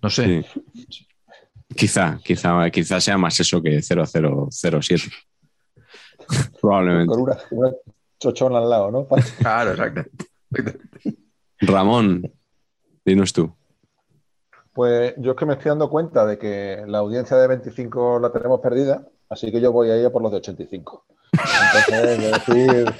[0.00, 0.44] No sé.
[0.88, 1.02] Sí.
[1.74, 5.10] Quizá, quizá, quizá sea más eso que 0007.
[6.60, 7.12] Probablemente.
[7.12, 7.72] Con una, una-
[8.18, 9.06] chochón al lado, ¿no?
[9.38, 10.02] Claro, exacto.
[11.60, 12.30] Ramón,
[13.04, 13.54] dinos tú.
[14.72, 18.30] Pues yo es que me estoy dando cuenta de que la audiencia de 25 la
[18.30, 21.06] tenemos perdida, así que yo voy a ir a por los de 85.
[21.32, 22.94] Entonces, voy a decir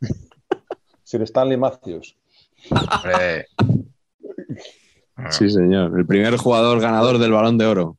[1.02, 2.16] Sir Stanley Matthews.
[2.70, 3.46] Hombre.
[5.30, 5.98] Sí, señor.
[5.98, 7.98] El primer jugador ganador del balón de oro.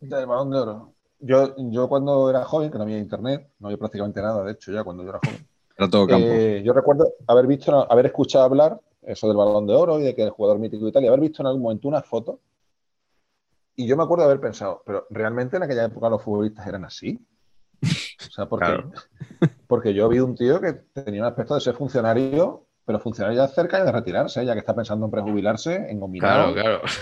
[0.00, 0.94] Del balón de oro.
[1.20, 4.72] Yo, yo cuando era joven, que no había internet, no había prácticamente nada, de hecho,
[4.72, 5.46] ya cuando yo era joven.
[5.78, 6.26] Era todo campo.
[6.28, 10.14] eh, yo recuerdo haber visto, haber escuchado hablar eso del balón de oro y de
[10.14, 12.40] que el jugador mítico y tal, y haber visto en algún momento una foto.
[13.76, 16.84] Y yo me acuerdo de haber pensado, pero realmente en aquella época los futbolistas eran
[16.84, 17.18] así.
[17.80, 18.90] O sea, porque, Claro.
[19.68, 23.46] porque yo vi un tío que tenía un aspecto de ser funcionario, pero funcionario ya
[23.46, 26.92] cerca de retirarse, ya que está pensando en prejubilarse, en combinado, Claro, claro.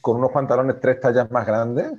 [0.00, 1.92] con unos pantalones tres tallas más grandes.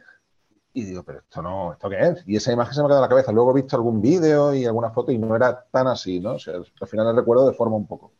[0.75, 2.23] Y digo, pero esto no, ¿esto qué es?
[2.27, 3.31] Y esa imagen se me ha quedado en la cabeza.
[3.31, 6.33] Luego he visto algún vídeo y alguna foto y no era tan así, ¿no?
[6.33, 8.11] O sea, al final el recuerdo de forma un poco.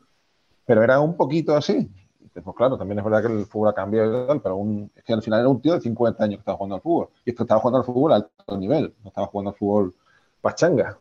[0.65, 1.89] Pero era un poquito así.
[2.34, 5.03] Pues claro, también es verdad que el fútbol ha cambiado y tal, pero un- es
[5.03, 7.09] que al final era un tío de 50 años que estaba jugando al fútbol.
[7.25, 9.93] Y esto estaba jugando al fútbol a alto nivel, no estaba jugando al fútbol
[10.41, 10.97] pachanga.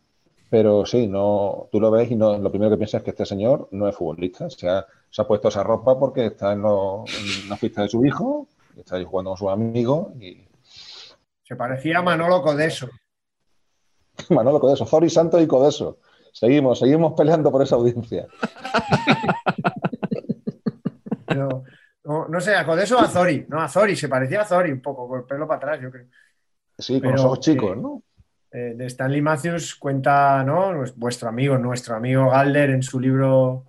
[0.51, 3.25] Pero sí, no, tú lo ves y no, lo primero que piensas es que este
[3.27, 4.51] señor no es futbolista.
[4.51, 7.89] Se ha, se ha puesto esa ropa porque está en, lo- en la fiesta de
[7.89, 8.47] su hijo,
[8.77, 10.47] está ahí jugando con sus amigos y
[11.43, 12.89] Se parecía a Manolo Codeso.
[14.31, 15.99] Manolo Codeso, Zori Santos y Codeso.
[16.33, 18.27] Seguimos, seguimos peleando por esa audiencia.
[21.27, 21.65] Pero,
[22.05, 23.47] no, no sé, a Codeso o a Zori.
[23.49, 25.91] No, a Zori, se parecía a Zori un poco, con el pelo para atrás, yo
[25.91, 26.07] creo.
[26.79, 28.03] Sí, con Pero, los ojos chicos, eh, ¿no?
[28.51, 30.73] Eh, de Stanley Matthews cuenta, ¿no?
[30.97, 33.65] Vuestro amigo, nuestro amigo Galder, en su libro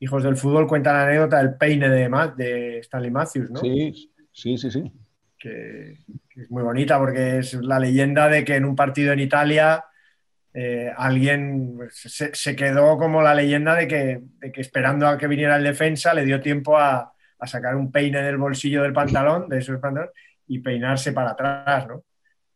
[0.00, 3.60] Hijos del Fútbol, cuenta la anécdota del peine de, de Stanley Matthews, ¿no?
[3.60, 4.92] Sí, sí, sí, sí.
[5.38, 5.98] Que,
[6.28, 9.84] que es muy bonita porque es la leyenda de que en un partido en Italia
[10.54, 15.26] eh, alguien se, se quedó como la leyenda de que, de que esperando a que
[15.28, 19.48] viniera el defensa le dio tiempo a, a sacar un peine del bolsillo del pantalón,
[19.48, 20.14] de esos pantalones,
[20.46, 22.04] y peinarse para atrás, ¿no?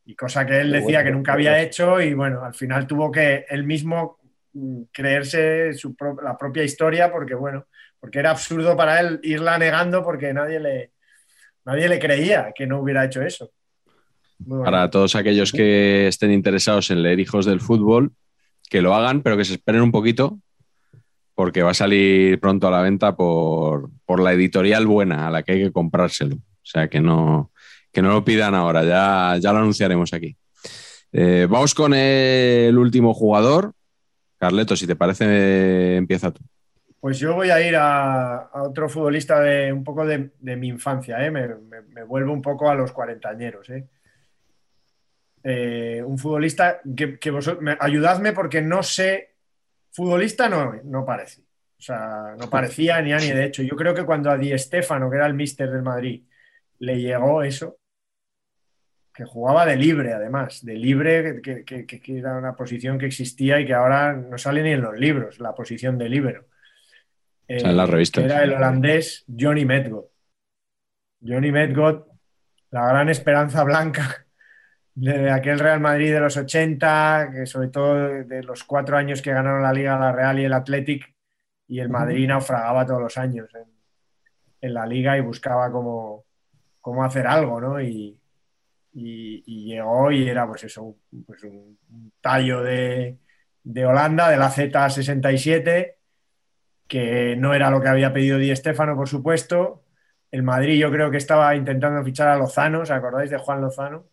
[0.05, 3.45] Y cosa que él decía que nunca había hecho y bueno, al final tuvo que
[3.49, 4.19] él mismo
[4.53, 7.67] mm, creerse su pro- la propia historia porque bueno,
[8.01, 10.93] porque era absurdo para él irla negando porque nadie le,
[11.65, 13.51] nadie le creía que no hubiera hecho eso.
[14.47, 18.13] Para todos aquellos que estén interesados en leer Hijos del Fútbol,
[18.69, 20.39] que lo hagan, pero que se esperen un poquito,
[21.35, 25.43] porque va a salir pronto a la venta por, por la editorial buena, a la
[25.43, 26.37] que hay que comprárselo.
[26.37, 27.53] O sea, que no,
[27.93, 30.37] que no lo pidan ahora, ya, ya lo anunciaremos aquí.
[31.13, 33.75] Eh, vamos con el último jugador.
[34.39, 36.43] Carleto, si te parece, empieza tú.
[37.03, 41.33] Pues yo voy a ir a, otro futbolista de un poco de, mi infancia, ¿eh?
[41.33, 43.69] me, vuelvo un poco a los cuarentañeros.
[43.71, 43.89] ¿eh?
[45.43, 49.35] Eh, un futbolista que, vosotros, me- ayudadme porque no sé,
[49.91, 51.41] futbolista no, no parece.
[51.77, 53.65] O sea, no parecía ni a ni de hecho.
[53.65, 56.23] Yo creo que cuando a Di Stéfano, que era el míster del Madrid,
[56.79, 57.79] le llegó eso,
[59.13, 63.75] que jugaba de libre además, de libre, que era una posición que existía y que
[63.75, 66.52] ahora no sale ni en los libros, la posición de libero.
[67.49, 68.23] Eh, sea, en las revistas.
[68.23, 70.05] que era el holandés Johnny Medgod.
[71.25, 72.07] Johnny Medgod,
[72.71, 74.27] la gran esperanza blanca
[74.95, 77.95] de aquel Real Madrid de los 80, que sobre todo
[78.25, 81.15] de los cuatro años que ganaron la Liga, la Real y el Athletic,
[81.69, 83.65] y el Madrid naufragaba todos los años en,
[84.61, 86.25] en la Liga y buscaba cómo,
[86.81, 87.81] cómo hacer algo, ¿no?
[87.81, 88.19] Y,
[88.95, 91.79] y- y llegó y era pues eso, un, pues un
[92.21, 93.17] tallo de,
[93.63, 95.95] de Holanda, de la Z67,
[96.93, 99.83] que no era lo que había pedido Di Stéfano, por supuesto.
[100.31, 104.05] El Madrid yo creo que estaba intentando fichar a Lozano, ¿os acordáis de Juan Lozano?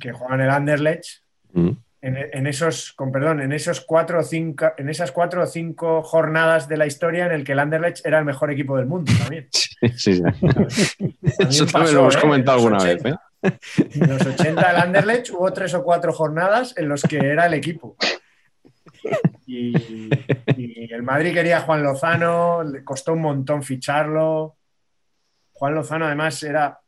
[0.00, 1.22] Que juega en el Anderlecht.
[1.54, 6.02] En, en esos, con perdón, en esos cuatro o cinco, en esas cuatro o cinco
[6.02, 9.12] jornadas de la historia en el que el Anderlecht era el mejor equipo del mundo
[9.16, 9.48] también.
[9.96, 10.22] Sí, sí.
[10.22, 12.20] También Eso también lo hemos ¿eh?
[12.20, 13.00] comentado alguna vez.
[13.00, 13.08] 80.
[13.42, 13.58] ¿eh?
[13.94, 17.54] En los 80 del Anderlecht hubo tres o cuatro jornadas en los que era el
[17.54, 17.96] equipo.
[19.46, 19.74] Y,
[20.56, 24.56] y el Madrid quería a Juan Lozano, le costó un montón ficharlo.
[25.52, 26.80] Juan Lozano además era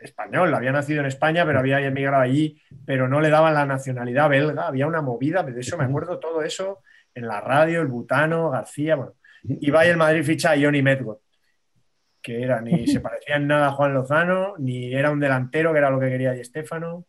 [0.00, 4.28] español, había nacido en España, pero había emigrado allí, pero no le daban la nacionalidad
[4.28, 6.82] belga, había una movida, de eso me acuerdo todo eso
[7.14, 9.14] en la radio, el Butano, García, bueno.
[9.42, 11.18] Y va y el Madrid ficha a Johnny Medgod,
[12.20, 15.78] que era ni se parecía en nada a Juan Lozano, ni era un delantero, que
[15.78, 17.06] era lo que quería Di Stéfano,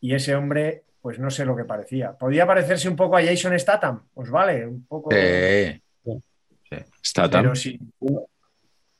[0.00, 2.12] y ese hombre, pues no sé lo que parecía.
[2.16, 4.66] Podía parecerse un poco a Jason Statham, ¿os vale?
[4.66, 6.76] Un poco, Sí.
[7.12, 7.30] Tan.
[7.30, 7.78] pero sí.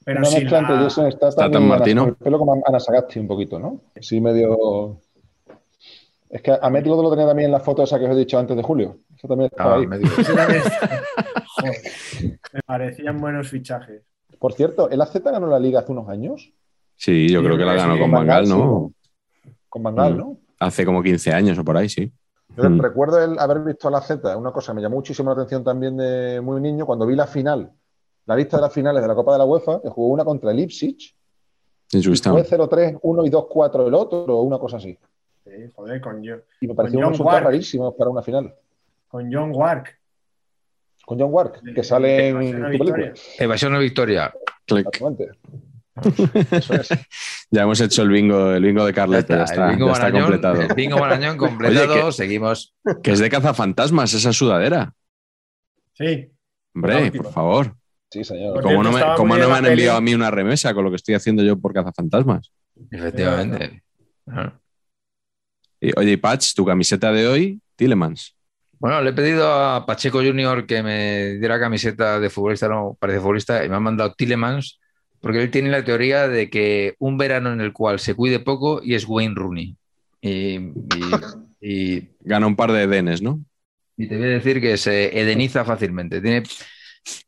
[0.05, 2.03] Pero mezcla entre la- Jason Statham Statham y Martino.
[2.03, 3.81] Ana- el pelo como Ana Sagasti un poquito, ¿no?
[3.99, 5.01] Sí, medio
[6.29, 8.39] Es que a Metlodo lo tenía también en la foto esa que os he dicho
[8.39, 8.99] antes de Julio.
[9.17, 9.87] Eso también estaba Ah, ahí.
[9.87, 11.03] me digo- Ese también está-
[11.57, 11.77] Joder,
[12.53, 14.03] me parecían buenos fichajes.
[14.39, 16.53] Por cierto, ¿el AZ ganó la liga hace unos años?
[16.97, 18.93] Sí, yo Sí, creo que la sí, ganó sí, con Gaal, ¿no?
[19.71, 20.19] Con Bangal, Mm.
[20.19, 20.39] ¿no?
[20.61, 22.13] Hace como 15 años o por ahí, sí.
[22.57, 22.81] Yo Mm.
[22.81, 25.65] recuerdo el haber visto a la Z, una cosa que me llamó muchísimo la atención
[25.65, 27.73] también de muy niño, cuando vi la final,
[28.27, 30.51] la lista de las finales de la Copa de la UEFA, que jugó una contra
[30.53, 31.17] el Ipswich,
[31.93, 34.97] y fue 0-3, 1 y 2-4 el otro, o una cosa así.
[35.45, 38.55] Sí, joder, con, yo- Y me pareció un resultado rarísimo para una final.
[39.09, 39.97] con John Wark.
[41.07, 43.13] Con John Wark, que sale en Evasión tu película.
[43.39, 44.35] Evasión o victoria.
[44.67, 44.87] Click.
[44.89, 45.31] Exactamente.
[46.51, 46.89] Eso es.
[47.51, 49.87] Ya hemos hecho el bingo, el bingo de Ya Carleta, ya está, está, el bingo
[49.87, 50.61] ya está Marañón, completado.
[50.63, 51.93] el bingo Marañón completado.
[51.95, 52.75] Oye, que- Seguimos.
[53.03, 54.93] Que es de cazafantasmas esa sudadera.
[55.93, 56.31] Sí,
[56.75, 57.77] Hombre, por favor.
[58.11, 58.61] Sí, señor.
[58.63, 60.97] ¿Cómo no me, cómo no me han enviado a mí una remesa con lo que
[60.97, 62.51] estoy haciendo yo por cazafantasmas?
[62.91, 63.83] Efectivamente.
[64.27, 64.53] Ah.
[65.81, 68.35] Y, oye, Patch, tu camiseta de hoy, Tillemans.
[68.81, 73.21] Bueno, le he pedido a Pacheco Junior que me diera camiseta de futbolista, no parece
[73.21, 74.81] futbolista, y me han mandado Tillemans,
[75.25, 78.81] porque él tiene la teoría de que un verano en el cual se cuide poco
[78.85, 79.75] y es Wayne Rooney.
[80.21, 80.73] Y, y-
[81.61, 83.41] y- Gana un par de Edenes, ¿no?
[83.97, 86.21] y te voy a decir que se edeniza fácilmente.
[86.21, 86.43] Tiene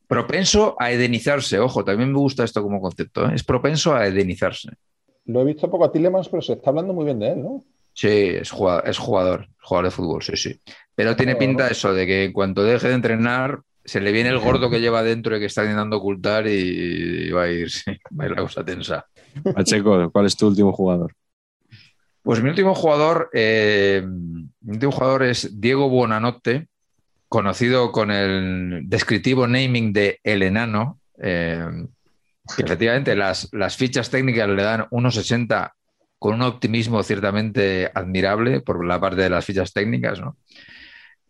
[0.07, 1.59] propenso a edenizarse.
[1.59, 3.27] Ojo, también me gusta esto como concepto.
[3.29, 3.33] ¿eh?
[3.35, 4.71] Es propenso a edenizarse.
[5.27, 7.65] Lo he visto poco a Tillemans, pero se está hablando muy bien de él, ¿no?
[7.93, 10.61] Sí, es jugador, es jugador, jugador de fútbol, sí, sí.
[10.95, 14.39] Pero tiene pinta eso de que en cuanto deje de entrenar, se le viene el
[14.39, 18.25] gordo que lleva dentro y que está intentando ocultar y va a ir, sí, va
[18.25, 19.07] a ir la cosa tensa.
[19.55, 21.15] Pacheco, ¿cuál es tu último jugador?
[22.23, 26.67] Pues mi último jugador, eh, mi último jugador es Diego Buonanotte,
[27.29, 31.65] conocido con el descriptivo naming de El Enano, eh,
[32.57, 35.73] que efectivamente las, las fichas técnicas le dan 1,60
[36.19, 40.37] con un optimismo ciertamente admirable por la parte de las fichas técnicas, ¿no?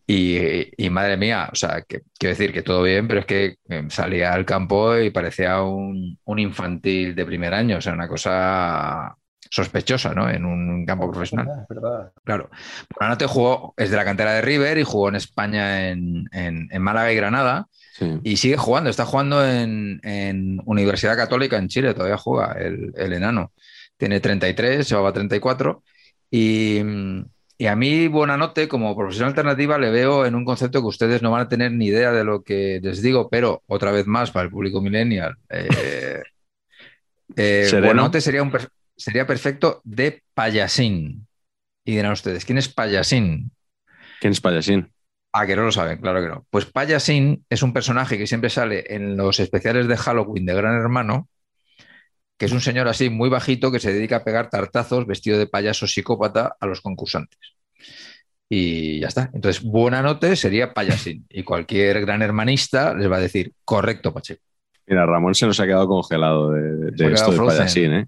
[0.08, 3.56] Y, y madre mía, o sea, que, quiero decir que todo bien, pero es que
[3.68, 8.06] eh, salía al campo y parecía un, un infantil de primer año, o sea, una
[8.06, 9.16] cosa
[9.50, 10.28] sospechosa, ¿no?
[10.30, 11.48] En un campo profesional.
[11.62, 12.12] Es verdad.
[12.24, 12.50] Claro.
[12.94, 16.82] Buonanotte jugó, es de la cantera de River y jugó en España en, en- en
[16.82, 17.66] Málaga y Granada
[17.98, 18.20] Sí.
[18.24, 23.12] y sigue jugando, está jugando en, en Universidad Católica en Chile, todavía juega el, el
[23.14, 23.52] enano.
[23.96, 25.82] Tiene 33, llevaba 34
[26.30, 26.82] y,
[27.58, 31.30] y a mí Buonanotte como profesión alternativa le veo en un concepto que ustedes no
[31.30, 34.44] van a tener ni idea de lo que les digo, pero otra vez más para
[34.44, 35.36] el público millennial.
[35.48, 36.22] eh,
[37.36, 37.86] eh, Sereno.
[37.86, 38.52] Buonanotte sería, un,
[38.96, 41.26] sería perfecto de payasín.
[41.84, 43.50] Y dirán ustedes, ¿quién es payasín?
[44.20, 44.92] ¿Quién es Payasín?
[45.32, 46.46] Ah, que no lo saben, claro que no.
[46.50, 50.74] Pues Payasin es un personaje que siempre sale en los especiales de Halloween de Gran
[50.74, 51.28] Hermano,
[52.36, 55.46] que es un señor así muy bajito que se dedica a pegar tartazos vestido de
[55.46, 57.38] payaso psicópata a los concursantes.
[58.48, 59.30] Y ya está.
[59.32, 61.26] Entonces, buena note sería Payasin.
[61.28, 64.42] Y cualquier gran hermanista les va a decir, correcto, Pacheco.
[64.86, 67.38] Mira, Ramón se nos ha quedado congelado de, esto quedado de.
[67.38, 68.06] Payasín, ¿eh?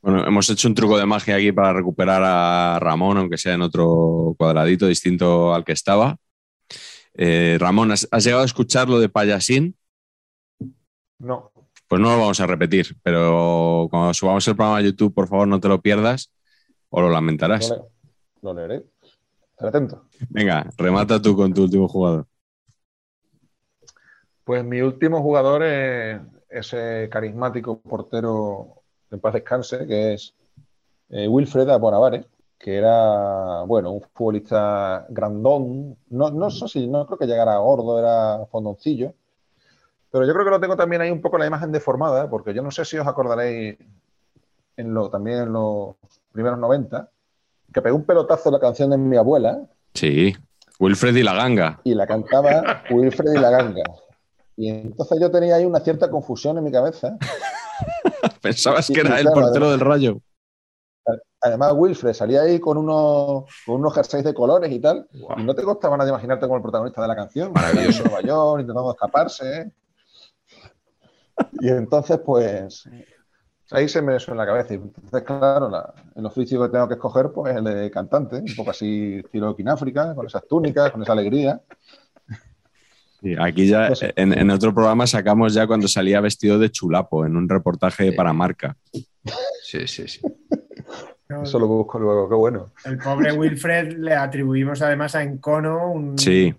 [0.00, 3.62] Bueno, hemos hecho un truco de magia aquí para recuperar a Ramón, aunque sea en
[3.62, 6.16] otro cuadradito distinto al que estaba.
[7.14, 9.76] Eh, Ramón, ¿has, has llegado a escuchar lo de Payasín?
[11.18, 11.52] No.
[11.88, 15.48] Pues no lo vamos a repetir, pero cuando subamos el programa a YouTube, por favor,
[15.48, 16.30] no te lo pierdas
[16.90, 17.70] o lo lamentarás.
[17.70, 17.82] Lo, le-
[18.42, 18.84] lo leeré.
[19.50, 20.04] Estaré atento.
[20.28, 22.26] Venga, remata tú con tu último jugador.
[24.44, 30.34] Pues mi último jugador es ese carismático portero en paz descanse, que es
[31.10, 32.26] eh, Wilfred Aponavare,
[32.58, 35.96] que era, bueno, un futbolista grandón.
[36.10, 39.14] No, no sé si, no creo que llegara gordo, era fondoncillo.
[40.10, 42.28] Pero yo creo que lo tengo también ahí un poco la imagen deformada, ¿eh?
[42.30, 43.76] porque yo no sé si os acordaréis
[44.76, 45.96] en lo, también en los
[46.32, 47.10] primeros 90,
[47.72, 49.60] que pegó un pelotazo la canción de mi abuela,
[49.94, 50.34] Sí,
[50.78, 51.80] Wilfred y la ganga.
[51.82, 53.82] y la cantaba Wilfred y la ganga.
[54.56, 57.16] Y entonces yo tenía ahí una cierta confusión en mi cabeza.
[58.42, 59.70] Pensabas que era el portero además.
[59.70, 60.20] del rayo.
[61.40, 65.08] Además, Wilfred salía ahí con unos, con unos jerseys de colores y tal.
[65.36, 67.52] Y no te costaba nada imaginarte como el protagonista de la canción.
[67.52, 68.02] Maravilloso.
[68.04, 69.70] Nueva York, intentando escaparse.
[71.60, 72.88] Y entonces, pues,
[73.70, 74.74] ahí se me eso en la cabeza.
[74.74, 78.36] Y entonces, claro, la- el oficio que tengo que escoger, pues, el de cantante.
[78.36, 81.60] Un poco así, estilo África, con esas túnicas, con esa alegría.
[83.20, 87.48] Sí, aquí ya, en otro programa sacamos ya cuando salía vestido de chulapo en un
[87.48, 88.76] reportaje para marca.
[89.62, 90.20] Sí, sí, sí.
[91.42, 92.72] Eso lo busco luego, qué bueno.
[92.84, 96.54] El pobre Wilfred le atribuimos además a Encono un, Sí.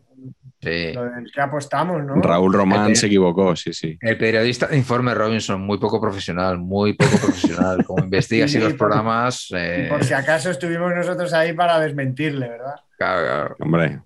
[0.62, 0.92] Sí.
[0.94, 2.16] Lo del que apostamos, ¿no?
[2.16, 3.98] Raúl Román se equivocó, sí, sí.
[4.02, 7.84] El periodista de Informe Robinson, muy poco profesional, muy poco profesional.
[7.88, 9.48] Como investiga así Sí, los programas.
[9.52, 12.76] Y eh, por si acaso estuvimos nosotros ahí para desmentirle, ¿verdad?
[12.98, 13.56] claro, claro.
[13.60, 14.02] Hombre,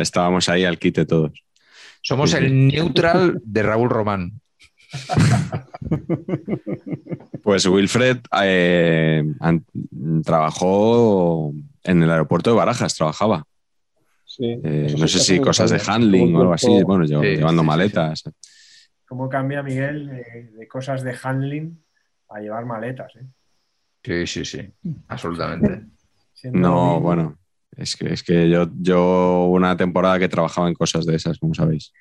[0.00, 1.32] estábamos ahí al quite todos.
[2.00, 2.44] Somos Sí, sí.
[2.44, 4.40] el neutral de Raúl Román.
[7.42, 9.24] Pues Wilfred eh,
[10.24, 11.52] trabajó
[11.82, 13.44] en el aeropuerto de Barajas, trabajaba.
[14.34, 17.66] Sí, Eh, no sé si cosas de handling o algo así, bueno, Sí, llevando sí,
[17.66, 18.22] sí, maletas.
[19.06, 21.78] ¿Cómo cambia Miguel de, de cosas de handling
[22.30, 23.12] a llevar maletas?
[23.16, 23.26] ¿eh?
[24.02, 24.72] Sí, sí, sí,
[25.08, 25.84] absolutamente.
[26.32, 27.38] Siendo No, bueno,
[27.76, 31.52] es que, es que yo, yo una temporada que trabajaba en cosas de esas, como
[31.52, 31.92] sabéis.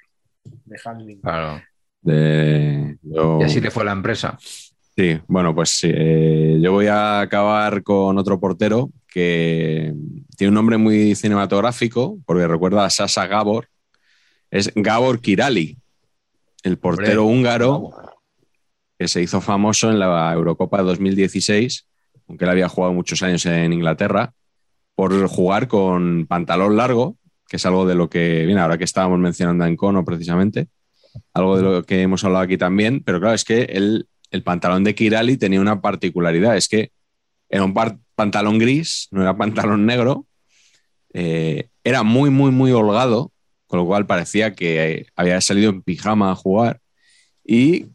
[0.44, 1.20] De handling.
[1.20, 1.62] Claro.
[2.02, 4.38] De, yo- Y así le fue a la empresa.
[4.40, 9.94] Sí, bueno, pues eh, yo voy a acabar con otro portero que
[10.38, 13.68] tiene un nombre muy cinematográfico, porque recuerda a Sasa Gabor.
[14.50, 15.78] Es Gabor Kirali,
[16.64, 17.92] el portero húngaro
[18.98, 21.88] que se hizo famoso en la Eurocopa de 2016,
[22.28, 24.34] aunque él había jugado muchos años en Inglaterra,
[24.96, 27.18] por jugar con pantalón largo,
[27.50, 30.68] que es algo de lo que, bien, ahora que estábamos mencionando a Encono precisamente,
[31.34, 34.86] algo de lo que hemos hablado aquí también, pero claro, es que él, el pantalón
[34.86, 36.92] de Kirali tenía una particularidad, es que
[37.52, 37.76] era un
[38.16, 40.26] pantalón gris, no era pantalón negro,
[41.14, 43.32] eh, era muy, muy, muy holgado,
[43.68, 46.80] con lo cual parecía que había salido en pijama a jugar
[47.44, 47.88] y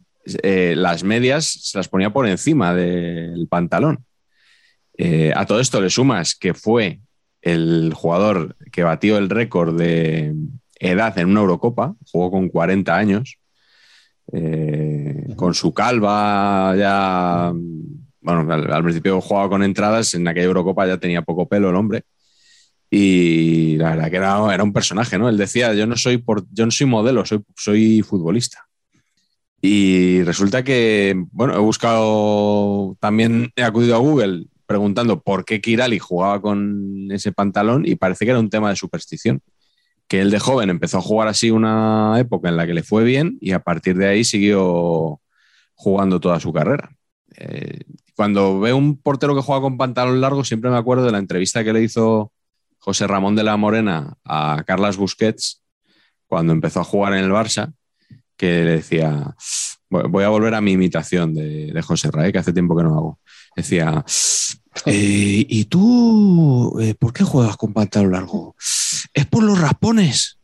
[0.43, 4.05] eh, las medias se las ponía por encima del pantalón.
[4.97, 6.99] Eh, a todo esto le sumas que fue
[7.41, 10.33] el jugador que batió el récord de
[10.79, 13.37] edad en una Eurocopa, jugó con 40 años,
[14.33, 17.53] eh, con su calva ya,
[18.27, 22.03] bueno, al, principio jugaba con entradas, en aquella Eurocopa ya tenía poco pelo el hombre.
[22.89, 25.29] Y la verdad que era, era un personaje, ¿no?
[25.29, 28.67] Él decía, yo no soy, por, yo no soy modelo, soy, soy futbolista.
[29.61, 35.97] Y resulta que, bueno, he buscado, también he acudido a Google preguntando por qué Kirali
[35.99, 39.41] jugaba con ese pantalón y parece que era un tema de superstición.
[40.07, 43.03] Que él de joven empezó a jugar así una época en la que le fue
[43.03, 45.21] bien y a partir de ahí siguió
[45.75, 46.91] jugando toda su carrera.
[47.37, 47.81] Eh,
[48.17, 51.63] cuando veo un portero que juega con pantalón largo, siempre me acuerdo de la entrevista
[51.63, 52.31] que le hizo
[52.79, 55.61] José Ramón de la Morena a Carlas Busquets
[56.25, 57.73] cuando empezó a jugar en el Barça,
[58.35, 59.35] que le decía,
[59.91, 62.97] voy a volver a mi imitación de, de José Rae, que hace tiempo que no
[62.97, 63.19] hago.
[63.55, 64.03] Decía,
[64.87, 68.55] eh, ¿y tú eh, por qué juegas con pantalón largo?
[69.13, 70.39] ¿Es por los raspones?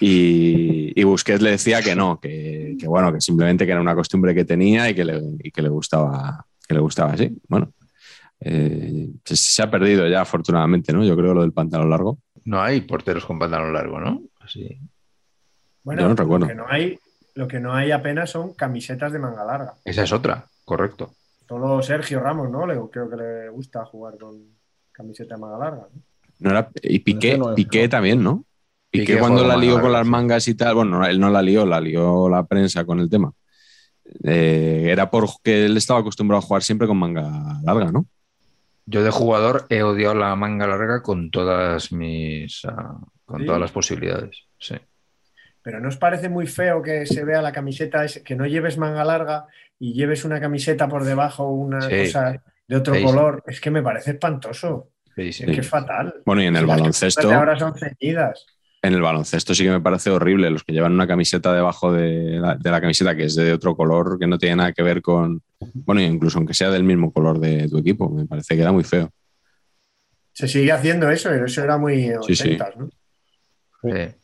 [0.00, 4.34] Y, Busquets le decía que no, que, que, bueno, que simplemente que era una costumbre
[4.34, 7.36] que tenía y que le, y que le gustaba, que le gustaba así.
[7.48, 7.72] Bueno,
[8.40, 11.02] eh, se, se, ha perdido ya afortunadamente, ¿no?
[11.02, 12.18] Yo creo lo del pantalón largo.
[12.44, 14.22] No hay porteros con pantalón largo, ¿no?
[14.40, 14.78] Así.
[15.82, 16.46] Bueno, Yo no recuerdo.
[16.46, 16.98] Lo que no, hay,
[17.34, 19.74] lo que no hay apenas son camisetas de manga larga.
[19.84, 21.14] Esa es otra, correcto.
[21.48, 22.66] Solo Sergio Ramos, ¿no?
[22.66, 24.36] Le, creo que le gusta jugar con
[24.92, 25.88] camiseta de manga larga.
[25.92, 26.02] ¿no?
[26.40, 27.88] No era, y Piqué, no es, Piqué no.
[27.88, 28.44] también, ¿no?
[28.90, 30.10] Piqué, Piqué cuando la lió con las sí.
[30.10, 33.32] mangas y tal, bueno, él no la lió, la lió la prensa con el tema.
[34.24, 38.06] Eh, era porque él estaba acostumbrado a jugar siempre con manga larga, ¿no?
[38.86, 43.46] Yo de jugador he odiado la manga larga con todas mis ah, con Sí.
[43.46, 44.44] todas las posibilidades.
[44.58, 44.76] Sí.
[45.62, 49.04] Pero ¿no os parece muy feo que se vea la camiseta, que no lleves manga
[49.04, 49.46] larga
[49.78, 52.04] y lleves una camiseta por debajo, una Sí.
[52.06, 53.06] cosa de otro Sí, sí.
[53.06, 53.42] color?
[53.46, 54.88] Es que me parece espantoso.
[55.14, 55.44] Sí, sí.
[55.46, 56.14] Es que es fatal.
[56.24, 58.46] Bueno, y en el baloncesto, ahora son ceñidas.
[58.80, 62.38] En el baloncesto sí que me parece horrible los que llevan una camiseta debajo de
[62.38, 65.02] la, de la camiseta que es de otro color que no tiene nada que ver
[65.02, 65.42] con,
[65.74, 68.84] bueno, incluso aunque sea del mismo color de tu equipo, me parece que era muy
[68.84, 69.10] feo.
[70.32, 72.42] Se sigue haciendo eso, pero eso era muy Sí, sí.
[72.56, 72.88] 80, ¿no?
[73.82, 74.14] Sí.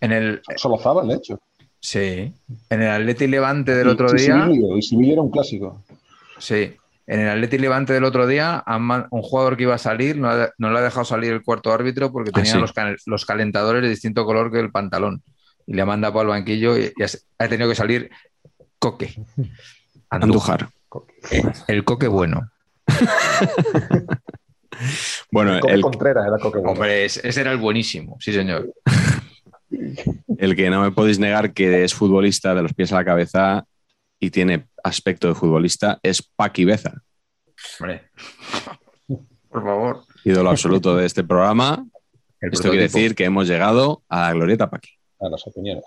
[0.00, 1.40] En el Solo Zabal, de hecho.
[1.80, 2.32] sí,
[2.70, 5.82] en el Atleti Levante del Y- otro y día, Sibilio, y Sibilio era un clásico.
[6.38, 6.72] sí,
[7.06, 8.64] en el Atleti Levante del otro día,
[9.10, 11.72] un jugador que iba a salir no, ha- no le ha dejado salir el cuarto
[11.72, 12.58] árbitro porque Ah, tenía sí.
[12.58, 15.22] los, cal- los calentadores de distinto color que el pantalón
[15.66, 17.06] y le ha mandado para el banquillo y, y ha,
[17.38, 18.10] ha tenido que salir
[18.78, 19.14] Coque.
[20.10, 20.68] Andújar.
[21.68, 22.50] El Coque bueno.
[25.30, 26.58] Bueno, Coque el, Contreras era Coque.
[26.58, 26.72] bueno.
[26.72, 28.72] Hombre, ese ese era el buenísimo, sí señor.
[30.38, 33.64] el que no me podéis negar que es futbolista de los pies a la cabeza
[34.24, 37.02] y tiene aspecto de futbolista es Paqui Beza,
[37.78, 38.10] Hombre.
[39.50, 40.00] Por favor.
[40.24, 41.86] ídolo absoluto de este programa.
[42.40, 44.90] El Esto quiere decir que hemos llegado a la glorieta Paqui.
[45.20, 45.84] A las opiniones.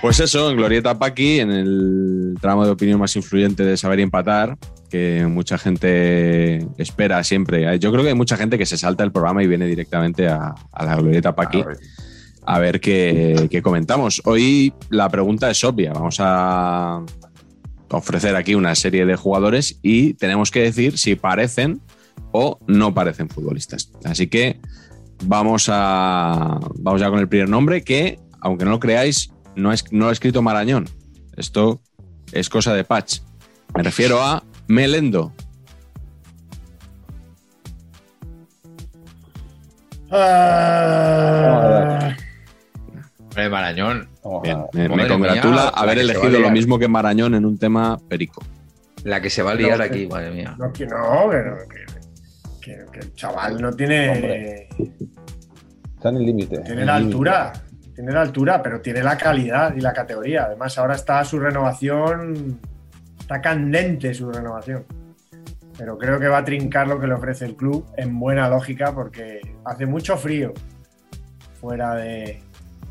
[0.00, 4.02] Pues eso, en Glorieta Paqui, en el tramo de opinión más influyente de saber y
[4.02, 4.56] empatar,
[4.94, 7.80] que mucha gente espera siempre.
[7.80, 10.54] Yo creo que hay mucha gente que se salta el programa y viene directamente a,
[10.70, 11.64] a la Glorieta Paqui
[12.46, 14.22] a ver qué, qué comentamos.
[14.24, 15.92] Hoy la pregunta es obvia.
[15.92, 17.02] Vamos a
[17.90, 21.80] ofrecer aquí una serie de jugadores y tenemos que decir si parecen
[22.30, 23.90] o no parecen futbolistas.
[24.04, 24.60] Así que
[25.24, 29.90] vamos a vamos ya con el primer nombre que, aunque no lo creáis, no, es,
[29.90, 30.88] no lo ha escrito Marañón.
[31.36, 31.80] Esto
[32.30, 33.22] es cosa de Patch.
[33.74, 35.32] Me refiero a Melendo.
[40.46, 42.14] Ah,
[43.20, 44.08] Hombre, Marañón.
[44.22, 47.98] Vamos a- Bien, me, congratula mía, haber elegido lo mismo que Marañón en un tema
[48.08, 48.42] perico.
[49.04, 50.54] La que se va a liar No, aquí, que- madre mía.
[50.58, 51.84] no, que no, que, que-
[52.60, 54.68] que- que el chaval no tiene, Hombre.
[55.96, 56.58] Está en el límite.
[56.60, 57.52] tiene en la altura,
[57.94, 60.44] tiene la altura, pero tiene la calidad y la categoría.
[60.44, 62.60] Además, ahora está su renovación,
[63.24, 64.84] está candente su renovación.
[65.78, 68.94] Pero creo que va a trincar lo que le ofrece el club en buena lógica
[68.94, 70.52] porque hace mucho frío
[71.58, 72.42] fuera de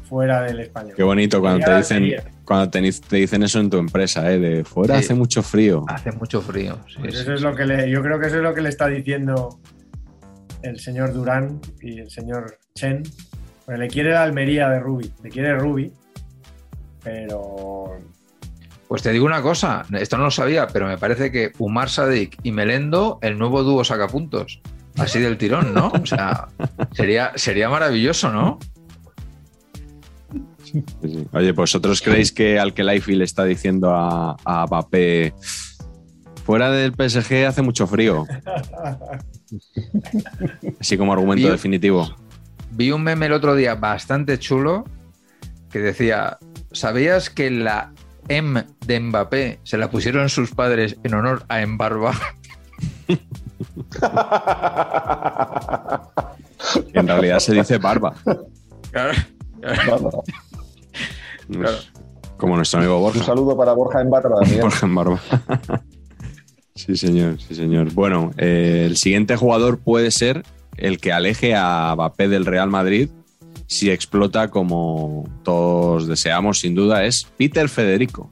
[0.10, 0.94] fuera del español.
[0.96, 2.24] Qué bonito cuando te dicen, sería.
[2.46, 4.40] cuando te, te dicen eso en tu empresa, ¿eh?
[4.40, 5.06] de fuera Sí.
[5.06, 5.86] hace mucho frío.
[5.88, 6.80] Hace mucho frío.
[6.88, 8.62] sí, Pues sí, eso es lo que le, yo creo que eso es lo que
[8.62, 9.60] le está diciendo
[10.64, 13.04] el señor Durán y el señor Chen.
[13.66, 15.94] Pues le quiere la Almería de Rubi, le quiere Rubi,
[17.04, 17.98] pero
[18.94, 22.38] Pues te digo una cosa, esto no lo sabía, pero me parece que Umar Sadik
[22.44, 24.62] y Melendo, el nuevo dúo sacapuntos.
[24.98, 25.88] Así del tirón, ¿no?
[26.00, 26.48] O sea,
[26.92, 28.60] sería, sería maravilloso, ¿no?
[30.64, 31.28] Sí, sí.
[31.32, 35.34] Oye, vosotros creéis que al que le está diciendo a, a Mbappé,
[36.46, 38.28] fuera del PSG hace mucho frío.
[40.80, 42.16] Así como argumento definitivo.
[42.70, 44.84] Vi un meme el otro día bastante chulo
[45.72, 46.38] que decía,
[46.72, 47.92] ¿sabías que la
[48.30, 52.14] M de Mbappé se la pusieron sus padres en honor a Embarba?
[56.94, 58.14] En realidad se dice barba.
[58.92, 59.14] Claro.
[61.50, 61.78] Claro.
[62.38, 63.24] Como nuestro amigo Un Borja.
[63.24, 64.40] saludo para Borja en Barba.
[64.62, 65.20] Borja en barba.
[66.76, 67.92] sí, señor, sí, señor.
[67.94, 70.44] Bueno, eh, el siguiente jugador puede ser
[70.78, 73.10] el que aleje a Mbappé del Real Madrid
[73.74, 78.30] si explota como todos deseamos, sin duda, es Peter Federico.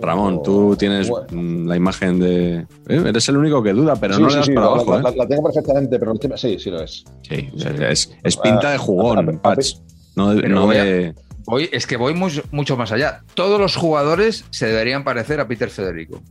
[0.00, 1.26] Ramón, tú tienes Bueno.
[1.30, 2.54] mm, la imagen de.
[2.88, 4.72] eh, eres el único que duda, pero Sí, no sí, le das sí, para la,
[4.72, 5.14] abajo, la- ¿eh?
[5.16, 7.04] la tengo perfectamente, pero el tema- sí, sí lo es.
[7.22, 7.48] Sí,
[7.88, 9.76] es, es pinta de jugón, A- a- a- Patch.
[10.16, 11.14] No, de- Pero no voy a- de.
[11.46, 13.22] Voy, es que voy mucho, mucho más allá.
[13.34, 16.22] Todos los jugadores se deberían parecer a Peter Federico.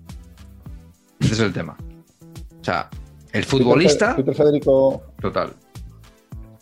[1.20, 1.78] Ese es el tema.
[2.60, 2.90] O sea,
[3.34, 5.54] el futbolista, Peter, Fe- Peter Federico, total.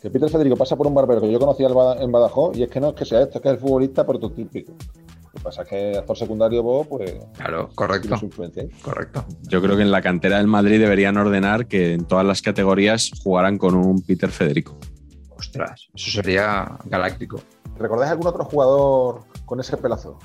[0.00, 2.64] que Peter Federico pasa por un barbero que yo conocía en Bada- en Badajoz y
[2.64, 4.72] es que no es que sea esto, es que es el futbolista prototípico.
[4.72, 8.64] Lo que pasa es que actor secundario vos, pues, Claro, correcto, su influencia.
[8.64, 8.70] ¿eh?
[8.82, 9.24] correcto.
[9.48, 13.10] Yo creo que en la cantera del Madrid deberían ordenar que en todas las categorías
[13.22, 14.76] jugaran con un Peter Federico.
[15.38, 17.40] Ostras, eso sería galáctico.
[17.78, 20.18] ¿Recordáis algún otro jugador con ese pelazo?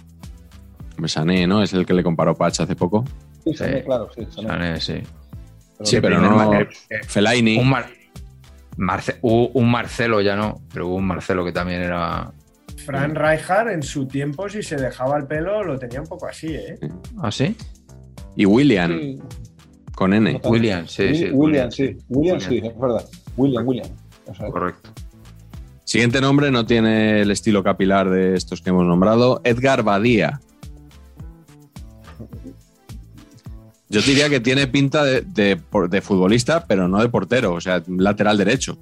[0.97, 1.61] Me Sané, ¿no?
[1.63, 3.03] Es el que le comparó Patch hace poco.
[3.43, 3.57] Sí, Sí.
[3.57, 4.27] Sané, claro, sí.
[4.29, 4.47] Sané.
[4.47, 4.93] Sané, sí.
[5.83, 6.31] Sí, pero no.
[6.31, 7.57] Mar- eh, Fellaini.
[7.57, 7.89] Un, Mar-
[8.77, 12.31] Marce- hubo un Marcelo ya no, pero hubo un Marcelo que también era.
[12.85, 16.47] Fran Rijkaard en su tiempo, si se dejaba el pelo, lo tenía un poco así,
[16.55, 16.77] ¿eh?
[17.21, 17.55] ¿Ah, sí?
[18.35, 19.19] Y William, Sí,
[19.95, 20.33] con N.
[20.41, 20.49] no.
[20.49, 21.29] William, sí, sí.
[21.31, 21.97] William, sí.
[22.07, 23.03] William, sí, es verdad.
[23.35, 23.89] William, William.
[24.51, 24.89] Correcto.
[25.83, 29.41] Siguiente nombre no tiene el estilo capilar de estos que hemos nombrado.
[29.43, 30.39] Edgar Badía.
[33.89, 38.38] Yo diría que tiene pinta de, de futbolista, pero no de portero, o sea, lateral
[38.38, 38.77] derecho.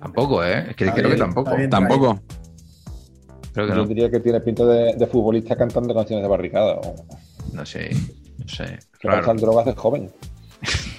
[0.00, 0.66] Tampoco, ¿eh?
[0.70, 1.56] Es que Está creo que tampoco.
[1.56, 1.68] bien.
[1.70, 2.20] Tampoco.
[3.52, 3.86] Creo que Yo no.
[3.86, 6.74] diría que tiene pinta de, de futbolista cantando canciones de barricada.
[6.74, 6.94] O
[7.52, 7.90] No sé.
[8.38, 8.78] No sé.
[9.02, 10.10] pasan drogas de joven.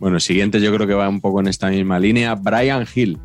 [0.00, 2.34] Bueno, siguiente yo creo que va un poco en esta misma línea.
[2.34, 3.20] Brian Hill.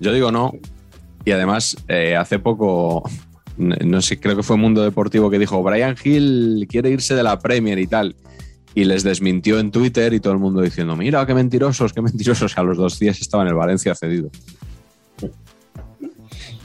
[0.00, 0.50] Yo digo no.
[1.24, 3.08] Y además, eh, hace poco,
[3.56, 7.38] no sé, creo que fue Mundo Deportivo que dijo, Brian Hill quiere irse de la
[7.38, 8.16] Premier y tal.
[8.74, 12.56] Y les desmintió en Twitter y todo el mundo diciendo, mira, qué mentirosos, qué mentirosos.
[12.58, 14.30] A los dos días estaba en el Valencia cedido.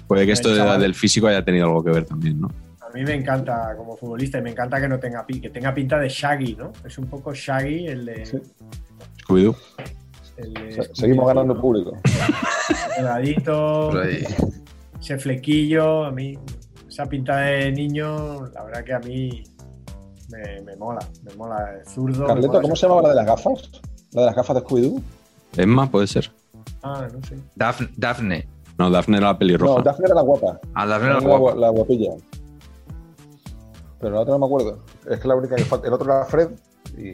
[0.08, 2.48] Puede que esto de- del físico haya tenido algo que ver también, ¿no?
[2.82, 6.00] A mí me encanta como futbolista y me encanta que no tenga que tenga pinta
[6.00, 6.72] de Shaggy, ¿no?
[6.86, 8.26] Es un poco Shaggy el de.
[8.26, 8.38] Sí.
[9.24, 9.56] Scooby-Doo.
[10.38, 11.98] El de- Se- Seguimos ganando público.
[14.02, 14.26] Ahí.
[15.00, 16.38] ese flequillo, a mí,
[16.88, 19.44] esa pinta de niño, la verdad que a mí
[20.30, 21.74] me, me mola, me mola.
[21.80, 22.26] El zurdo.
[22.28, 23.70] Carleto, mola ¿cómo se llama la de las gafas?
[24.12, 25.02] La de las gafas de Scooby-Doo.
[25.58, 26.32] Emma puede ser.
[26.84, 27.36] Ah, no sé.
[27.56, 28.48] Daf- Dafne.
[28.78, 29.82] No, Daphne era la No, pelirroja.
[29.82, 30.60] Daphne era la guapa.
[30.76, 31.70] Ah, Dafne era la guapa.
[31.72, 32.12] guapilla.
[34.00, 34.84] Pero la otra no me acuerdo.
[35.10, 35.88] Es que la única que falta.
[35.88, 36.50] El otro era Fred
[36.96, 37.12] y,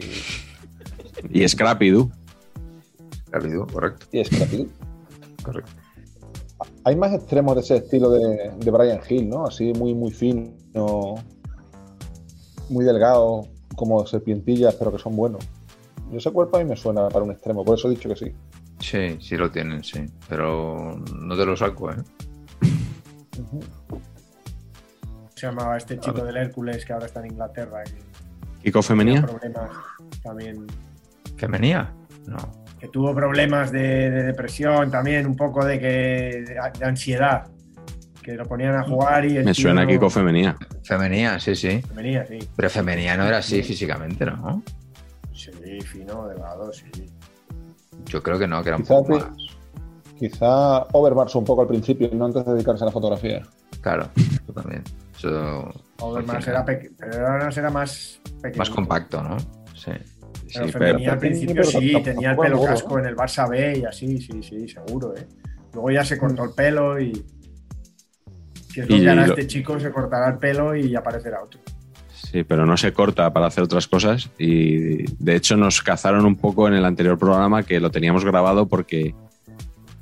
[1.42, 2.10] Y Scrappy Doo.
[3.34, 4.06] Rápido, correcto.
[4.12, 4.68] y Scrappy.
[5.42, 5.70] correcto.
[6.84, 9.46] Hay más extremos de ese estilo de, de Brian Hill, ¿no?
[9.46, 10.52] Así muy, muy fino,
[12.68, 15.44] muy delgado, como serpientillas, pero que son buenos.
[16.12, 18.16] Y ese cuerpo a mí me suena para un extremo, por eso he dicho que
[18.16, 18.32] sí.
[18.78, 20.04] Sí, sí lo tienen, sí.
[20.28, 21.96] Pero no te lo saco, ¿eh?
[25.34, 27.82] Se llamaba este chico del Hércules que ahora está en Inglaterra.
[28.60, 29.22] Y Kiko Femenía.
[29.26, 29.70] problemas
[30.22, 30.66] también.
[31.36, 31.92] ¿Femenía?
[32.26, 32.63] No.
[32.84, 37.46] Que tuvo problemas de, de depresión también, un poco de, que, de, de ansiedad.
[38.22, 39.38] Que lo ponían a jugar y.
[39.38, 40.54] el Me tío suena no- Kiko Femenía.
[40.82, 41.80] Femenía, sí, sí.
[41.94, 42.38] Venía, sí.
[42.54, 44.62] Pero femenía no era así físicamente, ¿no?
[45.32, 45.50] Sí,
[45.80, 46.84] fino, delgado, sí.
[48.04, 49.24] Yo creo que no, que era un Quizá poco sí.
[49.24, 50.14] más.
[50.18, 53.40] Quizá Overmars un poco al principio, no antes de dedicarse a la fotografía.
[53.80, 54.82] Claro, eso también.
[55.16, 55.70] Eso
[56.00, 58.58] Overmars era, era más pequeño.
[58.58, 59.38] más compacto, ¿no?
[60.54, 60.72] Sí.
[60.78, 63.00] Pero al principio pero sí, tenía el pelo casco ¿no?
[63.00, 65.26] en el Barça B y así, sí, sí, seguro, ¿eh?
[65.72, 67.12] Luego ya se cortó el pelo y.
[68.72, 71.42] Que es lo Y que hará lo- este chico, se cortará el pelo y aparecerá
[71.42, 71.60] otro.
[72.12, 76.34] Sí, pero no se corta para hacer otras cosas y de hecho nos cazaron un
[76.36, 79.14] poco en el anterior programa que lo teníamos grabado porque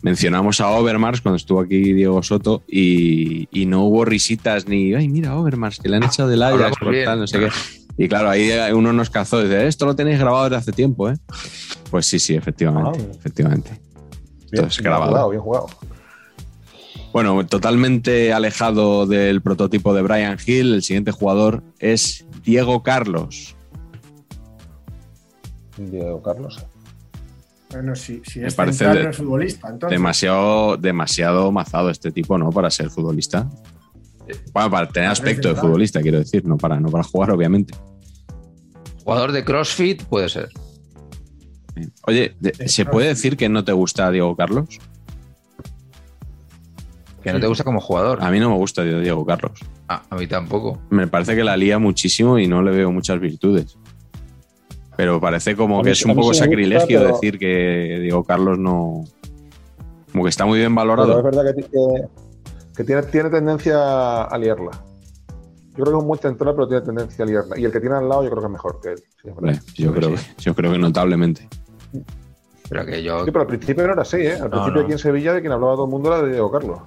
[0.00, 5.08] mencionamos a Overmars cuando estuvo aquí Diego Soto y, y no hubo risitas ni, ay,
[5.08, 7.04] mira Overmars, que le han echado del Ajax, Hablamos por bien.
[7.04, 7.48] tal, no sé qué.
[7.98, 11.10] Y claro, ahí uno nos cazó y dice, esto lo tenéis grabado desde hace tiempo,
[11.10, 11.16] ¿eh?
[11.90, 13.12] Pues sí, sí, efectivamente, Ah.
[13.18, 13.70] efectivamente.
[13.70, 15.10] Bien, Entonces, bien grabado.
[15.10, 15.66] jugado, bien jugado.
[17.12, 23.54] Bueno, totalmente alejado del prototipo de Brian Hill, el siguiente jugador es Diego Carlos.
[25.76, 26.64] Diego Carlos.
[27.70, 29.98] Bueno, si, si Me es parece central, de- no es futbolista, entonces.
[29.98, 32.50] demasiado, demasiado mazado este tipo, ¿no?
[32.50, 33.48] Para ser futbolista.
[34.52, 37.74] Bueno, para tener aspecto de futbolista, quiero decir, no para, no para jugar, obviamente.
[39.04, 40.48] Jugador de CrossFit puede ser.
[42.06, 42.36] Oye,
[42.66, 44.78] ¿se puede decir que no te gusta Diego Carlos?
[47.22, 48.22] Que no te gusta como jugador.
[48.22, 49.60] A mí no me gusta Diego Carlos.
[49.88, 50.80] Ah, a mí tampoco.
[50.90, 53.78] Me parece que la lía muchísimo y no le veo muchas virtudes.
[54.96, 57.98] Pero parece como A que es un poco sí me gusta, sacrilegio pero- decir que
[58.02, 59.04] Diego Carlos no.
[60.10, 61.22] Como que está muy bien Pero es valorado.
[61.22, 61.62] verdad que,
[62.76, 64.70] que- tiene, tiene tendencia a liarla.
[65.70, 67.58] Yo creo que es un buen central, pero tiene tendencia a liarla.
[67.58, 68.98] Y el que tiene al lado yo creo que es mejor que él.
[69.74, 71.48] Sí, yo, creo, yo creo que notablemente.
[72.68, 73.24] Pero que yo.
[73.24, 74.34] Sí, pero al principio no era así, ¿eh?
[74.34, 74.80] Al No, principio no.
[74.82, 76.78] aquí en Sevilla de quien hablaba todo el mundo era de Diego Carlos.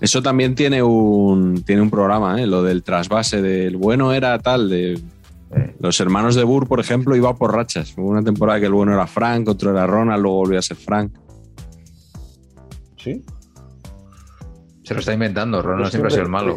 [0.00, 2.46] Eso también tiene un, tiene un programa, ¿eh?
[2.46, 5.00] lo del trasvase del bueno era tal, de
[5.78, 7.94] los hermanos de Burr, por ejemplo, iba por rachas.
[7.96, 10.76] Hubo una temporada que el bueno era Frank, otro era Ronald, luego volvió a ser
[10.76, 11.12] Frank.
[12.98, 13.24] ¿Sí?
[14.84, 15.60] Se lo está inventando.
[15.62, 16.54] Ronald Yo siempre ha sido el malo.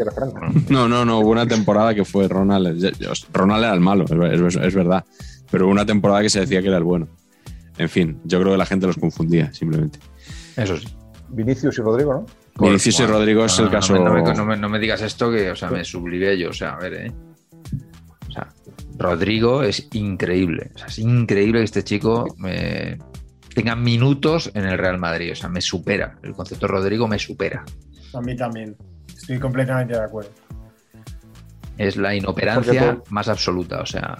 [0.70, 2.94] No, no, no, hubo una temporada que fue Ronald.
[3.34, 5.04] Ronald era el malo, es, es- es verdad.
[5.50, 7.08] Pero hubo una temporada que se decía que era el bueno.
[7.78, 10.00] En fin, yo creo que la gente los confundía, simplemente.
[10.56, 10.88] Eso sí.
[11.30, 12.26] Vinicius y Rodrigo, ¿no?
[12.66, 13.94] Vinicius y Rodrigo es no, el caso.
[13.96, 16.38] No me, no me- no me- no me digas esto que, o sea, me sublivé
[16.38, 16.50] yo.
[16.50, 17.12] O sea, a ver, ¿eh?
[18.28, 18.48] O sea,
[18.98, 20.72] Rodrigo es increíble.
[20.76, 22.98] O sea, es increíble que este chico me-
[23.54, 25.32] tenga minutos en el Real Madrid.
[25.32, 26.18] O sea, me supera.
[26.24, 27.64] El concepto de Rodrigo me supera.
[28.14, 28.76] A mí también.
[29.08, 30.30] Estoy completamente de acuerdo.
[31.78, 33.82] Es la inoperancia más absoluta.
[33.82, 34.18] O sea,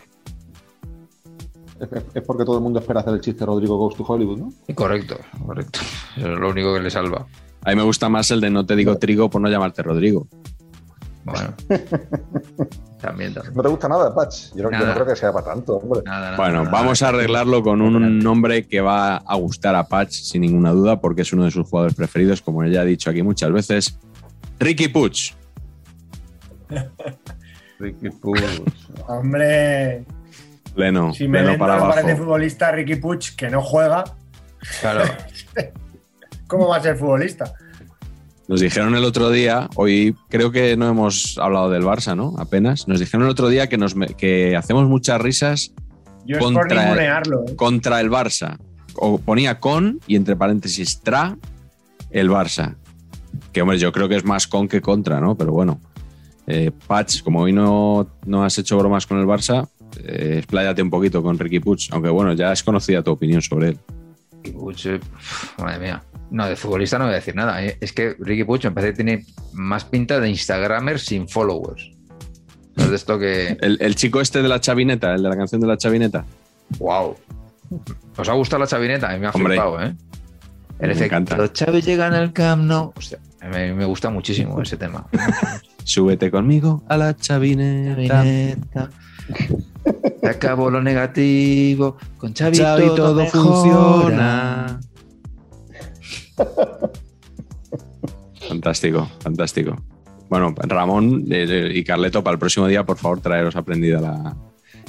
[1.80, 4.54] Es, es porque todo el mundo espera hacer el chiste Rodrigo Goes to Hollywood, ¿no?
[4.76, 5.80] correcto, correcto.
[6.16, 7.26] Eso es lo único que le salva.
[7.64, 10.28] A mí me gusta más el de no te digo trigo por no llamarte Rodrigo.
[11.24, 11.54] Bueno.
[13.02, 13.54] también, también.
[13.56, 14.54] ¿No te gusta nada, Patch?
[14.56, 14.86] Yo, no- yo Nada.
[14.88, 16.02] no creo que sea para tanto, hombre.
[16.06, 16.72] Nada, nada, Bueno, nada.
[16.72, 21.00] vamos a arreglarlo con un nombre que va a gustar a Patch sin ninguna duda,
[21.00, 24.00] porque es uno de sus jugadores preferidos, como ya he dicho aquí muchas veces.
[24.60, 25.14] Ricky Puig.
[27.80, 28.44] Ricky Puig.
[29.08, 30.04] Hombre,
[30.76, 32.24] Leno, si me Leno para no parece abajo.
[32.24, 34.04] futbolista Ricky Puig, que no juega,
[34.82, 35.04] Claro.
[36.48, 37.54] ¿cómo va a ser futbolista?
[38.48, 42.34] Nos dijeron el otro día, hoy creo que no hemos hablado del Barça, ¿no?
[42.38, 42.88] Apenas.
[42.88, 45.74] Nos dijeron el otro día que, nos, que hacemos muchas risas
[46.26, 47.44] Yo es por Contra- ningunearlo.
[47.48, 47.56] ¿eh?
[47.58, 48.58] contra el Barça.
[48.96, 51.38] O ponía con y entre paréntesis tra
[52.10, 52.76] el Barça.
[53.52, 55.36] Que hombre, yo creo que es más con que contra, ¿no?
[55.36, 55.82] Pero bueno.
[56.50, 59.68] Eh, Patch, como hoy no, no has hecho bromas con el Barça,
[60.02, 61.90] eh, expláyate un poquito con Ricky Puig.
[61.92, 63.80] Aunque bueno, ya es conocida tu opinión sobre él.
[64.32, 65.00] Ricky Puig, eh,
[65.60, 66.02] madre mía.
[66.30, 67.64] No, de futbolista no voy a decir nada.
[67.64, 67.78] eh.
[67.80, 71.92] Es que Ricky parece que tiene más pinta de Instagramer sin followers.
[72.76, 73.58] Es de esto que.
[73.62, 76.26] El, el chico este de la chavineta, el de la canción de la chavineta.
[76.80, 77.16] ¡Wow!
[78.18, 79.10] ¿Os ha gustado la chavineta?
[79.10, 79.54] A mí me ha Hombre.
[79.54, 79.96] flipado, ¿eh?
[80.80, 81.52] El Me efecto encanta.
[81.54, 82.94] Xavi llega en el Camp Nou.
[82.96, 83.18] Hostia,
[83.52, 85.08] me, me gusta muchísimo ese tema.
[85.84, 88.06] Súbete conmigo a la chavineta.
[88.08, 88.90] Chavineta.
[90.22, 91.98] Se acabó lo negativo.
[92.18, 94.80] Con Xavi, todo, todo funciona.
[98.48, 99.76] Fantástico, fantástico.
[100.30, 104.36] Bueno, Ramón eh, y Carleto, para el próximo día, por favor, traeros aprendida la,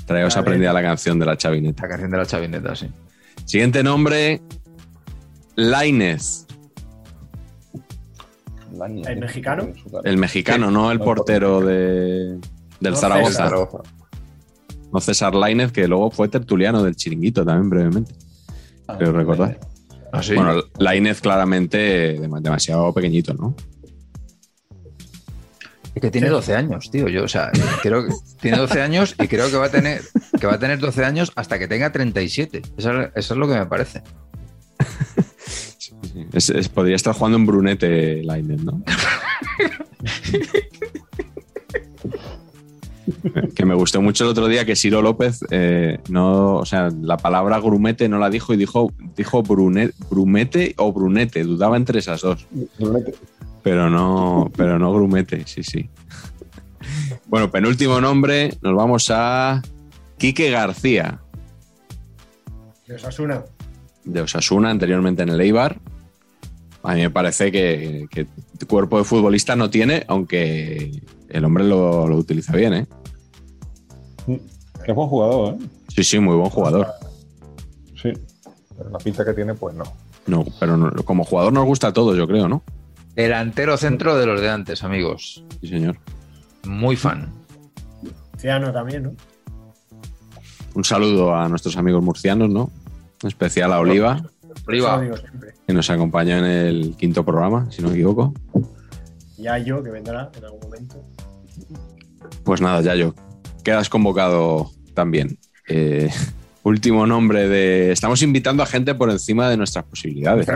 [0.06, 1.82] traeros aprendida la canción de la chavineta.
[1.82, 2.88] La canción de la chavineta, sí.
[3.44, 4.42] Siguiente nombre,
[5.56, 6.46] Lainez,
[9.06, 9.68] ¿El mexicano?
[10.04, 12.38] el mexicano, no el portero de,
[12.80, 13.48] del No, Zaragoza.
[13.48, 13.68] César.
[14.92, 18.14] No César Lainez, que luego fue tertuliano del chiringuito también brevemente.
[18.98, 19.58] Creo recordar.
[20.12, 20.34] Ah, sí.
[20.34, 23.54] Bueno, Lainez claramente dem- demasiado pequeñito, ¿no?
[25.94, 27.08] Es que tiene 12 años, tío.
[27.08, 27.50] Yo, o sea,
[27.82, 30.02] creo que tiene 12 años y creo que va a tener,
[30.40, 32.62] que va a tener 12 años hasta que tenga 37.
[32.76, 34.02] Eso, es- eso es lo que me parece.
[36.32, 38.82] Es- es- podría estar jugando en Brunete Lainez, ¿no?
[43.54, 47.16] que me gustó mucho el otro día que Siro López eh, no, o sea, la
[47.16, 52.20] palabra grumete no la dijo y dijo, dijo brune- brumete o brunete, dudaba entre esas
[52.22, 52.46] dos.
[53.62, 55.88] Pero no, pero no grumete, sí, sí.
[57.26, 59.60] Bueno, penúltimo nombre, nos vamos a
[60.16, 61.20] Quique García,
[62.86, 63.44] De Osasuna.
[64.04, 65.78] de Osasuna, anteriormente en el Eibar.
[66.82, 68.26] A mí me parece que, que
[68.66, 72.86] cuerpo de futbolista no tiene, aunque el hombre lo, lo utiliza bien, ¿eh?
[74.86, 75.58] Es buen jugador, ¿eh?
[75.88, 76.86] Sí, sí, muy buen jugador.
[78.00, 78.12] Sí.
[78.76, 79.84] Pero la pinta que tiene, pues no.
[80.26, 82.62] No, pero no- como jugador nos gusta a todos, yo creo, ¿no?
[83.14, 85.42] Delantero centro de los de antes, amigos.
[85.60, 85.96] Sí, señor.
[86.64, 87.32] Muy fan.
[88.36, 89.12] Ciano también, ¿no?
[90.74, 92.70] Un saludo a nuestros amigos murcianos, ¿no?
[93.22, 94.22] En especial a Oliva,
[94.68, 95.02] Oliva,
[95.66, 98.32] que nos acompañó en el quinto programa, si no me equivoco.
[99.38, 101.02] Ya yo, que vendrá en algún momento.
[102.44, 103.14] Pues nada, Yayo,
[103.68, 105.38] quedas convocado también.
[105.68, 106.08] Eh,
[106.62, 107.92] último nombre de.
[107.92, 110.46] Estamos invitando a gente por encima de nuestras posibilidades.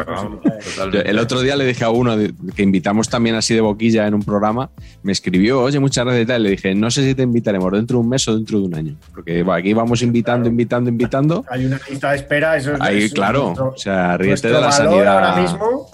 [0.93, 2.17] Yo el otro día le dije a uno
[2.55, 4.71] que invitamos también así de boquilla en un programa,
[5.03, 6.43] me escribió, oye, muchas gracias y tal.
[6.43, 8.75] Le dije, no sé si te invitaremos dentro de un mes o dentro de un
[8.75, 8.97] año.
[9.15, 11.45] Porque aquí vamos invitando, invitando, invitando.
[11.51, 14.55] Hay una lista de espera, eso es Ahí, es claro, nuestro- o sea, ríete de
[14.55, 15.15] la valor sanidad.
[15.19, 15.91] ahora mismo,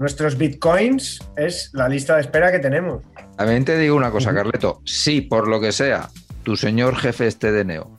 [0.00, 3.02] nuestros bitcoins, es la lista de espera que tenemos.
[3.36, 4.80] también te digo una cosa, Carleto.
[4.84, 6.08] Si por lo que sea
[6.42, 7.96] tu señor jefe este de Neo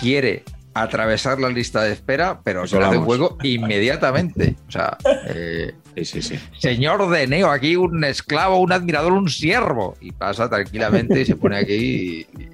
[0.00, 0.44] quiere
[0.74, 4.56] atravesar la lista de espera, pero se hace juego inmediatamente.
[4.68, 4.96] O sea,
[5.28, 6.34] eh, Sí, sí, sí.
[6.58, 9.96] señor de Neo, aquí un esclavo, un admirador, un siervo.
[10.00, 12.48] Y pasa tranquilamente y se pone aquí y, y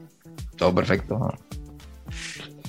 [0.56, 1.34] todo perfecto.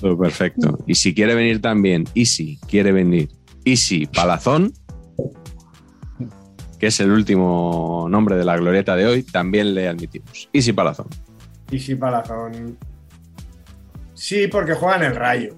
[0.00, 0.78] Todo perfecto.
[0.86, 3.28] Y si quiere venir también, Easy quiere venir,
[3.66, 4.72] Easy Palazón,
[6.78, 10.48] que es el último nombre de la glorieta de hoy, también le admitimos.
[10.54, 11.06] Easy Palazón.
[11.72, 12.78] Y sí, Palazón.
[14.14, 15.54] Sí, porque juega en el rayo.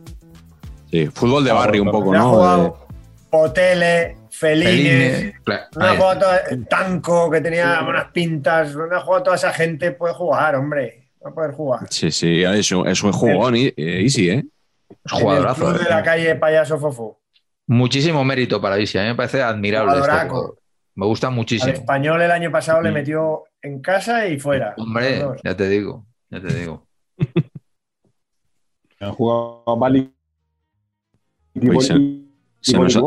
[0.91, 2.31] Sí, fútbol de Ah, barrio un poco, ¿no?
[2.31, 2.86] jugado
[3.31, 8.74] Potele, Feline, Feline, ha jugado todo- Tanco, que tenía buenas pintas.
[8.77, 9.91] Me ha jugado toda esa gente.
[9.91, 11.11] Puede jugar, hombre.
[11.24, 11.81] Va a poder jugar.
[11.91, 14.45] Sí, sí, es un, es un jugón, y- eh, Easy, ¿eh?
[14.89, 15.65] Es En el jugadorazo.
[15.66, 15.89] club de ¿eh?
[15.91, 17.19] la calle Payaso Fofo.
[17.66, 18.99] Muchísimo mérito para Isi.
[18.99, 19.99] A mí me parece admirable.
[19.99, 20.11] este.
[20.97, 21.73] Me gusta Al muchísimo.
[21.73, 24.75] español el año pasado le metió en casa y fuera.
[24.79, 26.05] Hombre, ya te digo.
[26.31, 26.87] Ya te digo.
[29.01, 30.12] Han jugado Bali.
[31.55, 32.21] Uy, se-
[32.61, 33.01] se nos ha-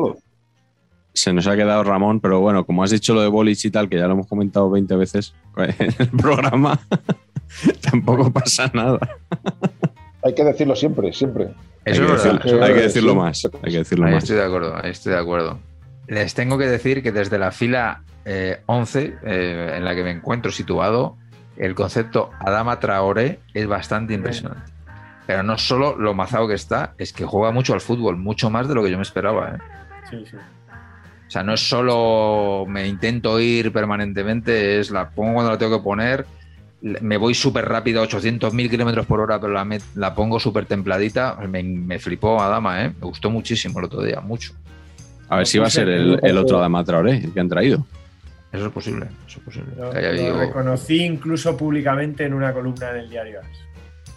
[1.13, 3.89] Se nos ha quedado Ramón, pero bueno, como has dicho lo de Bolich y tal,
[3.89, 6.79] que ya lo hemos comentado 20 veces en el programa,
[7.81, 8.99] tampoco pasa nada.
[10.23, 11.45] Hay que decirlo siempre, siempre.
[11.85, 12.33] Hay Eso que, es verdad.
[12.33, 13.17] decir- eso es hay que decirlo Sí.
[13.17, 13.45] más.
[13.63, 14.23] Hay que decirlo Ahí más.
[14.23, 15.59] estoy de acuerdo, ahí estoy de acuerdo.
[16.07, 20.11] Les tengo que decir que desde la fila eh, 11, eh, en la que me
[20.11, 21.17] encuentro situado,
[21.57, 24.71] el concepto Adama Traoré es bastante impresionante.
[25.25, 28.67] Pero no solo lo mazado que está, es que juega mucho al fútbol, mucho más
[28.69, 29.55] de lo que yo me esperaba.
[29.55, 29.57] ¿eh?
[30.09, 30.37] Sí, sí.
[30.37, 35.77] O sea, no es solo me intento ir permanentemente, es la pongo cuando la tengo
[35.77, 36.25] que poner,
[36.81, 40.65] me voy súper rápido a 800.000 kilómetros por hora, pero la, met- la pongo súper
[40.67, 41.35] templadita.
[41.49, 42.89] Me, me flipó Adama, ¿eh?
[42.97, 44.53] me gustó muchísimo el otro día, mucho.
[45.29, 47.85] A ver si va a ser el, el otro Adama Traoré, el que han traído.
[48.51, 49.73] Eso es posible, eso es posible.
[49.75, 49.91] Lo,
[50.39, 53.47] reconocí incluso públicamente en una columna en el diario AS,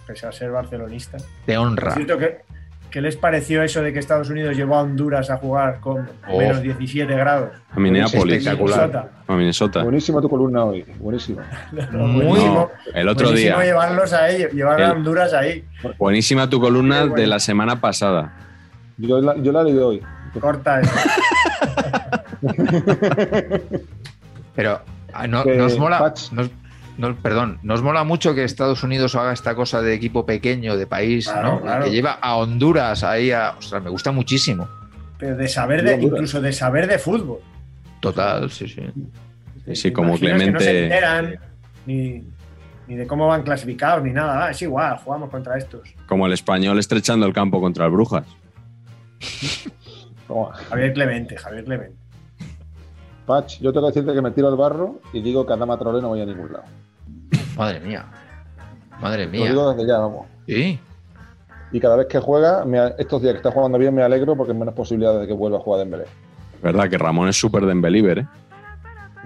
[0.07, 1.19] pese a ser barcelonista.
[1.45, 1.89] Te honra.
[1.89, 2.39] Es cierto que
[2.91, 6.39] ¿Qué les pareció eso de que Estados Unidos llevó a Honduras a jugar con Oh.
[6.39, 7.51] menos 17 grados?
[7.70, 8.39] A Minneapolis.
[8.39, 8.89] Espectacular.
[8.89, 9.23] Minnesota.
[9.28, 9.82] A Minnesota.
[9.85, 11.45] Buenísima tu columna hoy, buenísima.
[11.70, 12.70] Buenísimo.
[12.95, 13.65] el otro Buenísimo día.
[13.65, 15.65] llevarlos ahí, llevar a Honduras ahí.
[15.99, 17.15] Buenísima tu columna bueno.
[17.15, 18.37] de la semana pasada.
[18.99, 20.03] Yo la, yo la he leído hoy.
[20.39, 20.93] Corta eso.
[24.55, 24.81] Pero
[25.12, 26.15] ah, no, Que, nos mola.
[26.32, 26.51] Nos-
[26.98, 30.86] no, perdón, nos mola mucho que Estados Unidos haga esta cosa de equipo pequeño, de
[30.86, 31.61] país, Claro, ¿no?
[31.62, 31.85] claro.
[31.85, 33.52] Que lleva a Honduras ahí a.
[33.59, 34.69] Ostras, me gusta muchísimo.
[35.19, 37.39] Pero de saber de, incluso de saber de fútbol.
[38.01, 38.82] Total, sí, sí.
[39.66, 41.36] Sí, sí, ¿Te como que no se Clemente- enteran
[41.86, 42.24] ni,
[42.86, 44.47] ni de cómo van clasificados ni nada.
[44.47, 45.89] Ah, es igual, jugamos contra estos.
[46.07, 48.27] Como el español estrechando el campo contra el Brujas.
[50.31, 50.55] Toma.
[50.55, 51.97] Javier Clemente, Javier Clemente.
[53.27, 56.01] Patch, yo tengo que decirte que me tiro al barro y digo que Adama Traoré
[56.01, 56.65] no vaya a ningún lado.
[57.57, 58.05] Madre mía.
[59.01, 59.48] Madre Lo mía.
[59.51, 60.27] digo desde ya, vamos.
[60.47, 60.78] Sí.
[61.73, 64.36] Y cada vez que juega, me a- estos días que está jugando bien, me alegro
[64.36, 66.05] porque hay menos posibilidades de que vuelva a jugar Dembélé.
[66.62, 68.27] Verdad que Ramón es súper de believer, ¿eh?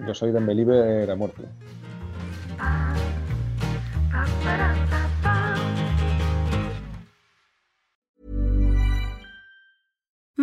[0.07, 1.43] Yo soy Dembélé a muerte.